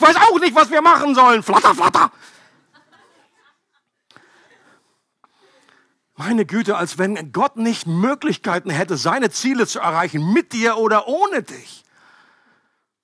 weiß 0.01 0.15
auch 0.15 0.39
nicht, 0.39 0.55
was 0.55 0.71
wir 0.71 0.81
machen 0.81 1.15
sollen, 1.15 1.43
flatter, 1.43 1.75
flatter. 1.75 2.11
Meine 6.25 6.45
Güte, 6.45 6.77
als 6.77 6.97
wenn 6.97 7.33
Gott 7.33 7.57
nicht 7.57 7.85
Möglichkeiten 7.85 8.69
hätte, 8.69 8.95
seine 8.95 9.29
Ziele 9.29 9.67
zu 9.67 9.79
erreichen, 9.79 10.31
mit 10.31 10.53
dir 10.53 10.77
oder 10.77 11.09
ohne 11.09 11.43
dich. 11.43 11.83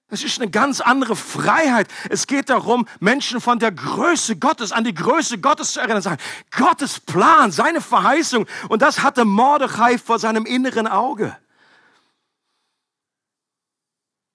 Es 0.07 0.23
ist 0.23 0.39
eine 0.39 0.49
ganz 0.49 0.79
andere 0.79 1.17
Freiheit. 1.17 1.89
Es 2.09 2.27
geht 2.27 2.49
darum, 2.49 2.87
Menschen 3.01 3.41
von 3.41 3.59
der 3.59 3.73
Größe 3.73 4.37
Gottes 4.37 4.71
an 4.71 4.85
die 4.85 4.93
Größe 4.93 5.37
Gottes 5.37 5.73
zu 5.73 5.81
erinnern. 5.81 6.01
Sagen, 6.01 6.21
Gottes 6.55 7.01
Plan, 7.01 7.51
seine 7.51 7.81
Verheißung. 7.81 8.47
Und 8.69 8.81
das 8.81 9.03
hatte 9.03 9.25
Mordechai 9.25 9.97
vor 9.97 10.17
seinem 10.17 10.45
inneren 10.45 10.87
Auge. 10.87 11.35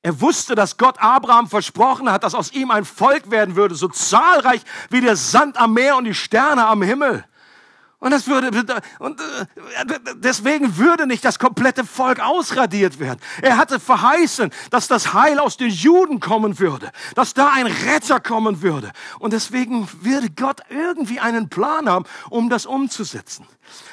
Er 0.02 0.20
wusste, 0.20 0.54
dass 0.54 0.76
Gott 0.76 0.98
Abraham 0.98 1.48
versprochen 1.48 2.12
hat, 2.12 2.22
dass 2.22 2.34
aus 2.34 2.52
ihm 2.52 2.70
ein 2.70 2.84
Volk 2.84 3.30
werden 3.30 3.56
würde, 3.56 3.76
so 3.76 3.88
zahlreich 3.88 4.60
wie 4.90 5.00
der 5.00 5.16
Sand 5.16 5.56
am 5.56 5.72
Meer 5.72 5.96
und 5.96 6.04
die 6.04 6.14
Sterne 6.14 6.66
am 6.66 6.82
Himmel. 6.82 7.24
Und, 8.04 8.10
das 8.10 8.26
würde, 8.26 8.50
und 8.98 9.18
äh, 9.18 9.98
deswegen 10.16 10.76
würde 10.76 11.06
nicht 11.06 11.24
das 11.24 11.38
komplette 11.38 11.86
Volk 11.86 12.20
ausradiert 12.20 13.00
werden. 13.00 13.18
Er 13.40 13.56
hatte 13.56 13.80
verheißen, 13.80 14.50
dass 14.68 14.88
das 14.88 15.14
Heil 15.14 15.38
aus 15.38 15.56
den 15.56 15.70
Juden 15.70 16.20
kommen 16.20 16.58
würde, 16.58 16.92
dass 17.14 17.32
da 17.32 17.50
ein 17.54 17.66
Retter 17.66 18.20
kommen 18.20 18.60
würde. 18.60 18.92
Und 19.20 19.32
deswegen 19.32 19.88
würde 20.02 20.28
Gott 20.28 20.60
irgendwie 20.68 21.18
einen 21.18 21.48
Plan 21.48 21.88
haben, 21.88 22.04
um 22.28 22.50
das 22.50 22.66
umzusetzen. 22.66 23.46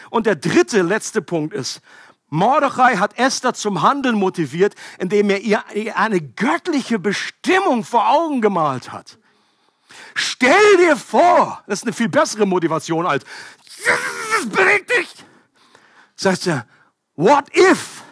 Und 0.09 0.25
der 0.25 0.35
dritte, 0.35 0.81
letzte 0.81 1.21
Punkt 1.21 1.53
ist, 1.53 1.79
Mordechai 2.27 2.97
hat 2.97 3.17
Esther 3.17 3.53
zum 3.53 3.81
Handeln 3.81 4.15
motiviert, 4.15 4.75
indem 4.99 5.29
er 5.29 5.39
ihr 5.39 5.63
eine 5.95 6.19
göttliche 6.19 6.99
Bestimmung 6.99 7.85
vor 7.85 8.09
Augen 8.09 8.41
gemalt 8.41 8.91
hat. 8.91 9.19
Stell 10.15 10.77
dir 10.77 10.97
vor, 10.97 11.63
das 11.67 11.79
ist 11.79 11.83
eine 11.83 11.93
viel 11.93 12.09
bessere 12.09 12.45
Motivation 12.45 13.05
als, 13.05 13.23
das 13.85 14.49
bewegt 14.49 14.89
dich. 14.91 15.13
Sagt 16.15 16.47
er, 16.47 16.67
what 17.15 17.45
if? 17.55 18.03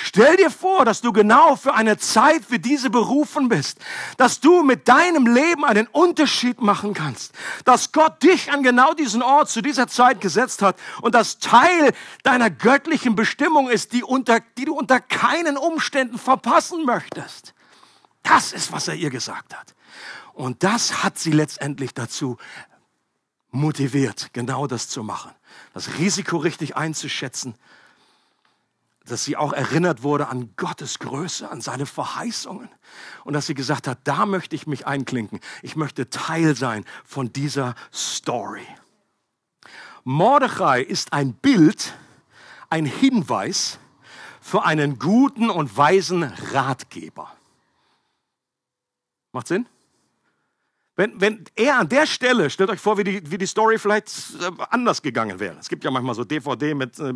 Stell 0.00 0.36
dir 0.36 0.50
vor, 0.50 0.84
dass 0.84 1.00
du 1.00 1.12
genau 1.12 1.56
für 1.56 1.74
eine 1.74 1.98
Zeit 1.98 2.50
wie 2.50 2.60
diese 2.60 2.88
berufen 2.88 3.48
bist, 3.48 3.78
dass 4.16 4.38
du 4.38 4.62
mit 4.62 4.86
deinem 4.86 5.26
Leben 5.26 5.64
einen 5.64 5.88
Unterschied 5.88 6.60
machen 6.60 6.94
kannst, 6.94 7.32
dass 7.64 7.90
Gott 7.90 8.22
dich 8.22 8.52
an 8.52 8.62
genau 8.62 8.94
diesen 8.94 9.22
Ort 9.22 9.50
zu 9.50 9.60
dieser 9.60 9.88
Zeit 9.88 10.20
gesetzt 10.20 10.62
hat 10.62 10.76
und 11.02 11.16
das 11.16 11.40
Teil 11.40 11.92
deiner 12.22 12.48
göttlichen 12.48 13.16
Bestimmung 13.16 13.68
ist, 13.68 13.92
die, 13.92 14.04
unter, 14.04 14.38
die 14.56 14.66
du 14.66 14.74
unter 14.74 15.00
keinen 15.00 15.56
Umständen 15.56 16.16
verpassen 16.16 16.84
möchtest. 16.84 17.52
Das 18.22 18.52
ist, 18.52 18.70
was 18.70 18.86
er 18.86 18.94
ihr 18.94 19.10
gesagt 19.10 19.56
hat. 19.56 19.74
Und 20.32 20.62
das 20.62 21.02
hat 21.02 21.18
sie 21.18 21.32
letztendlich 21.32 21.92
dazu 21.92 22.36
motiviert, 23.50 24.30
genau 24.32 24.66
das 24.66 24.88
zu 24.88 25.02
machen. 25.02 25.32
Das 25.74 25.98
Risiko 25.98 26.36
richtig 26.36 26.76
einzuschätzen, 26.76 27.54
dass 29.04 29.24
sie 29.24 29.36
auch 29.36 29.52
erinnert 29.52 30.02
wurde 30.02 30.28
an 30.28 30.50
Gottes 30.56 30.98
Größe, 30.98 31.50
an 31.50 31.60
seine 31.60 31.86
Verheißungen 31.86 32.68
und 33.24 33.32
dass 33.32 33.46
sie 33.46 33.54
gesagt 33.54 33.86
hat, 33.86 33.98
da 34.04 34.26
möchte 34.26 34.54
ich 34.54 34.66
mich 34.66 34.86
einklinken. 34.86 35.40
Ich 35.62 35.76
möchte 35.76 36.10
Teil 36.10 36.54
sein 36.54 36.84
von 37.04 37.32
dieser 37.32 37.74
Story. 37.92 38.66
Mordechai 40.04 40.82
ist 40.82 41.12
ein 41.12 41.32
Bild, 41.32 41.94
ein 42.70 42.84
Hinweis 42.84 43.78
für 44.40 44.64
einen 44.64 44.98
guten 44.98 45.50
und 45.50 45.76
weisen 45.76 46.22
Ratgeber. 46.52 47.32
Macht 49.32 49.48
Sinn? 49.48 49.66
Wenn, 50.98 51.20
wenn 51.20 51.44
er 51.54 51.78
an 51.78 51.88
der 51.88 52.06
Stelle, 52.06 52.50
stellt 52.50 52.70
euch 52.70 52.80
vor, 52.80 52.98
wie 52.98 53.04
die, 53.04 53.30
wie 53.30 53.38
die 53.38 53.46
Story 53.46 53.78
vielleicht 53.78 54.08
äh, 54.40 54.50
anders 54.70 55.00
gegangen 55.00 55.38
wäre. 55.38 55.56
Es 55.60 55.68
gibt 55.68 55.84
ja 55.84 55.92
manchmal 55.92 56.16
so 56.16 56.24
DVD 56.24 56.74
mit 56.74 56.98
äh, 56.98 57.14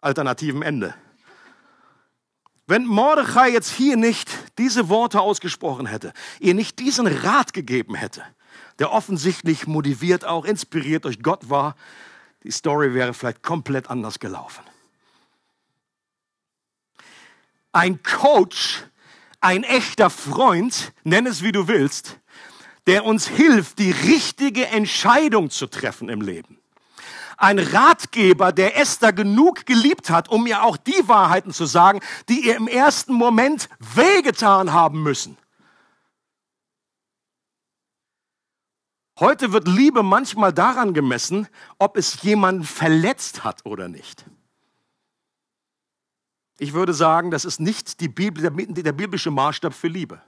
alternativem 0.00 0.62
Ende. 0.62 0.94
Wenn 2.66 2.86
Mordechai 2.86 3.50
jetzt 3.50 3.70
hier 3.70 3.98
nicht 3.98 4.30
diese 4.56 4.88
Worte 4.88 5.20
ausgesprochen 5.20 5.84
hätte, 5.84 6.14
ihr 6.40 6.54
nicht 6.54 6.78
diesen 6.78 7.06
Rat 7.06 7.52
gegeben 7.52 7.94
hätte, 7.94 8.22
der 8.78 8.90
offensichtlich 8.90 9.66
motiviert, 9.66 10.24
auch 10.24 10.46
inspiriert 10.46 11.04
durch 11.04 11.22
Gott 11.22 11.50
war, 11.50 11.76
die 12.42 12.50
Story 12.50 12.94
wäre 12.94 13.12
vielleicht 13.12 13.42
komplett 13.42 13.90
anders 13.90 14.18
gelaufen. 14.18 14.64
Ein 17.72 18.02
Coach, 18.02 18.82
ein 19.42 19.62
echter 19.62 20.08
Freund, 20.08 20.94
nenn 21.04 21.26
es 21.26 21.42
wie 21.42 21.52
du 21.52 21.68
willst, 21.68 22.18
der 22.86 23.04
uns 23.04 23.28
hilft, 23.28 23.78
die 23.78 23.90
richtige 23.90 24.66
Entscheidung 24.66 25.50
zu 25.50 25.66
treffen 25.66 26.08
im 26.08 26.20
Leben. 26.20 26.58
Ein 27.36 27.58
Ratgeber, 27.58 28.52
der 28.52 28.76
Esther 28.76 29.12
genug 29.12 29.66
geliebt 29.66 30.10
hat, 30.10 30.28
um 30.28 30.46
ihr 30.46 30.62
auch 30.62 30.76
die 30.76 31.08
Wahrheiten 31.08 31.52
zu 31.52 31.66
sagen, 31.66 32.00
die 32.28 32.46
ihr 32.46 32.56
im 32.56 32.68
ersten 32.68 33.14
Moment 33.14 33.68
wehgetan 33.78 34.72
haben 34.72 35.02
müssen. 35.02 35.36
Heute 39.18 39.52
wird 39.52 39.68
Liebe 39.68 40.02
manchmal 40.02 40.52
daran 40.52 40.94
gemessen, 40.94 41.46
ob 41.78 41.96
es 41.96 42.22
jemanden 42.22 42.64
verletzt 42.64 43.44
hat 43.44 43.64
oder 43.64 43.88
nicht. 43.88 44.24
Ich 46.58 46.72
würde 46.72 46.94
sagen, 46.94 47.30
das 47.30 47.44
ist 47.44 47.60
nicht 47.60 47.98
Bibel, 48.08 48.40
der, 48.40 48.50
der 48.50 48.92
biblische 48.92 49.30
Maßstab 49.30 49.74
für 49.74 49.88
Liebe. 49.88 50.20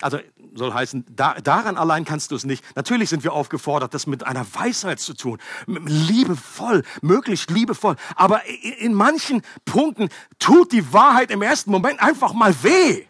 Also 0.00 0.18
soll 0.54 0.72
heißen, 0.72 1.04
da, 1.10 1.34
daran 1.34 1.76
allein 1.76 2.04
kannst 2.04 2.30
du 2.30 2.34
es 2.34 2.44
nicht. 2.44 2.64
Natürlich 2.74 3.10
sind 3.10 3.22
wir 3.22 3.32
aufgefordert, 3.32 3.92
das 3.92 4.06
mit 4.06 4.26
einer 4.26 4.46
Weisheit 4.54 4.98
zu 4.98 5.14
tun, 5.14 5.38
liebevoll, 5.66 6.84
möglichst 7.02 7.50
liebevoll. 7.50 7.96
Aber 8.16 8.40
in 8.78 8.94
manchen 8.94 9.42
Punkten 9.64 10.08
tut 10.38 10.72
die 10.72 10.92
Wahrheit 10.92 11.30
im 11.30 11.42
ersten 11.42 11.70
Moment 11.70 12.00
einfach 12.00 12.32
mal 12.32 12.54
weh. 12.62 13.04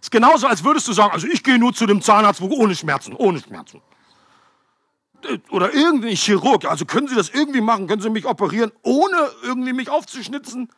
Ist 0.00 0.10
genauso, 0.10 0.46
als 0.46 0.64
würdest 0.64 0.88
du 0.88 0.92
sagen, 0.92 1.12
also 1.12 1.26
ich 1.26 1.42
gehe 1.42 1.58
nur 1.58 1.72
zu 1.72 1.86
dem 1.86 2.02
Zahnarzt 2.02 2.40
ohne 2.40 2.74
Schmerzen, 2.74 3.14
ohne 3.14 3.40
Schmerzen. 3.40 3.80
Oder 5.50 5.74
irgendwie 5.74 6.14
Chirurg, 6.16 6.64
also 6.64 6.86
können 6.86 7.08
Sie 7.08 7.14
das 7.14 7.28
irgendwie 7.28 7.60
machen? 7.60 7.86
Können 7.86 8.00
Sie 8.00 8.08
mich 8.08 8.24
operieren, 8.24 8.72
ohne 8.82 9.30
irgendwie 9.42 9.72
mich 9.74 9.90
aufzuschnitzen? 9.90 10.70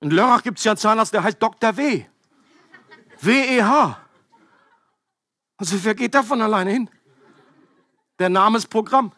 In 0.00 0.10
Lörrach 0.10 0.42
gibt 0.42 0.58
es 0.58 0.64
ja 0.64 0.72
einen 0.72 0.78
Zahnarzt, 0.78 1.12
der 1.12 1.22
heißt 1.22 1.42
Dr. 1.42 1.76
W. 1.76 2.06
W-E-H. 3.26 3.98
Also 5.58 5.84
wer 5.84 5.94
geht 5.94 6.14
da 6.14 6.22
von 6.22 6.40
alleine 6.40 6.70
hin? 6.70 6.90
Der 8.18 8.28
Name 8.28 8.58
ist 8.58 8.68
Programm. 8.68 9.12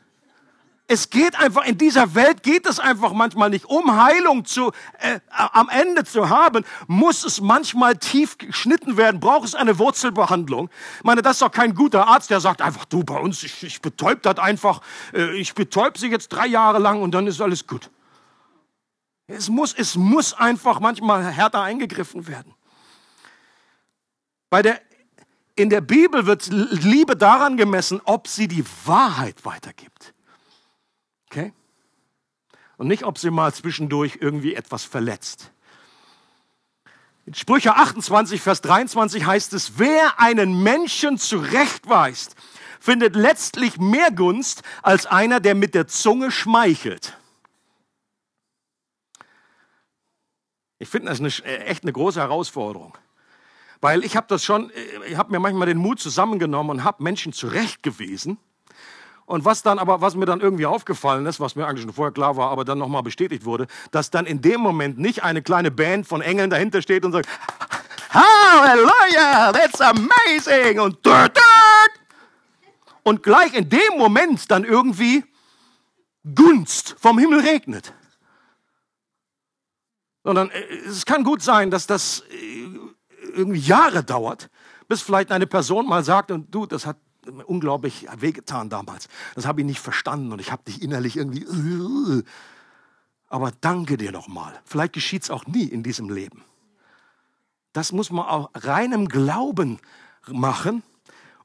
Es 0.90 1.10
geht 1.10 1.38
einfach, 1.38 1.66
in 1.66 1.76
dieser 1.76 2.14
Welt 2.14 2.42
geht 2.42 2.64
es 2.64 2.80
einfach 2.80 3.12
manchmal 3.12 3.50
nicht. 3.50 3.66
Um 3.66 4.02
Heilung 4.02 4.46
zu, 4.46 4.72
äh, 5.00 5.20
am 5.28 5.68
Ende 5.68 6.04
zu 6.04 6.30
haben, 6.30 6.64
muss 6.86 7.24
es 7.24 7.42
manchmal 7.42 7.98
tief 7.98 8.38
geschnitten 8.38 8.96
werden, 8.96 9.20
braucht 9.20 9.44
es 9.44 9.54
eine 9.54 9.78
Wurzelbehandlung. 9.78 10.70
Ich 10.96 11.04
meine, 11.04 11.20
das 11.20 11.32
ist 11.32 11.42
doch 11.42 11.50
kein 11.50 11.74
guter 11.74 12.08
Arzt, 12.08 12.30
der 12.30 12.40
sagt 12.40 12.62
einfach, 12.62 12.86
du 12.86 13.04
bei 13.04 13.18
uns, 13.18 13.42
ich, 13.42 13.62
ich 13.62 13.82
betäub 13.82 14.22
das 14.22 14.38
einfach, 14.38 14.80
äh, 15.12 15.36
ich 15.36 15.54
betäub 15.54 15.98
sie 15.98 16.08
jetzt 16.08 16.28
drei 16.28 16.46
Jahre 16.46 16.78
lang 16.78 17.02
und 17.02 17.10
dann 17.10 17.26
ist 17.26 17.42
alles 17.42 17.66
gut. 17.66 17.90
Es 19.26 19.50
muss, 19.50 19.74
es 19.74 19.94
muss 19.94 20.32
einfach 20.32 20.80
manchmal 20.80 21.22
härter 21.22 21.60
eingegriffen 21.60 22.26
werden. 22.26 22.54
Bei 24.50 24.62
der, 24.62 24.80
in 25.56 25.70
der 25.70 25.80
Bibel 25.80 26.26
wird 26.26 26.46
Liebe 26.48 27.16
daran 27.16 27.56
gemessen, 27.56 28.00
ob 28.04 28.28
sie 28.28 28.48
die 28.48 28.64
Wahrheit 28.84 29.44
weitergibt. 29.44 30.14
Okay? 31.30 31.52
Und 32.76 32.88
nicht, 32.88 33.04
ob 33.04 33.18
sie 33.18 33.30
mal 33.30 33.52
zwischendurch 33.52 34.18
irgendwie 34.20 34.54
etwas 34.54 34.84
verletzt. 34.84 35.50
In 37.26 37.34
Sprüche 37.34 37.74
28, 37.74 38.40
Vers 38.40 38.62
23 38.62 39.26
heißt 39.26 39.52
es, 39.52 39.78
wer 39.78 40.18
einen 40.18 40.62
Menschen 40.62 41.18
zurechtweist, 41.18 42.34
findet 42.80 43.16
letztlich 43.16 43.78
mehr 43.78 44.10
Gunst 44.10 44.62
als 44.82 45.04
einer, 45.04 45.40
der 45.40 45.54
mit 45.54 45.74
der 45.74 45.88
Zunge 45.88 46.30
schmeichelt. 46.30 47.18
Ich 50.78 50.88
finde 50.88 51.08
das 51.08 51.18
eine, 51.18 51.28
äh, 51.44 51.64
echt 51.64 51.82
eine 51.82 51.92
große 51.92 52.20
Herausforderung. 52.20 52.96
Weil 53.80 54.04
ich 54.04 54.16
habe 54.16 54.26
das 54.28 54.44
schon, 54.44 54.70
äh, 54.70 55.08
ich 55.08 55.16
habe 55.16 55.32
mir 55.32 55.40
manchmal 55.40 55.66
den 55.66 55.78
Mut 55.78 56.00
zusammengenommen 56.00 56.70
und 56.70 56.84
habe 56.84 57.02
Menschen 57.02 57.32
zurechtgewiesen. 57.32 58.38
Und 59.26 59.44
was 59.44 59.62
dann 59.62 59.78
aber, 59.78 60.00
was 60.00 60.14
mir 60.14 60.24
dann 60.24 60.40
irgendwie 60.40 60.64
aufgefallen 60.64 61.26
ist, 61.26 61.38
was 61.38 61.54
mir 61.54 61.66
eigentlich 61.66 61.82
schon 61.82 61.92
vorher 61.92 62.12
klar 62.12 62.36
war, 62.36 62.50
aber 62.50 62.64
dann 62.64 62.78
nochmal 62.78 63.02
bestätigt 63.02 63.44
wurde, 63.44 63.66
dass 63.90 64.10
dann 64.10 64.24
in 64.24 64.40
dem 64.40 64.60
Moment 64.60 64.98
nicht 64.98 65.22
eine 65.22 65.42
kleine 65.42 65.70
Band 65.70 66.06
von 66.06 66.22
Engeln 66.22 66.48
dahinter 66.48 66.80
steht 66.80 67.04
und 67.04 67.12
sagt, 67.12 67.28
Halleluja, 68.10 69.52
that's 69.52 69.80
amazing! 69.82 70.80
Und 70.80 70.98
und 73.02 73.22
gleich 73.22 73.54
in 73.54 73.68
dem 73.68 73.98
Moment 73.98 74.50
dann 74.50 74.64
irgendwie 74.64 75.24
Gunst 76.34 76.96
vom 76.98 77.18
Himmel 77.18 77.40
regnet. 77.40 77.92
Sondern 80.24 80.50
äh, 80.50 80.62
es 80.86 81.06
kann 81.06 81.24
gut 81.24 81.42
sein, 81.42 81.70
dass 81.70 81.86
das 81.86 82.22
äh, 82.30 82.66
irgendwie 83.38 83.60
Jahre 83.60 84.04
dauert, 84.04 84.50
bis 84.88 85.00
vielleicht 85.00 85.32
eine 85.32 85.46
Person 85.46 85.86
mal 85.86 86.04
sagt, 86.04 86.30
und 86.30 86.54
du, 86.54 86.66
das 86.66 86.84
hat 86.84 86.98
unglaublich 87.46 88.06
wehgetan 88.16 88.68
damals. 88.68 89.08
Das 89.34 89.46
habe 89.46 89.60
ich 89.60 89.66
nicht 89.66 89.80
verstanden 89.80 90.32
und 90.32 90.40
ich 90.40 90.50
habe 90.50 90.64
dich 90.64 90.82
innerlich 90.82 91.16
irgendwie. 91.16 92.24
Aber 93.28 93.52
danke 93.60 93.96
dir 93.96 94.12
nochmal. 94.12 94.58
Vielleicht 94.64 94.94
geschieht 94.94 95.24
es 95.24 95.30
auch 95.30 95.46
nie 95.46 95.64
in 95.64 95.82
diesem 95.82 96.08
Leben. 96.10 96.42
Das 97.72 97.92
muss 97.92 98.10
man 98.10 98.26
auch 98.26 98.50
reinem 98.54 99.08
Glauben 99.08 99.78
machen, 100.26 100.82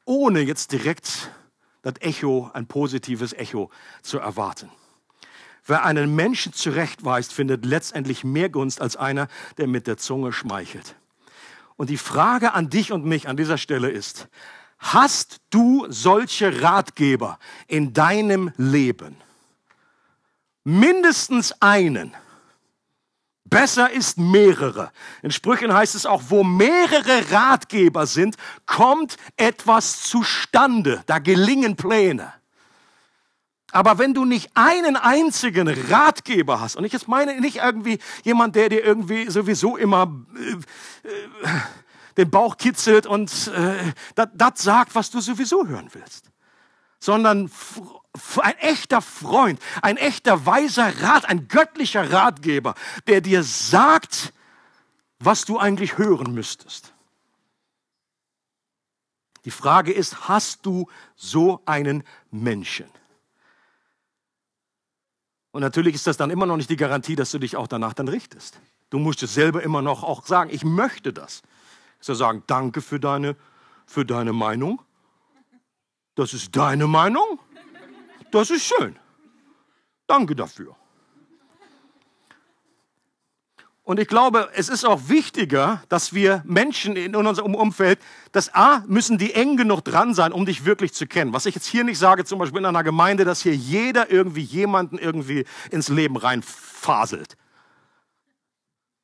ohne 0.06 0.41
jetzt 0.41 0.72
direkt 0.72 1.30
das 1.82 1.96
Echo, 2.00 2.50
ein 2.54 2.66
positives 2.66 3.34
Echo 3.34 3.70
zu 4.02 4.20
erwarten. 4.20 4.70
Wer 5.66 5.86
einen 5.86 6.16
Menschen 6.16 6.54
zurechtweist, 6.54 7.34
findet 7.34 7.66
letztendlich 7.66 8.24
mehr 8.24 8.50
Gunst 8.50 8.82
als 8.82 8.96
einer, 8.96 9.28
der 9.58 9.68
mit 9.68 9.88
der 9.88 9.98
Zunge 9.98 10.34
schmeichelt. 10.34 10.96
Und 11.76 11.90
die 11.90 11.98
Frage 11.98 12.54
an 12.54 12.70
dich 12.70 12.92
und 12.92 13.06
mich 13.06 13.28
an 13.28 13.38
dieser 13.38 13.58
Stelle 13.58 13.90
ist, 13.90 14.28
Hast 14.84 15.40
du 15.50 15.86
solche 15.90 16.62
Ratgeber 16.62 17.40
in 17.68 17.94
deinem 17.94 18.52
Leben? 18.58 19.16
Mindestens 20.66 21.54
einen. 21.62 22.14
Besser 23.46 23.92
ist 23.92 24.18
mehrere. 24.18 24.92
In 25.22 25.32
Sprüchen 25.32 25.74
heißt 25.74 25.96
es 25.96 26.06
auch, 26.06 26.24
wo 26.28 26.44
mehrere 26.44 27.32
Ratgeber 27.32 28.06
sind, 28.06 28.36
kommt 28.66 29.16
etwas 29.38 30.02
zustande. 30.02 31.02
Da 31.06 31.20
gelingen 31.20 31.78
Pläne. 31.78 32.34
Aber 33.74 33.98
wenn 33.98 34.14
du 34.14 34.24
nicht 34.24 34.52
einen 34.54 34.96
einzigen 34.96 35.68
Ratgeber 35.68 36.62
hast, 36.62 36.76
und 36.76 36.86
ich 36.86 36.94
jetzt 36.94 37.08
meine 37.08 37.42
nicht 37.42 37.58
irgendwie 37.58 37.98
jemand, 38.24 38.56
der 38.56 38.70
dir 38.70 38.84
irgendwie 38.84 39.28
sowieso 39.32 39.78
immer 39.78 40.26
äh, 40.36 41.08
äh, 41.08 41.60
den 42.16 42.30
Bauch 42.30 42.58
kitzelt 42.58 43.08
und 43.08 43.48
äh, 43.48 43.94
das 44.14 44.62
sagt, 44.62 44.94
was 44.94 45.10
du 45.10 45.22
sowieso 45.22 45.66
hören 45.66 45.90
willst. 45.92 46.30
Sondern 47.00 47.50
ein 48.42 48.58
echter 48.60 49.02
Freund, 49.02 49.60
ein 49.82 49.98
echter 49.98 50.46
weiser 50.46 51.02
Rat, 51.02 51.28
ein 51.28 51.48
göttlicher 51.48 52.12
Ratgeber, 52.12 52.76
der 53.08 53.22
dir 53.22 53.42
sagt, 53.42 54.34
was 55.18 55.46
du 55.46 55.58
eigentlich 55.58 55.98
hören 55.98 56.32
müsstest. 56.36 56.94
Die 59.46 59.52
Frage 59.52 59.92
ist, 59.92 60.30
hast 60.30 60.64
du 60.64 60.88
so 61.16 61.60
einen 61.66 62.04
Menschen? 62.30 62.86
Und 65.54 65.62
natürlich 65.62 65.93
ist 65.93 66.08
das 66.08 66.18
dann 66.18 66.32
immer 66.32 66.47
noch 66.47 66.58
nicht 66.58 66.72
die 66.72 66.76
Garantie, 66.76 67.16
dass 67.16 67.30
du 67.30 67.38
dich 67.38 67.56
auch 67.56 67.68
danach 67.68 67.93
dann 67.93 68.08
richtest. 68.08 68.60
Du 68.89 68.97
musst 68.97 69.22
es 69.22 69.36
selber 69.36 69.62
immer 69.62 69.84
noch 69.84 70.04
auch 70.04 70.26
sagen, 70.26 70.49
ich 70.51 70.66
möchte 70.66 71.14
das. 71.14 71.43
Sie 71.99 72.16
sagen, 72.16 72.43
danke 72.47 72.82
für 72.82 72.99
deine, 72.99 73.36
für 73.86 74.04
deine 74.04 74.34
Meinung. 74.34 74.82
Das 76.16 76.34
ist 76.34 76.56
deine 76.56 76.88
Meinung. 76.88 77.39
Das 78.32 78.49
ist 78.49 78.64
schön. 78.64 78.97
Danke 80.08 80.36
dafür. 80.36 80.76
Und 83.86 84.00
ich 84.00 84.08
glaube, 84.08 84.50
es 84.56 84.70
ist 84.70 84.86
auch 84.86 85.10
wichtiger, 85.10 85.84
dass 85.90 86.14
wir 86.14 86.42
Menschen 86.46 86.96
in 86.96 87.16
unserem 87.18 87.54
Umfeld, 87.54 88.00
dass 88.32 88.54
A, 88.54 88.82
müssen 88.88 89.18
die 89.18 89.34
eng 89.34 89.58
genug 89.58 89.82
dran 89.84 90.14
sein, 90.14 90.32
um 90.32 90.46
dich 90.46 90.64
wirklich 90.64 90.94
zu 90.94 91.06
kennen. 91.06 91.34
Was 91.34 91.46
ich 91.46 91.54
jetzt 91.54 91.68
hier 91.68 91.84
nicht 91.84 92.00
sage, 92.00 92.24
zum 92.24 92.40
Beispiel 92.40 92.60
in 92.60 92.66
einer 92.66 92.84
Gemeinde, 92.84 93.26
dass 93.26 93.42
hier 93.42 93.56
jeder 93.56 94.10
irgendwie 94.10 94.42
jemanden 94.42 94.98
irgendwie 94.98 95.44
ins 95.70 95.90
Leben 95.90 96.16
reinfaselt. 96.16 97.36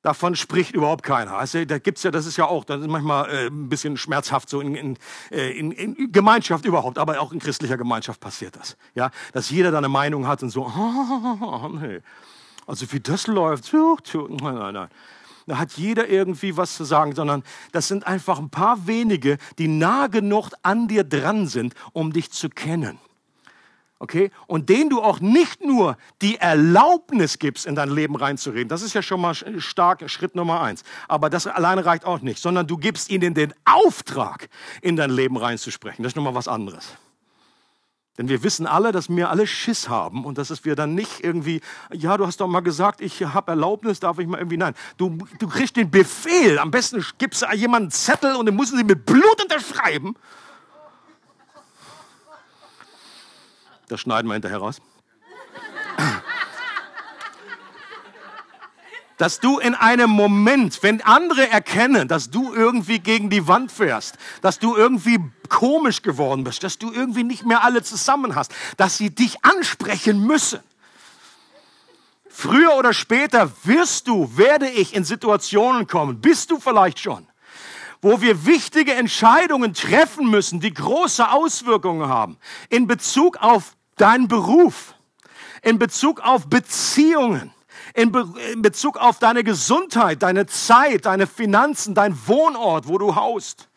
Davon 0.01 0.37
spricht 0.37 0.73
überhaupt 0.73 1.03
keiner. 1.03 1.33
Also, 1.33 1.65
da 1.65 1.77
gibt's 1.77 2.03
ja, 2.03 2.11
das 2.11 2.25
ist 2.25 2.37
ja 2.37 2.45
auch, 2.45 2.63
das 2.63 2.79
ist 2.79 2.87
manchmal 2.87 3.29
äh, 3.29 3.47
ein 3.47 3.67
bisschen 3.67 3.97
schmerzhaft 3.97 4.49
so 4.49 4.61
in, 4.61 4.75
in, 4.75 4.97
äh, 5.29 5.51
in, 5.59 5.73
in 5.73 6.13
Gemeinschaft 6.13 6.63
überhaupt, 6.63 6.97
aber 6.97 7.19
auch 7.19 7.33
in 7.33 7.39
christlicher 7.39 7.75
Gemeinschaft 7.75 8.21
passiert 8.21 8.55
das. 8.55 8.77
Ja, 8.95 9.11
dass 9.33 9.49
jeder 9.49 9.71
da 9.71 9.77
eine 9.79 9.89
Meinung 9.89 10.25
hat 10.25 10.41
und 10.41 10.51
so, 10.51 10.65
oh, 10.67 11.67
nee. 11.81 11.99
Also 12.69 12.91
wie 12.91 12.99
das 12.99 13.27
läuft, 13.27 13.73
nein, 13.73 14.55
nein, 14.55 14.73
nein. 14.73 14.89
Da 15.47 15.57
hat 15.57 15.71
jeder 15.73 16.07
irgendwie 16.07 16.55
was 16.55 16.75
zu 16.75 16.83
sagen, 16.83 17.15
sondern 17.15 17.43
das 17.71 17.87
sind 17.87 18.05
einfach 18.05 18.37
ein 18.37 18.51
paar 18.51 18.85
wenige, 18.85 19.39
die 19.57 19.67
nah 19.67 20.07
genug 20.07 20.51
an 20.61 20.87
dir 20.87 21.03
dran 21.03 21.47
sind, 21.47 21.73
um 21.93 22.13
dich 22.13 22.31
zu 22.31 22.49
kennen 22.49 22.99
okay, 23.99 24.31
und 24.47 24.69
den 24.69 24.89
du 24.89 25.01
auch 25.01 25.19
nicht 25.19 25.63
nur 25.63 25.97
die 26.21 26.37
Erlaubnis 26.37 27.37
gibst, 27.37 27.65
in 27.65 27.75
dein 27.75 27.89
Leben 27.89 28.15
reinzureden, 28.15 28.69
das 28.69 28.81
ist 28.81 28.93
ja 28.93 29.01
schon 29.01 29.21
mal 29.21 29.35
stark 29.35 30.09
Schritt 30.09 30.35
Nummer 30.35 30.61
eins, 30.61 30.83
aber 31.07 31.29
das 31.29 31.45
alleine 31.47 31.85
reicht 31.85 32.05
auch 32.05 32.21
nicht, 32.21 32.41
sondern 32.41 32.65
du 32.65 32.77
gibst 32.77 33.09
ihnen 33.09 33.33
den 33.33 33.53
Auftrag, 33.65 34.49
in 34.81 34.95
dein 34.95 35.09
Leben 35.09 35.37
reinzusprechen. 35.37 36.03
Das 36.03 36.11
ist 36.11 36.15
nochmal 36.15 36.35
was 36.35 36.47
anderes. 36.47 36.93
Denn 38.19 38.27
wir 38.27 38.43
wissen 38.43 38.67
alle, 38.67 38.91
dass 38.91 39.07
wir 39.07 39.29
alle 39.29 39.47
Schiss 39.47 39.87
haben 39.87 40.25
und 40.25 40.37
dass 40.37 40.49
es 40.49 40.65
wir 40.65 40.75
dann 40.75 40.93
nicht 40.93 41.23
irgendwie, 41.23 41.61
ja, 41.93 42.17
du 42.17 42.27
hast 42.27 42.41
doch 42.41 42.47
mal 42.47 42.59
gesagt, 42.59 42.99
ich 42.99 43.23
habe 43.23 43.51
Erlaubnis, 43.51 44.01
darf 44.01 44.19
ich 44.19 44.27
mal 44.27 44.39
irgendwie, 44.39 44.57
nein. 44.57 44.73
Du, 44.97 45.17
du 45.39 45.47
kriegst 45.47 45.77
den 45.77 45.89
Befehl, 45.89 46.59
am 46.59 46.69
besten 46.69 47.03
gibst 47.17 47.43
du 47.43 47.55
jemanden 47.55 47.85
einen 47.85 47.91
Zettel 47.91 48.35
und 48.35 48.45
den 48.45 48.57
müssen 48.57 48.77
sie 48.77 48.83
mit 48.83 49.05
Blut 49.05 49.41
unterschreiben 49.41 50.15
Das 53.87 54.01
schneiden 54.01 54.27
wir 54.27 54.33
hinterher 54.33 54.59
raus. 54.59 54.81
Dass 59.19 59.41
du 59.41 59.59
in 59.59 59.75
einem 59.75 60.09
Moment, 60.09 60.81
wenn 60.81 61.01
andere 61.01 61.49
erkennen, 61.49 62.07
dass 62.07 62.31
du 62.31 62.53
irgendwie 62.53 62.99
gegen 62.99 63.29
die 63.29 63.49
Wand 63.49 63.69
fährst, 63.69 64.17
dass 64.41 64.59
du 64.59 64.77
irgendwie 64.77 65.19
komisch 65.49 66.01
geworden 66.01 66.45
bist, 66.45 66.63
dass 66.63 66.77
du 66.77 66.89
irgendwie 66.89 67.25
nicht 67.25 67.45
mehr 67.45 67.65
alle 67.65 67.83
zusammen 67.83 68.35
hast, 68.35 68.55
dass 68.77 68.97
sie 68.97 69.13
dich 69.13 69.43
ansprechen 69.43 70.25
müssen. 70.25 70.61
Früher 72.29 72.73
oder 72.75 72.93
später 72.93 73.51
wirst 73.65 74.07
du, 74.07 74.37
werde 74.37 74.69
ich 74.69 74.95
in 74.95 75.03
Situationen 75.03 75.85
kommen, 75.85 76.21
bist 76.21 76.49
du 76.49 76.59
vielleicht 76.61 76.99
schon, 76.99 77.27
wo 78.01 78.21
wir 78.21 78.45
wichtige 78.45 78.93
Entscheidungen 78.93 79.73
treffen 79.73 80.29
müssen, 80.29 80.61
die 80.61 80.73
große 80.73 81.29
Auswirkungen 81.29 82.07
haben 82.07 82.37
in 82.69 82.87
Bezug 82.87 83.35
auf 83.41 83.75
dein 83.97 84.29
Beruf, 84.29 84.95
in 85.61 85.77
Bezug 85.77 86.21
auf 86.21 86.47
Beziehungen, 86.47 87.51
in, 87.99 88.11
Be 88.11 88.25
in 88.53 88.61
Bezug 88.61 88.97
auf 88.97 89.19
deine 89.19 89.43
Gesundheit, 89.43 90.23
deine 90.23 90.45
Zeit, 90.45 91.05
deine 91.05 91.27
Finanzen, 91.27 91.93
dein 91.93 92.17
Wohnort, 92.27 92.87
wo 92.87 92.97
du 92.97 93.15
haust. 93.15 93.67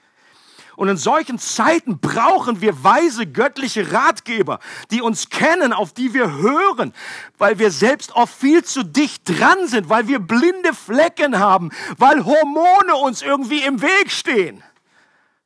Und 0.77 0.89
in 0.89 0.97
solchen 0.97 1.39
Zeiten 1.39 1.99
brauchen 1.99 2.61
wir 2.61 2.83
weise 2.83 3.27
göttliche 3.27 3.93
Ratgeber, 3.93 4.59
die 4.91 5.03
uns 5.03 5.29
kennen, 5.29 5.73
auf 5.73 5.93
die 5.93 6.15
wir 6.15 6.33
hören, 6.33 6.95
weil 7.37 7.59
wir 7.59 7.71
selbst 7.71 8.13
oft 8.13 8.35
viel 8.35 8.65
zu 8.65 8.83
dicht 8.83 9.23
dran 9.29 9.67
sind, 9.67 9.91
weil 9.91 10.09
wir 10.09 10.19
blinde 10.19 10.73
Flecken 10.73 11.39
haben, 11.39 11.71
weil 11.99 12.25
Hormone 12.25 12.95
uns 13.03 13.23
irgendwie 13.23 13.63
im 13.63 13.83
Weg 13.83 14.11
stehen. 14.11 14.63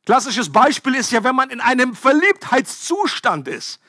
Klassisches 0.05 0.53
Beispiel 0.53 0.95
ist 0.95 1.11
ja, 1.11 1.25
wenn 1.25 1.35
man 1.35 1.51
in 1.51 1.61
einem 1.61 1.97
Verliebtheitszustand 1.97 3.49
ist. 3.49 3.81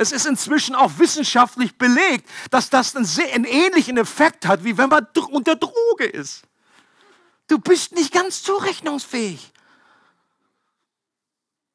Es 0.00 0.12
ist 0.12 0.24
inzwischen 0.24 0.74
auch 0.74 0.92
wissenschaftlich 0.96 1.76
belegt, 1.76 2.26
dass 2.50 2.70
das 2.70 2.96
einen, 2.96 3.04
sehr, 3.04 3.34
einen 3.34 3.44
ähnlichen 3.44 3.98
Effekt 3.98 4.46
hat, 4.46 4.64
wie 4.64 4.78
wenn 4.78 4.88
man 4.88 5.06
unter 5.28 5.56
Droge 5.56 6.06
ist. 6.06 6.44
Du 7.48 7.58
bist 7.58 7.92
nicht 7.92 8.10
ganz 8.10 8.42
zurechnungsfähig. 8.42 9.52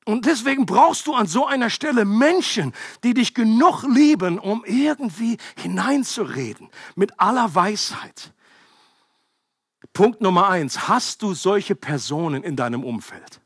Und 0.06 0.26
deswegen 0.26 0.66
brauchst 0.66 1.06
du 1.06 1.14
an 1.14 1.28
so 1.28 1.46
einer 1.46 1.70
Stelle 1.70 2.04
Menschen, 2.04 2.74
die 3.04 3.14
dich 3.14 3.36
genug 3.36 3.84
lieben, 3.84 4.40
um 4.40 4.66
irgendwie 4.66 5.38
hineinzureden 5.58 6.72
mit 6.96 7.20
aller 7.20 7.54
Weisheit. 7.54 8.34
Punkt 9.94 10.22
Nummer 10.22 10.50
eins, 10.50 10.88
hast 10.88 11.22
du 11.22 11.36
solche 11.36 11.76
Personen 11.76 12.42
in 12.42 12.56
deinem 12.56 12.84
Umfeld? 12.84 13.40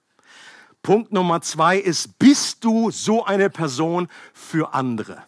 Punkt 0.90 1.12
Nummer 1.12 1.40
zwei 1.42 1.78
ist, 1.78 2.18
bist 2.18 2.64
du 2.64 2.90
so 2.90 3.24
eine 3.24 3.52
Person 3.52 4.08
für 4.34 4.74
andere? 4.74 5.24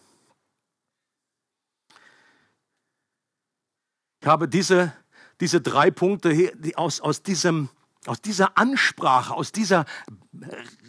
Ich 4.20 4.26
habe 4.26 4.48
diese, 4.48 4.92
diese 5.38 5.60
drei 5.60 5.92
Punkte 5.92 6.32
hier, 6.32 6.52
die 6.56 6.76
aus, 6.76 7.00
aus 7.00 7.22
diesem 7.22 7.68
aus 8.06 8.20
dieser 8.20 8.58
Ansprache, 8.58 9.32
aus, 9.34 9.52
dieser, 9.52 9.84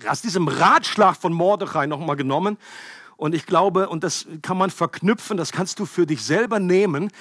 aus 0.08 0.24
diesem 0.24 0.48
Ratschlag 0.48 1.18
von 1.18 1.34
Mordechai 1.34 1.86
nochmal 1.86 2.16
genommen. 2.16 2.58
Und 3.16 3.36
ich 3.36 3.46
glaube, 3.46 3.90
und 3.90 4.04
das 4.04 4.26
kann 4.42 4.58
man 4.58 4.72
verknüpfen, 4.72 5.38
das 5.38 5.52
kannst 5.52 5.78
du 5.78 5.86
für 5.86 6.08
dich 6.08 6.24
selber 6.24 6.58
nehmen. 6.58 7.12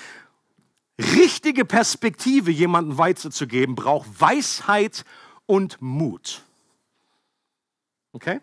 Richtige 0.98 1.66
Perspektive 1.66 2.50
jemandem 2.50 2.96
weiterzugeben, 2.96 3.74
braucht 3.74 4.08
Weisheit 4.18 5.04
und 5.44 5.82
Mut. 5.82 6.46
Okay? 8.12 8.40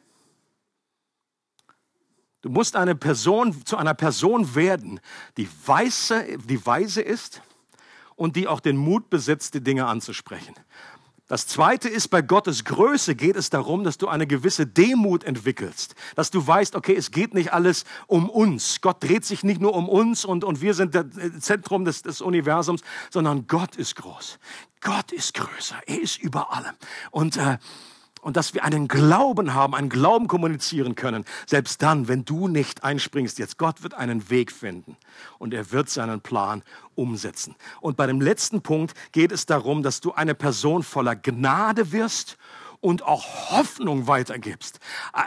Du 2.42 2.50
musst 2.50 2.76
eine 2.76 2.96
Person 2.96 3.66
zu 3.66 3.76
einer 3.76 3.94
Person 3.94 4.56
werden, 4.56 5.00
die 5.38 5.50
weise, 5.66 6.26
die 6.38 6.66
weise 6.66 7.02
ist 7.02 7.42
und 8.16 8.36
die 8.36 8.48
auch 8.48 8.62
den 8.62 8.78
Mut 8.78 9.10
besitzt, 9.10 9.54
die 9.54 9.64
Dinge 9.64 9.88
anzusprechen. 9.88 10.56
Das 11.30 11.46
zweite 11.46 11.90
ist, 11.90 12.08
bei 12.08 12.24
Gottes 12.24 12.66
Größe 12.66 13.14
geht 13.14 13.36
es 13.36 13.52
darum, 13.52 13.84
dass 13.84 14.00
du 14.00 14.08
eine 14.08 14.26
gewisse 14.26 14.66
Demut 14.66 15.24
entwickelst. 15.24 15.94
Dass 16.16 16.32
du 16.32 16.46
weißt, 16.46 16.76
okay, 16.76 16.96
es 16.96 17.12
geht 17.12 17.36
nicht 17.36 17.54
alles 17.54 17.86
um 18.08 18.32
uns. 18.32 18.82
Gott 18.82 19.04
dreht 19.04 19.26
sich 19.26 19.44
nicht 19.44 19.62
nur 19.62 19.76
um 19.76 19.88
uns 19.88 20.26
und, 20.26 20.44
und 20.44 20.62
wir 20.62 20.74
sind 20.74 20.96
das 20.96 21.06
Zentrum 21.40 21.86
des, 21.86 22.02
des 22.02 22.22
Universums, 22.22 22.82
sondern 23.12 23.46
Gott 23.46 23.76
ist 23.76 23.96
groß. 23.98 24.40
Gott 24.82 25.12
ist 25.12 25.36
größer. 25.36 25.80
Er 25.86 26.02
ist 26.02 26.18
über 26.18 26.52
allem. 26.52 26.74
Und 27.12 27.38
äh, 27.38 27.60
und 28.22 28.38
dass 28.38 28.54
wir 28.54 28.64
einen 28.64 28.88
Glauben 28.88 29.54
haben, 29.54 29.76
einen 29.76 29.90
Glauben 29.90 30.28
kommunizieren 30.28 30.96
können, 30.96 31.26
selbst 31.46 31.82
dann, 31.82 32.08
wenn 32.08 32.26
du 32.26 32.48
nicht 32.48 32.84
einspringst 32.84 33.40
jetzt. 33.40 33.58
Gott 33.58 33.84
wird 33.84 33.94
einen 33.94 34.30
Weg 34.30 34.52
finden 34.52 34.98
und 35.38 35.54
er 35.54 35.72
wird 35.72 35.90
seinen 35.90 36.22
Plan 36.22 36.64
umsetzen. 36.96 37.56
Und 37.82 37.98
bei 37.98 38.08
dem 38.08 38.22
letzten 38.22 38.62
Punkt 38.62 38.94
geht 39.12 39.32
es 39.32 39.46
darum, 39.46 39.84
dass 39.84 40.02
du 40.02 40.14
eine 40.14 40.36
Person 40.36 40.84
voller 40.84 41.16
Gnade 41.16 41.92
wirst 41.92 42.38
und 42.82 43.04
auch 43.04 43.52
Hoffnung 43.52 44.08
weitergibst. 44.08 44.80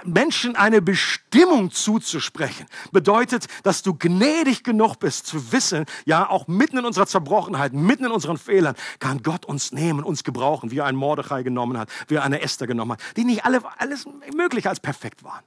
Menschen 0.05 0.57
eine 0.57 0.81
Bestimmung 0.81 1.71
zuzusprechen, 1.71 2.67
bedeutet, 2.93 3.47
dass 3.63 3.83
du 3.83 3.95
gnädig 3.95 4.65
genug 4.65 4.97
bist 4.97 5.27
zu 5.27 5.53
wissen, 5.53 5.85
ja, 6.05 6.29
auch 6.29 6.49
mitten 6.49 6.79
in 6.79 6.85
unserer 6.85 7.07
Zerbrochenheit, 7.07 7.73
mitten 7.73 8.07
in 8.07 8.11
unseren 8.11 8.39
Fehlern, 8.39 8.75
kann 8.99 9.23
Gott 9.23 9.45
uns 9.45 9.73
nehmen, 9.73 10.05
uns 10.05 10.25
gebrauchen, 10.25 10.71
wie 10.71 10.79
er 10.79 10.87
einen 10.87 10.99
Mordechai 10.99 11.43
genommen 11.43 11.79
hat, 11.79 11.91
wie 12.09 12.15
er 12.15 12.25
eine 12.25 12.41
Esther 12.41 12.67
genommen 12.67 12.93
hat, 12.93 13.01
die 13.17 13.25
nicht 13.25 13.45
alle, 13.45 13.61
alles 13.79 14.07
möglich 14.35 14.69
als 14.69 14.81
perfekt 14.81 15.25
waren 15.25 15.43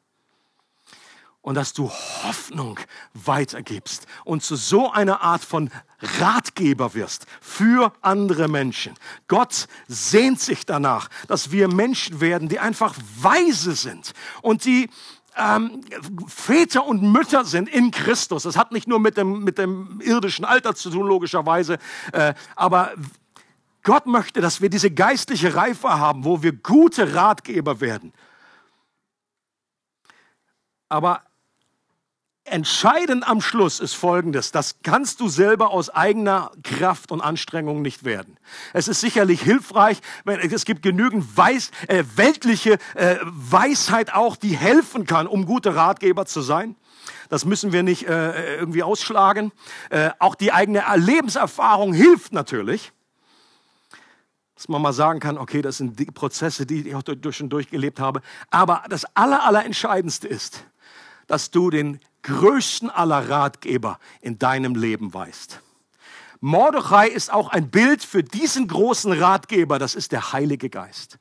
und 1.46 1.54
dass 1.54 1.74
du 1.74 1.92
Hoffnung 2.24 2.80
weitergibst 3.14 4.08
und 4.24 4.42
zu 4.42 4.56
so 4.56 4.92
einer 4.92 5.22
Art 5.22 5.46
von 5.46 5.70
Ratgeber 6.20 6.96
wirst 6.96 7.28
für 7.40 7.94
andere 8.02 8.48
Menschen. 8.48 8.96
Gott 9.28 9.68
sehnt 9.88 10.40
sich 10.40 10.66
danach, 10.66 11.08
dass 11.28 11.52
wir 11.52 11.68
Menschen 11.68 12.20
werden, 12.20 12.50
die 12.50 12.58
einfach 12.58 12.96
weise 13.22 13.76
sind 13.76 14.14
und 14.42 14.66
die 14.66 14.90
ähm, 15.38 15.82
Väter 16.26 16.84
und 16.84 17.04
Mütter 17.04 17.46
sind 17.46 17.70
in 17.70 17.92
Christus. 17.92 18.42
Das 18.42 18.58
hat 18.58 18.72
nicht 18.72 18.88
nur 18.88 19.00
mit 19.00 19.16
dem, 19.16 19.44
mit 19.44 19.60
dem 19.60 20.02
irdischen 20.02 20.46
Alter 20.46 20.74
zu 20.74 20.90
tun, 20.90 21.06
logischerweise, 21.06 21.78
äh, 22.12 22.34
aber 22.56 22.94
Gott 23.84 24.08
möchte, 24.08 24.42
dass 24.42 24.62
wir 24.62 24.72
diese 24.72 24.90
geistliche 24.90 25.54
Reife 25.54 25.90
haben, 25.90 26.26
wo 26.26 26.42
wir 26.42 26.54
gute 26.54 27.14
Ratgeber 27.14 27.82
werden. 27.82 28.14
Aber 30.90 31.22
Entscheidend 32.48 33.28
am 33.28 33.42
Schluss 33.42 33.80
ist 33.80 33.96
Folgendes, 33.96 34.52
das 34.52 34.76
kannst 34.84 35.20
du 35.20 35.30
selber 35.30 35.72
aus 35.72 35.90
eigener 35.90 36.52
Kraft 36.62 37.12
und 37.12 37.20
Anstrengung 37.20 37.82
nicht 37.82 38.04
werden. 38.06 38.38
Es 38.72 38.88
ist 38.88 39.02
sicherlich 39.02 39.42
hilfreich, 39.42 40.00
wenn 40.26 40.40
es 40.40 40.64
gibt 40.64 40.84
genügend 40.84 41.36
Weiß, 41.36 41.72
äh, 41.88 42.04
weltliche 42.16 42.78
äh, 42.94 43.16
Weisheit 43.24 44.14
auch, 44.14 44.36
die 44.36 44.56
helfen 44.56 45.08
kann, 45.08 45.26
um 45.26 45.48
gute 45.48 45.76
Ratgeber 45.76 46.28
zu 46.28 46.42
sein. 46.42 46.76
Das 47.30 47.46
müssen 47.46 47.72
wir 47.72 47.82
nicht 47.82 48.08
äh, 48.08 48.58
irgendwie 48.58 48.84
ausschlagen. 48.84 49.52
Äh, 49.90 50.12
auch 50.20 50.36
die 50.36 50.52
eigene 50.52 50.84
Lebenserfahrung 50.98 51.94
hilft 51.94 52.32
natürlich. 52.32 52.92
Dass 54.54 54.68
man 54.68 54.84
mal 54.84 54.94
sagen 54.94 55.20
kann, 55.20 55.40
okay, 55.40 55.64
das 55.64 55.78
sind 55.78 56.00
die 56.00 56.06
Prozesse, 56.06 56.68
die 56.68 56.90
ich 56.90 56.96
auch 56.96 57.02
durch 57.02 57.42
und 57.42 57.50
durch 57.50 57.72
gelebt 57.72 58.00
habe. 58.00 58.22
Aber 58.52 58.84
das 58.88 59.04
Aller, 59.16 59.44
Allerentscheidendste 59.44 60.28
ist, 60.28 60.64
dass 61.26 61.50
du 61.50 61.72
den 61.72 62.00
größten 62.26 62.90
aller 62.90 63.30
Ratgeber 63.30 64.00
in 64.22 64.38
deinem 64.38 64.76
Leben 64.76 65.14
weißt. 65.14 65.62
Mordechai 66.42 67.08
ist 67.08 67.32
auch 67.32 67.50
ein 67.50 67.70
Bild 67.72 68.04
für 68.04 68.24
diesen 68.24 68.68
großen 68.68 69.12
Ratgeber, 69.14 69.80
das 69.80 69.96
ist 69.96 70.12
der 70.12 70.34
Heilige 70.34 70.70
Geist. 70.70 71.18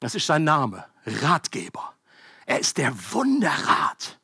Das 0.00 0.14
ist 0.14 0.26
sein 0.26 0.44
Name, 0.44 0.84
Ratgeber. 1.06 1.94
Er 2.46 2.58
ist 2.58 2.78
der 2.78 2.92
Wunderrat. 3.12 4.18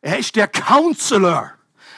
Er 0.00 0.18
ist 0.18 0.36
der 0.36 0.48
Counselor. 0.48 1.52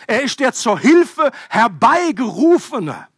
Er 0.07 0.22
ist 0.22 0.39
der 0.39 0.53
zur 0.53 0.78
Hilfe 0.78 1.32
herbeigerufene. 1.49 3.09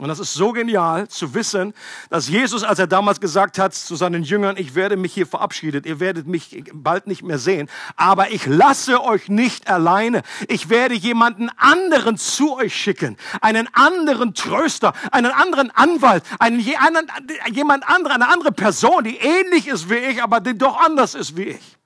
Und 0.00 0.06
das 0.06 0.20
ist 0.20 0.34
so 0.34 0.52
genial 0.52 1.08
zu 1.08 1.34
wissen, 1.34 1.74
dass 2.08 2.28
Jesus, 2.28 2.62
als 2.62 2.78
er 2.78 2.86
damals 2.86 3.20
gesagt 3.20 3.58
hat 3.58 3.74
zu 3.74 3.96
seinen 3.96 4.22
Jüngern, 4.22 4.56
ich 4.56 4.76
werde 4.76 4.96
mich 4.96 5.12
hier 5.12 5.26
verabschiedet, 5.26 5.86
ihr 5.86 5.98
werdet 5.98 6.28
mich 6.28 6.62
bald 6.72 7.08
nicht 7.08 7.24
mehr 7.24 7.38
sehen, 7.40 7.68
aber 7.96 8.30
ich 8.30 8.46
lasse 8.46 9.02
euch 9.02 9.28
nicht 9.28 9.68
alleine. 9.68 10.22
Ich 10.46 10.70
werde 10.70 10.94
jemanden 10.94 11.50
anderen 11.56 12.16
zu 12.16 12.58
euch 12.58 12.76
schicken, 12.76 13.16
einen 13.40 13.68
anderen 13.72 14.34
Tröster, 14.34 14.92
einen 15.10 15.32
anderen 15.32 15.72
Anwalt, 15.72 16.22
einen, 16.38 16.60
jemand 16.60 17.88
andere, 17.88 18.14
eine 18.14 18.28
andere 18.28 18.52
Person, 18.52 19.02
die 19.02 19.16
ähnlich 19.16 19.66
ist 19.66 19.90
wie 19.90 19.96
ich, 19.96 20.22
aber 20.22 20.38
die 20.38 20.56
doch 20.56 20.80
anders 20.80 21.16
ist 21.16 21.36
wie 21.36 21.48
ich. 21.48 21.76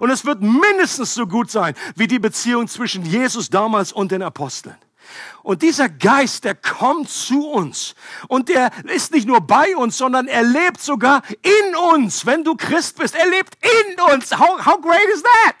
Und 0.00 0.10
es 0.10 0.26
wird 0.26 0.42
mindestens 0.42 1.14
so 1.14 1.26
gut 1.26 1.50
sein 1.50 1.74
wie 1.96 2.08
die 2.08 2.18
Beziehung 2.18 2.68
zwischen 2.68 3.06
Jesus 3.06 3.48
damals 3.48 3.90
und 3.90 4.12
den 4.12 4.22
Aposteln. 4.22 4.76
Und 5.42 5.62
dieser 5.62 5.88
Geist, 5.88 6.44
der 6.44 6.54
kommt 6.54 7.10
zu 7.10 7.48
uns. 7.48 7.94
Und 8.28 8.48
der 8.48 8.70
ist 8.84 9.12
nicht 9.12 9.26
nur 9.26 9.40
bei 9.40 9.76
uns, 9.76 9.98
sondern 9.98 10.26
er 10.26 10.42
lebt 10.42 10.80
sogar 10.80 11.22
in 11.42 11.76
uns. 11.76 12.26
Wenn 12.26 12.44
du 12.44 12.56
Christ 12.56 12.98
bist, 12.98 13.14
er 13.14 13.28
lebt 13.28 13.56
in 13.62 14.00
uns. 14.12 14.32
How, 14.32 14.64
how 14.64 14.80
great 14.80 15.08
is 15.12 15.22
that? 15.22 15.56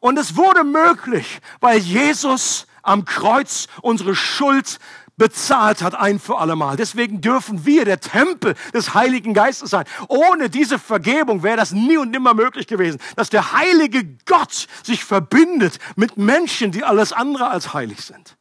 Und 0.00 0.18
es 0.18 0.36
wurde 0.36 0.64
möglich, 0.64 1.40
weil 1.60 1.78
Jesus 1.78 2.66
am 2.82 3.04
Kreuz 3.04 3.66
unsere 3.82 4.14
Schuld 4.14 4.78
bezahlt 5.18 5.82
hat, 5.82 5.94
ein 5.94 6.18
für 6.18 6.38
allemal. 6.38 6.76
Deswegen 6.76 7.20
dürfen 7.20 7.66
wir 7.66 7.84
der 7.84 8.00
Tempel 8.00 8.54
des 8.72 8.94
Heiligen 8.94 9.34
Geistes 9.34 9.70
sein. 9.70 9.84
Ohne 10.08 10.48
diese 10.48 10.78
Vergebung 10.78 11.42
wäre 11.42 11.56
das 11.56 11.72
nie 11.72 11.98
und 11.98 12.10
nimmer 12.10 12.32
möglich 12.32 12.66
gewesen, 12.66 12.98
dass 13.16 13.28
der 13.28 13.52
heilige 13.52 14.04
Gott 14.24 14.68
sich 14.82 15.04
verbindet 15.04 15.78
mit 15.96 16.16
Menschen, 16.16 16.72
die 16.72 16.84
alles 16.84 17.12
andere 17.12 17.50
als 17.50 17.74
heilig 17.74 18.00
sind. 18.00 18.36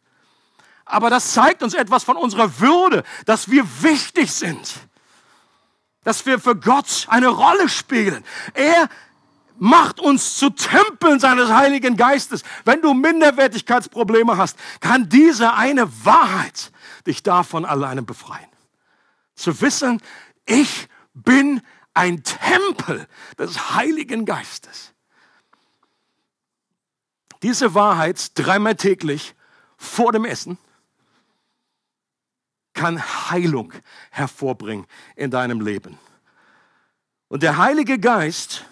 Aber 0.86 1.09
das 1.09 1.34
zeigt 1.34 1.63
uns 1.63 1.73
etwas 1.73 2.05
von 2.05 2.15
unserer 2.15 2.59
Würde, 2.59 3.03
dass 3.25 3.51
wir 3.51 3.65
wichtig 3.82 4.32
sind, 4.32 4.75
dass 6.05 6.25
wir 6.25 6.39
für 6.39 6.55
Gott 6.55 7.07
eine 7.09 7.28
Rolle 7.28 7.67
spielen. 7.67 8.23
Er 8.53 8.88
macht 9.60 9.99
uns 9.99 10.38
zu 10.38 10.49
Tempeln 10.49 11.20
seines 11.20 11.49
Heiligen 11.49 11.97
Geistes. 11.97 12.43
Wenn 12.66 12.82
du 12.82 12.93
Minderwertigkeitsprobleme 12.93 14.38
hast, 14.38 14.58
kann 14.80 15.10
diese 15.10 15.53
eine 15.53 15.89
Wahrheit 16.05 16.72
dich 17.05 17.24
davon 17.24 17.66
alleine 17.66 18.03
befreien. 18.03 18.49
Zu 19.36 19.62
wissen, 19.62 20.01
ich 20.45 20.88
bin 21.14 21.62
ein 21.93 22.24
Tempel 22.24 23.08
des 23.38 23.76
Heiligen 23.76 24.26
Geistes. 24.26 24.93
Diese 27.43 27.74
Wahrheit 27.74 28.32
dreimal 28.36 28.76
täglich 28.76 29.36
vor 29.78 30.12
dem 30.12 30.26
Essen 30.26 30.58
kann 32.74 33.01
Heilung 33.32 33.74
hervorbringen 34.12 34.86
in 35.16 35.32
deinem 35.32 35.62
Leben. 35.62 35.97
Und 37.28 37.43
der 37.43 37.58
Heilige 37.58 37.99
Geist, 37.99 38.66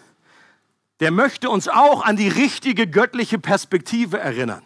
der 1.00 1.12
möchte 1.12 1.50
uns 1.50 1.68
auch 1.68 2.04
an 2.04 2.16
die 2.16 2.30
richtige 2.30 2.88
göttliche 2.88 3.40
Perspektive 3.40 4.20
erinnern. 4.20 4.64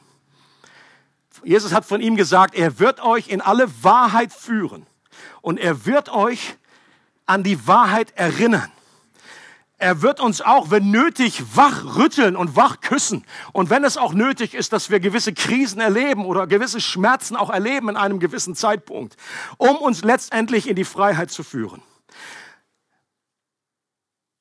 Jesus 1.44 1.74
hat 1.74 1.86
von 1.86 2.02
ihm 2.02 2.16
gesagt, 2.16 2.56
er 2.56 2.80
wird 2.80 3.02
euch 3.02 3.30
in 3.30 3.42
alle 3.42 3.68
Wahrheit 3.84 4.34
führen 4.34 4.86
und 5.42 5.60
er 5.60 5.86
wird 5.86 6.10
euch 6.10 6.56
an 7.26 7.44
die 7.44 7.68
Wahrheit 7.68 8.12
erinnern. 8.16 8.72
Er 9.82 10.02
wird 10.02 10.20
uns 10.20 10.42
auch, 10.42 10.72
wenn 10.72 10.92
nötig, 10.92 11.42
wach 11.56 11.96
rütteln 11.96 12.36
und 12.36 12.58
wach 12.58 12.82
küssen. 12.82 13.24
Und 13.54 13.70
wenn 13.70 13.86
es 13.86 13.96
auch 13.96 14.14
nötig 14.14 14.54
ist, 14.54 14.74
dass 14.74 14.90
wir 14.90 15.00
gewisse 15.00 15.34
Krisen 15.34 15.80
erleben 15.80 16.26
oder 16.26 16.48
gewisse 16.48 16.82
Schmerzen 16.82 17.38
auch 17.38 17.50
erleben 17.50 17.88
in 17.88 17.96
einem 17.96 18.20
gewissen 18.20 18.56
Zeitpunkt, 18.56 19.16
um 19.58 19.78
uns 19.78 20.04
letztendlich 20.04 20.68
in 20.68 20.76
die 20.76 20.84
Freiheit 20.84 21.32
zu 21.32 21.44
führen. 21.44 21.82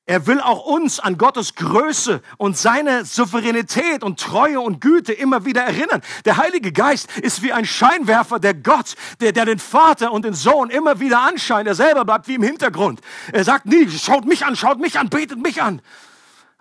Er 0.09 0.25
will 0.25 0.41
auch 0.41 0.65
uns 0.65 0.99
an 0.99 1.19
Gottes 1.19 1.53
Größe 1.53 2.23
und 2.37 2.57
seine 2.57 3.05
Souveränität 3.05 4.03
und 4.03 4.19
Treue 4.19 4.59
und 4.59 4.81
Güte 4.81 5.13
immer 5.13 5.45
wieder 5.45 5.61
erinnern. 5.61 6.01
Der 6.25 6.37
Heilige 6.37 6.71
Geist 6.71 7.15
ist 7.19 7.43
wie 7.43 7.53
ein 7.53 7.63
Scheinwerfer, 7.63 8.39
der 8.39 8.55
Gott, 8.55 8.95
der, 9.19 9.33
der 9.33 9.45
den 9.45 9.59
Vater 9.59 10.11
und 10.11 10.25
den 10.25 10.33
Sohn 10.33 10.71
immer 10.71 10.99
wieder 10.99 11.19
anscheint. 11.19 11.67
Er 11.67 11.75
selber 11.75 12.05
bleibt 12.05 12.27
wie 12.27 12.33
im 12.33 12.41
Hintergrund. 12.41 13.01
Er 13.31 13.43
sagt 13.43 13.67
nie, 13.67 13.87
schaut 13.87 14.25
mich 14.25 14.47
an, 14.47 14.55
schaut 14.55 14.79
mich 14.79 14.97
an, 14.97 15.09
betet 15.09 15.43
mich 15.43 15.61
an. 15.61 15.79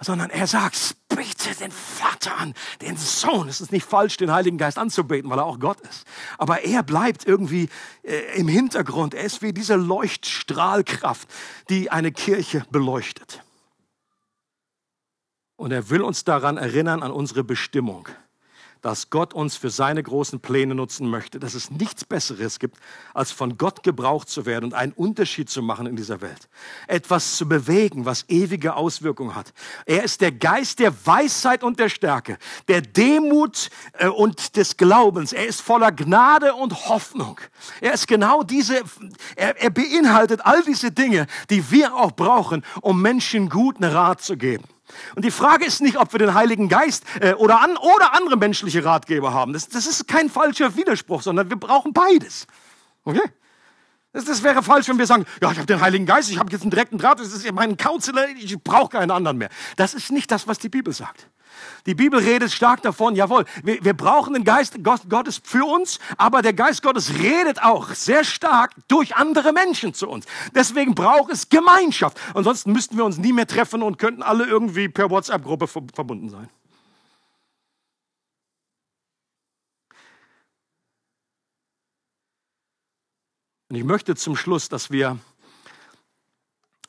Sondern 0.01 0.31
er 0.31 0.47
sagt, 0.47 0.97
bete 1.09 1.55
den 1.59 1.73
Vater 1.73 2.37
an, 2.37 2.55
den 2.81 2.97
Sohn. 2.97 3.49
Es 3.49 3.61
ist 3.61 3.73
nicht 3.73 3.85
falsch, 3.85 4.17
den 4.17 4.31
Heiligen 4.31 4.57
Geist 4.57 4.79
anzubeten, 4.79 5.29
weil 5.29 5.39
er 5.39 5.45
auch 5.45 5.59
Gott 5.59 5.81
ist. 5.81 6.07
Aber 6.39 6.63
er 6.63 6.83
bleibt 6.85 7.27
irgendwie 7.27 7.69
äh, 8.03 8.39
im 8.39 8.47
Hintergrund. 8.47 9.15
Er 9.15 9.25
ist 9.25 9.43
wie 9.43 9.53
diese 9.53 9.75
Leuchtstrahlkraft, 9.75 11.29
die 11.69 11.91
eine 11.91 12.13
Kirche 12.13 12.65
beleuchtet. 12.71 13.43
Und 15.57 15.73
er 15.73 15.91
will 15.91 16.03
uns 16.03 16.23
daran 16.23 16.57
erinnern, 16.57 17.03
an 17.03 17.11
unsere 17.11 17.43
Bestimmung 17.43 18.09
dass 18.83 19.11
Gott 19.11 19.35
uns 19.35 19.57
für 19.57 19.71
seine 19.71 20.03
großen 20.03 20.41
Pläne 20.41 20.75
nutzen 20.75 21.09
möchte, 21.09 21.39
dass 21.39 21.55
es 21.55 21.71
nichts 21.71 22.05
Besseres 22.05 22.59
gibt, 22.59 22.79
als 23.15 23.31
von 23.33 23.59
Gott 23.59 23.83
gebraucht 23.83 24.29
zu 24.29 24.47
werden 24.47 24.67
und 24.67 24.75
einen 24.75 24.93
Unterschied 24.93 25.51
zu 25.51 25.63
machen 25.63 25.87
in 25.87 25.97
dieser 25.97 26.21
Welt. 26.21 26.49
Etwas 26.87 27.37
zu 27.37 27.49
bewegen, 27.49 28.05
was 28.05 28.25
ewige 28.29 28.75
Auswirkungen 28.75 29.35
hat. 29.35 29.53
Er 29.87 30.05
ist 30.05 30.21
der 30.21 30.33
Geist 30.33 30.79
der 30.79 30.93
Weisheit 31.07 31.65
und 31.65 31.79
der 31.79 31.89
Stärke, 31.89 32.39
der 32.69 32.81
Demut 32.81 33.71
äh, 33.95 34.09
und 34.09 34.57
des 34.57 34.77
Glaubens. 34.77 35.33
Er 35.33 35.47
ist 35.47 35.61
voller 35.61 35.93
Gnade 35.93 36.55
und 36.55 36.89
Hoffnung. 36.89 37.41
Er 37.81 37.95
ist 37.95 38.07
genau 38.07 38.43
diese, 38.43 38.83
er, 39.37 39.61
er 39.61 39.71
beinhaltet 39.71 40.41
all 40.45 40.63
diese 40.63 40.91
Dinge, 40.91 41.27
die 41.51 41.71
wir 41.71 41.95
auch 41.95 42.13
brauchen, 42.13 42.65
um 42.81 43.03
Menschen 43.03 43.49
guten 43.49 43.85
Rat 43.85 44.23
zu 44.23 44.37
geben. 44.37 44.65
Und 45.15 45.25
die 45.25 45.31
Frage 45.31 45.65
ist 45.65 45.81
nicht, 45.81 45.97
ob 45.97 46.13
wir 46.13 46.19
den 46.19 46.35
Heiligen 46.35 46.69
Geist 46.69 47.05
äh, 47.21 47.35
oder, 47.35 47.61
an, 47.61 47.77
oder 47.77 48.15
andere 48.15 48.37
menschliche 48.37 48.85
Ratgeber 48.85 49.33
haben. 49.33 49.53
Das, 49.53 49.69
das 49.69 49.87
ist 49.87 50.09
kein 50.09 50.31
falscher 50.31 50.77
Widerspruch, 50.77 51.23
sondern 51.23 51.51
wir 51.51 51.57
brauchen 51.57 51.93
beides. 51.93 52.47
Okay? 53.05 53.23
Das, 54.13 54.25
das 54.25 54.43
wäre 54.43 54.63
falsch, 54.63 54.89
wenn 54.89 54.99
wir 54.99 55.07
sagen, 55.07 55.27
ja, 55.43 55.51
ich 55.53 55.59
habe 55.59 55.67
den 55.67 55.81
Heiligen 55.81 56.07
Geist, 56.07 56.31
ich 56.31 56.39
habe 56.39 56.51
jetzt 56.51 56.63
einen 56.63 56.71
direkten 56.71 56.99
Draht, 56.99 57.21
das 57.21 57.29
ist 57.29 57.51
mein 57.53 57.77
Counselor, 57.77 58.27
ich 58.29 58.59
brauche 58.63 58.91
keinen 58.91 59.11
anderen 59.11 59.39
mehr. 59.39 59.51
Das 59.77 59.95
ist 59.95 60.11
nicht 60.11 60.31
das, 60.31 60.47
was 60.47 60.59
die 60.59 60.69
Bibel 60.69 60.93
sagt. 60.93 61.29
Die 61.87 61.95
Bibel 61.95 62.21
redet 62.21 62.53
stark 62.53 62.83
davon, 62.83 63.17
jawohl, 63.17 63.45
wir, 63.63 63.85
wir 63.85 63.95
brauchen 63.95 64.35
den 64.35 64.45
Geist 64.45 64.77
Gottes 64.83 65.41
für 65.43 65.65
uns, 65.65 65.99
aber 66.17 66.43
der 66.43 66.53
Geist 66.53 66.83
Gottes 66.83 67.15
redet 67.15 67.63
auch 67.63 67.91
sehr 67.95 68.25
stark 68.25 68.73
durch 68.89 69.17
andere 69.17 69.53
Menschen 69.53 69.95
zu 69.95 70.09
uns. 70.09 70.27
Deswegen 70.55 70.95
braucht 70.95 71.33
es 71.33 71.49
Gemeinschaft. 71.49 72.19
Ansonsten 72.35 72.73
müssten 72.73 72.97
wir 72.97 73.05
uns 73.05 73.19
nie 73.19 73.33
mehr 73.33 73.47
treffen 73.47 73.83
und 73.83 73.99
könnten 73.99 74.23
alle 74.23 74.45
irgendwie 74.45 74.89
per 74.89 75.11
WhatsApp-Gruppe 75.11 75.67
verbunden 75.67 76.29
sein. 76.29 76.49
Und 83.69 83.77
ich 83.77 83.85
möchte 83.85 84.15
zum 84.15 84.35
Schluss, 84.35 84.69
dass 84.69 84.91
wir 84.91 85.19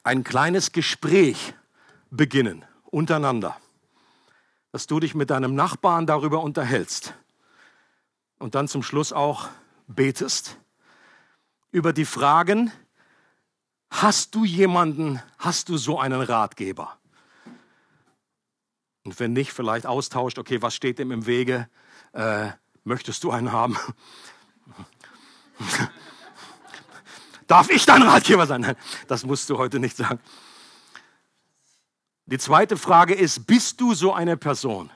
ein 0.03 0.23
kleines 0.23 0.71
Gespräch 0.71 1.53
beginnen 2.09 2.65
untereinander 2.85 3.57
dass 4.71 4.87
du 4.87 4.99
dich 4.99 5.15
mit 5.15 5.29
deinem 5.29 5.55
Nachbarn 5.55 6.05
darüber 6.05 6.41
unterhältst 6.41 7.13
und 8.37 8.55
dann 8.55 8.67
zum 8.67 8.83
Schluss 8.83 9.13
auch 9.13 9.49
betest 9.87 10.57
über 11.71 11.93
die 11.93 12.05
Fragen, 12.05 12.71
hast 13.89 14.35
du 14.35 14.45
jemanden, 14.45 15.21
hast 15.37 15.69
du 15.69 15.77
so 15.77 15.99
einen 15.99 16.21
Ratgeber? 16.21 16.97
Und 19.03 19.19
wenn 19.19 19.33
nicht, 19.33 19.51
vielleicht 19.53 19.85
austauscht, 19.85 20.37
okay, 20.37 20.61
was 20.61 20.75
steht 20.75 20.99
dem 20.99 21.11
im 21.11 21.25
Wege? 21.25 21.67
Äh, 22.13 22.49
möchtest 22.83 23.23
du 23.23 23.31
einen 23.31 23.51
haben? 23.51 23.77
Darf 27.47 27.69
ich 27.71 27.85
dein 27.85 28.03
Ratgeber 28.03 28.45
sein? 28.45 28.61
Nein, 28.61 28.75
das 29.07 29.25
musst 29.25 29.49
du 29.49 29.57
heute 29.57 29.79
nicht 29.79 29.97
sagen. 29.97 30.19
Die 32.31 32.37
zweite 32.37 32.77
Frage 32.77 33.15
ist, 33.15 33.47
bist 33.47 33.81
du 33.81 33.95
so 33.95 34.13
eine 34.13 34.37
Person, 34.37 34.91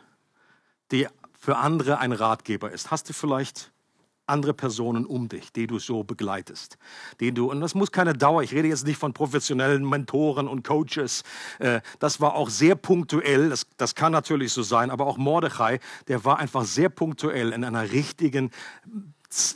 die 0.92 1.08
für 1.34 1.58
andere 1.58 1.98
ein 1.98 2.12
Ratgeber 2.12 2.72
ist? 2.72 2.92
Hast 2.92 3.10
du 3.10 3.14
vielleicht 3.14 3.72
andere 4.28 4.54
Personen 4.54 5.04
um 5.08 5.30
dich, 5.30 5.52
die 5.52 5.66
du 5.66 5.80
so 5.80 6.04
begleitest, 6.04 6.78
die 7.20 7.34
du 7.34 7.50
und 7.50 7.60
das 7.60 7.74
muss 7.74 7.92
keine 7.92 8.14
Dauer. 8.14 8.44
Ich 8.44 8.54
rede 8.54 8.68
jetzt 8.68 8.86
nicht 8.86 8.98
von 8.98 9.14
professionellen 9.14 9.88
Mentoren 9.88 10.48
und 10.48 10.64
Coaches. 10.64 11.24
Äh, 11.58 11.82
das 11.98 12.22
war 12.22 12.36
auch 12.36 12.50
sehr 12.50 12.76
punktuell. 12.76 13.50
Das, 13.50 13.66
das 13.78 13.96
kann 13.96 14.12
natürlich 14.12 14.54
so 14.54 14.62
sein, 14.62 14.92
aber 14.92 15.08
auch 15.08 15.18
Mordechai, 15.18 15.80
der 16.08 16.24
war 16.24 16.38
einfach 16.38 16.66
sehr 16.66 16.90
punktuell 16.90 17.52
in 17.52 17.64
einer 17.64 17.92
richtigen 17.92 18.52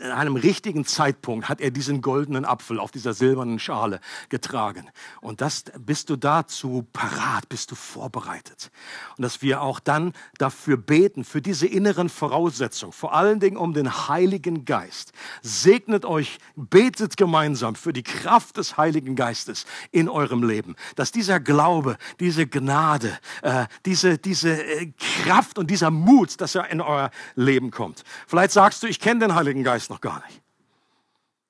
in 0.01 0.11
einem 0.11 0.35
richtigen 0.35 0.85
Zeitpunkt 0.85 1.49
hat 1.49 1.61
er 1.61 1.71
diesen 1.71 2.01
goldenen 2.01 2.45
Apfel 2.45 2.79
auf 2.79 2.91
dieser 2.91 3.13
silbernen 3.13 3.59
Schale 3.59 3.99
getragen. 4.29 4.89
Und 5.21 5.41
das 5.41 5.65
bist 5.79 6.09
du 6.09 6.15
dazu 6.15 6.85
parat, 6.93 7.47
bist 7.49 7.71
du 7.71 7.75
vorbereitet. 7.75 8.71
Und 9.17 9.21
dass 9.21 9.41
wir 9.41 9.61
auch 9.61 9.79
dann 9.79 10.13
dafür 10.37 10.77
beten, 10.77 11.23
für 11.23 11.41
diese 11.41 11.67
inneren 11.67 12.09
Voraussetzungen, 12.09 12.93
vor 12.93 13.13
allen 13.13 13.39
Dingen 13.39 13.57
um 13.57 13.73
den 13.73 14.07
Heiligen 14.07 14.65
Geist. 14.65 15.11
Segnet 15.41 16.05
euch, 16.05 16.39
betet 16.55 17.17
gemeinsam 17.17 17.75
für 17.75 17.93
die 17.93 18.03
Kraft 18.03 18.57
des 18.57 18.77
Heiligen 18.77 19.15
Geistes 19.15 19.65
in 19.91 20.09
eurem 20.09 20.43
Leben. 20.43 20.75
Dass 20.95 21.11
dieser 21.11 21.39
Glaube, 21.39 21.97
diese 22.19 22.47
Gnade, 22.47 23.17
äh, 23.41 23.65
diese, 23.85 24.17
diese 24.17 24.61
äh, 24.61 24.91
Kraft 25.23 25.59
und 25.59 25.69
dieser 25.69 25.91
Mut, 25.91 26.39
dass 26.41 26.55
er 26.55 26.69
in 26.69 26.81
euer 26.81 27.11
Leben 27.35 27.71
kommt. 27.71 28.03
Vielleicht 28.27 28.51
sagst 28.51 28.83
du, 28.83 28.87
ich 28.87 28.99
kenne 28.99 29.19
den 29.19 29.35
Heiligen 29.35 29.63
Geist 29.67 29.89
noch 29.89 29.99
gar 29.99 30.23
nicht. 30.25 30.41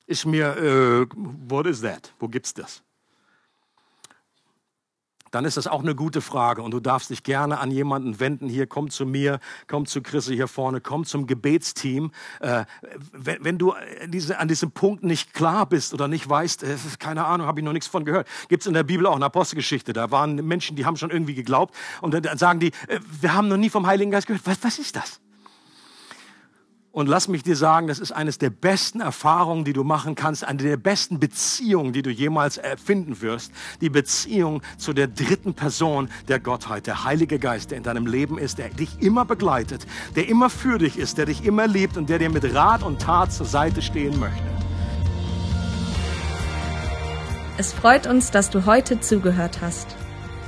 Ist 0.08 0.26
mir, 0.26 0.58
äh, 0.58 1.06
what 1.48 1.68
is 1.68 1.82
that? 1.82 2.12
Wo 2.18 2.28
gibt's 2.28 2.52
das? 2.52 2.82
Dann 5.30 5.46
ist 5.46 5.56
das 5.56 5.68
auch 5.68 5.82
eine 5.82 5.94
gute 5.94 6.22
Frage 6.22 6.64
und 6.64 6.72
du 6.72 6.80
darfst 6.80 7.12
dich 7.12 7.22
gerne 7.22 7.60
an 7.60 7.70
jemanden 7.70 8.20
wenden. 8.20 8.50
Hier, 8.50 8.66
komm 8.66 8.90
zu 8.90 9.06
mir, 9.06 9.40
komm 9.68 9.86
zu 9.86 10.02
Chrisse 10.02 10.34
hier 10.34 10.48
vorne, 10.48 10.82
komm 10.82 11.06
zum 11.06 11.28
Gebetsteam. 11.28 12.12
Äh, 12.40 12.66
wenn, 13.12 13.44
wenn, 13.44 13.58
du 13.60 13.76
diese, 14.08 14.40
an 14.40 14.48
diesem 14.48 14.72
Punkt 14.72 15.04
nicht 15.04 15.36
klar 15.36 15.68
bist 15.68 15.94
oder 15.94 16.08
nicht 16.08 16.28
weißt, 16.28 16.64
äh, 16.64 16.76
keine 16.98 17.24
Ahnung, 17.24 17.46
habe 17.46 17.60
ich 17.60 17.66
noch 17.66 17.74
nichts 17.74 17.88
von 17.88 18.04
gehört. 18.04 18.28
Gibt 18.50 18.64
es 18.64 18.68
in 18.68 18.74
der 18.74 18.82
Bibel 18.82 19.06
auch 19.06 19.16
eine 19.16 19.26
Apostelgeschichte. 19.26 19.94
Da 19.94 20.10
waren 20.10 20.36
Menschen, 20.48 20.76
die 20.76 20.86
haben 20.86 20.98
schon 20.98 21.12
irgendwie 21.12 21.36
geglaubt 21.36 21.76
und 22.02 22.16
dann 22.16 22.36
sagen 22.40 22.60
die, 22.60 22.72
äh, 22.88 23.00
wir 23.22 23.36
haben 23.36 23.48
noch 23.48 23.58
nie 23.58 23.70
vom 23.70 23.86
Heiligen 23.86 24.10
Geist 24.10 24.26
gehört. 24.26 24.48
Was, 24.48 24.64
was 24.64 24.80
ist 24.80 24.96
das? 24.96 25.22
Und 26.98 27.06
lass 27.06 27.28
mich 27.28 27.44
dir 27.44 27.56
sagen, 27.56 27.86
das 27.86 28.00
ist 28.00 28.12
eines 28.12 28.40
der 28.40 28.50
besten 28.50 29.02
Erfahrungen, 29.02 29.64
die 29.64 29.74
du 29.74 29.84
machen 29.84 30.16
kannst, 30.16 30.44
eine 30.44 30.64
der 30.64 30.78
besten 30.78 31.20
Beziehungen, 31.20 31.94
die 31.94 32.02
du 32.02 32.10
jemals 32.10 32.58
erfinden 32.58 33.22
wirst. 33.22 33.52
Die 33.82 33.92
Beziehung 33.92 34.64
zu 34.80 34.94
der 34.94 35.06
dritten 35.06 35.54
Person 35.54 36.10
der 36.28 36.40
Gottheit, 36.40 36.88
der 36.88 37.04
Heilige 37.04 37.38
Geist, 37.38 37.70
der 37.70 37.78
in 37.78 37.84
deinem 37.84 38.08
Leben 38.08 38.40
ist, 38.40 38.58
der 38.58 38.70
dich 38.70 39.00
immer 39.00 39.26
begleitet, 39.26 39.86
der 40.16 40.28
immer 40.28 40.50
für 40.50 40.80
dich 40.80 40.98
ist, 40.98 41.20
der 41.20 41.28
dich 41.28 41.46
immer 41.46 41.68
liebt 41.68 41.98
und 41.98 42.10
der 42.10 42.18
dir 42.18 42.32
mit 42.32 42.52
Rat 42.56 42.82
und 42.82 43.00
Tat 43.00 43.32
zur 43.32 43.46
Seite 43.46 43.84
stehen 43.84 44.20
möchte. 44.20 44.42
Es 47.60 47.74
freut 47.74 48.08
uns, 48.08 48.32
dass 48.32 48.50
du 48.50 48.66
heute 48.66 49.02
zugehört 49.02 49.62
hast. 49.62 49.97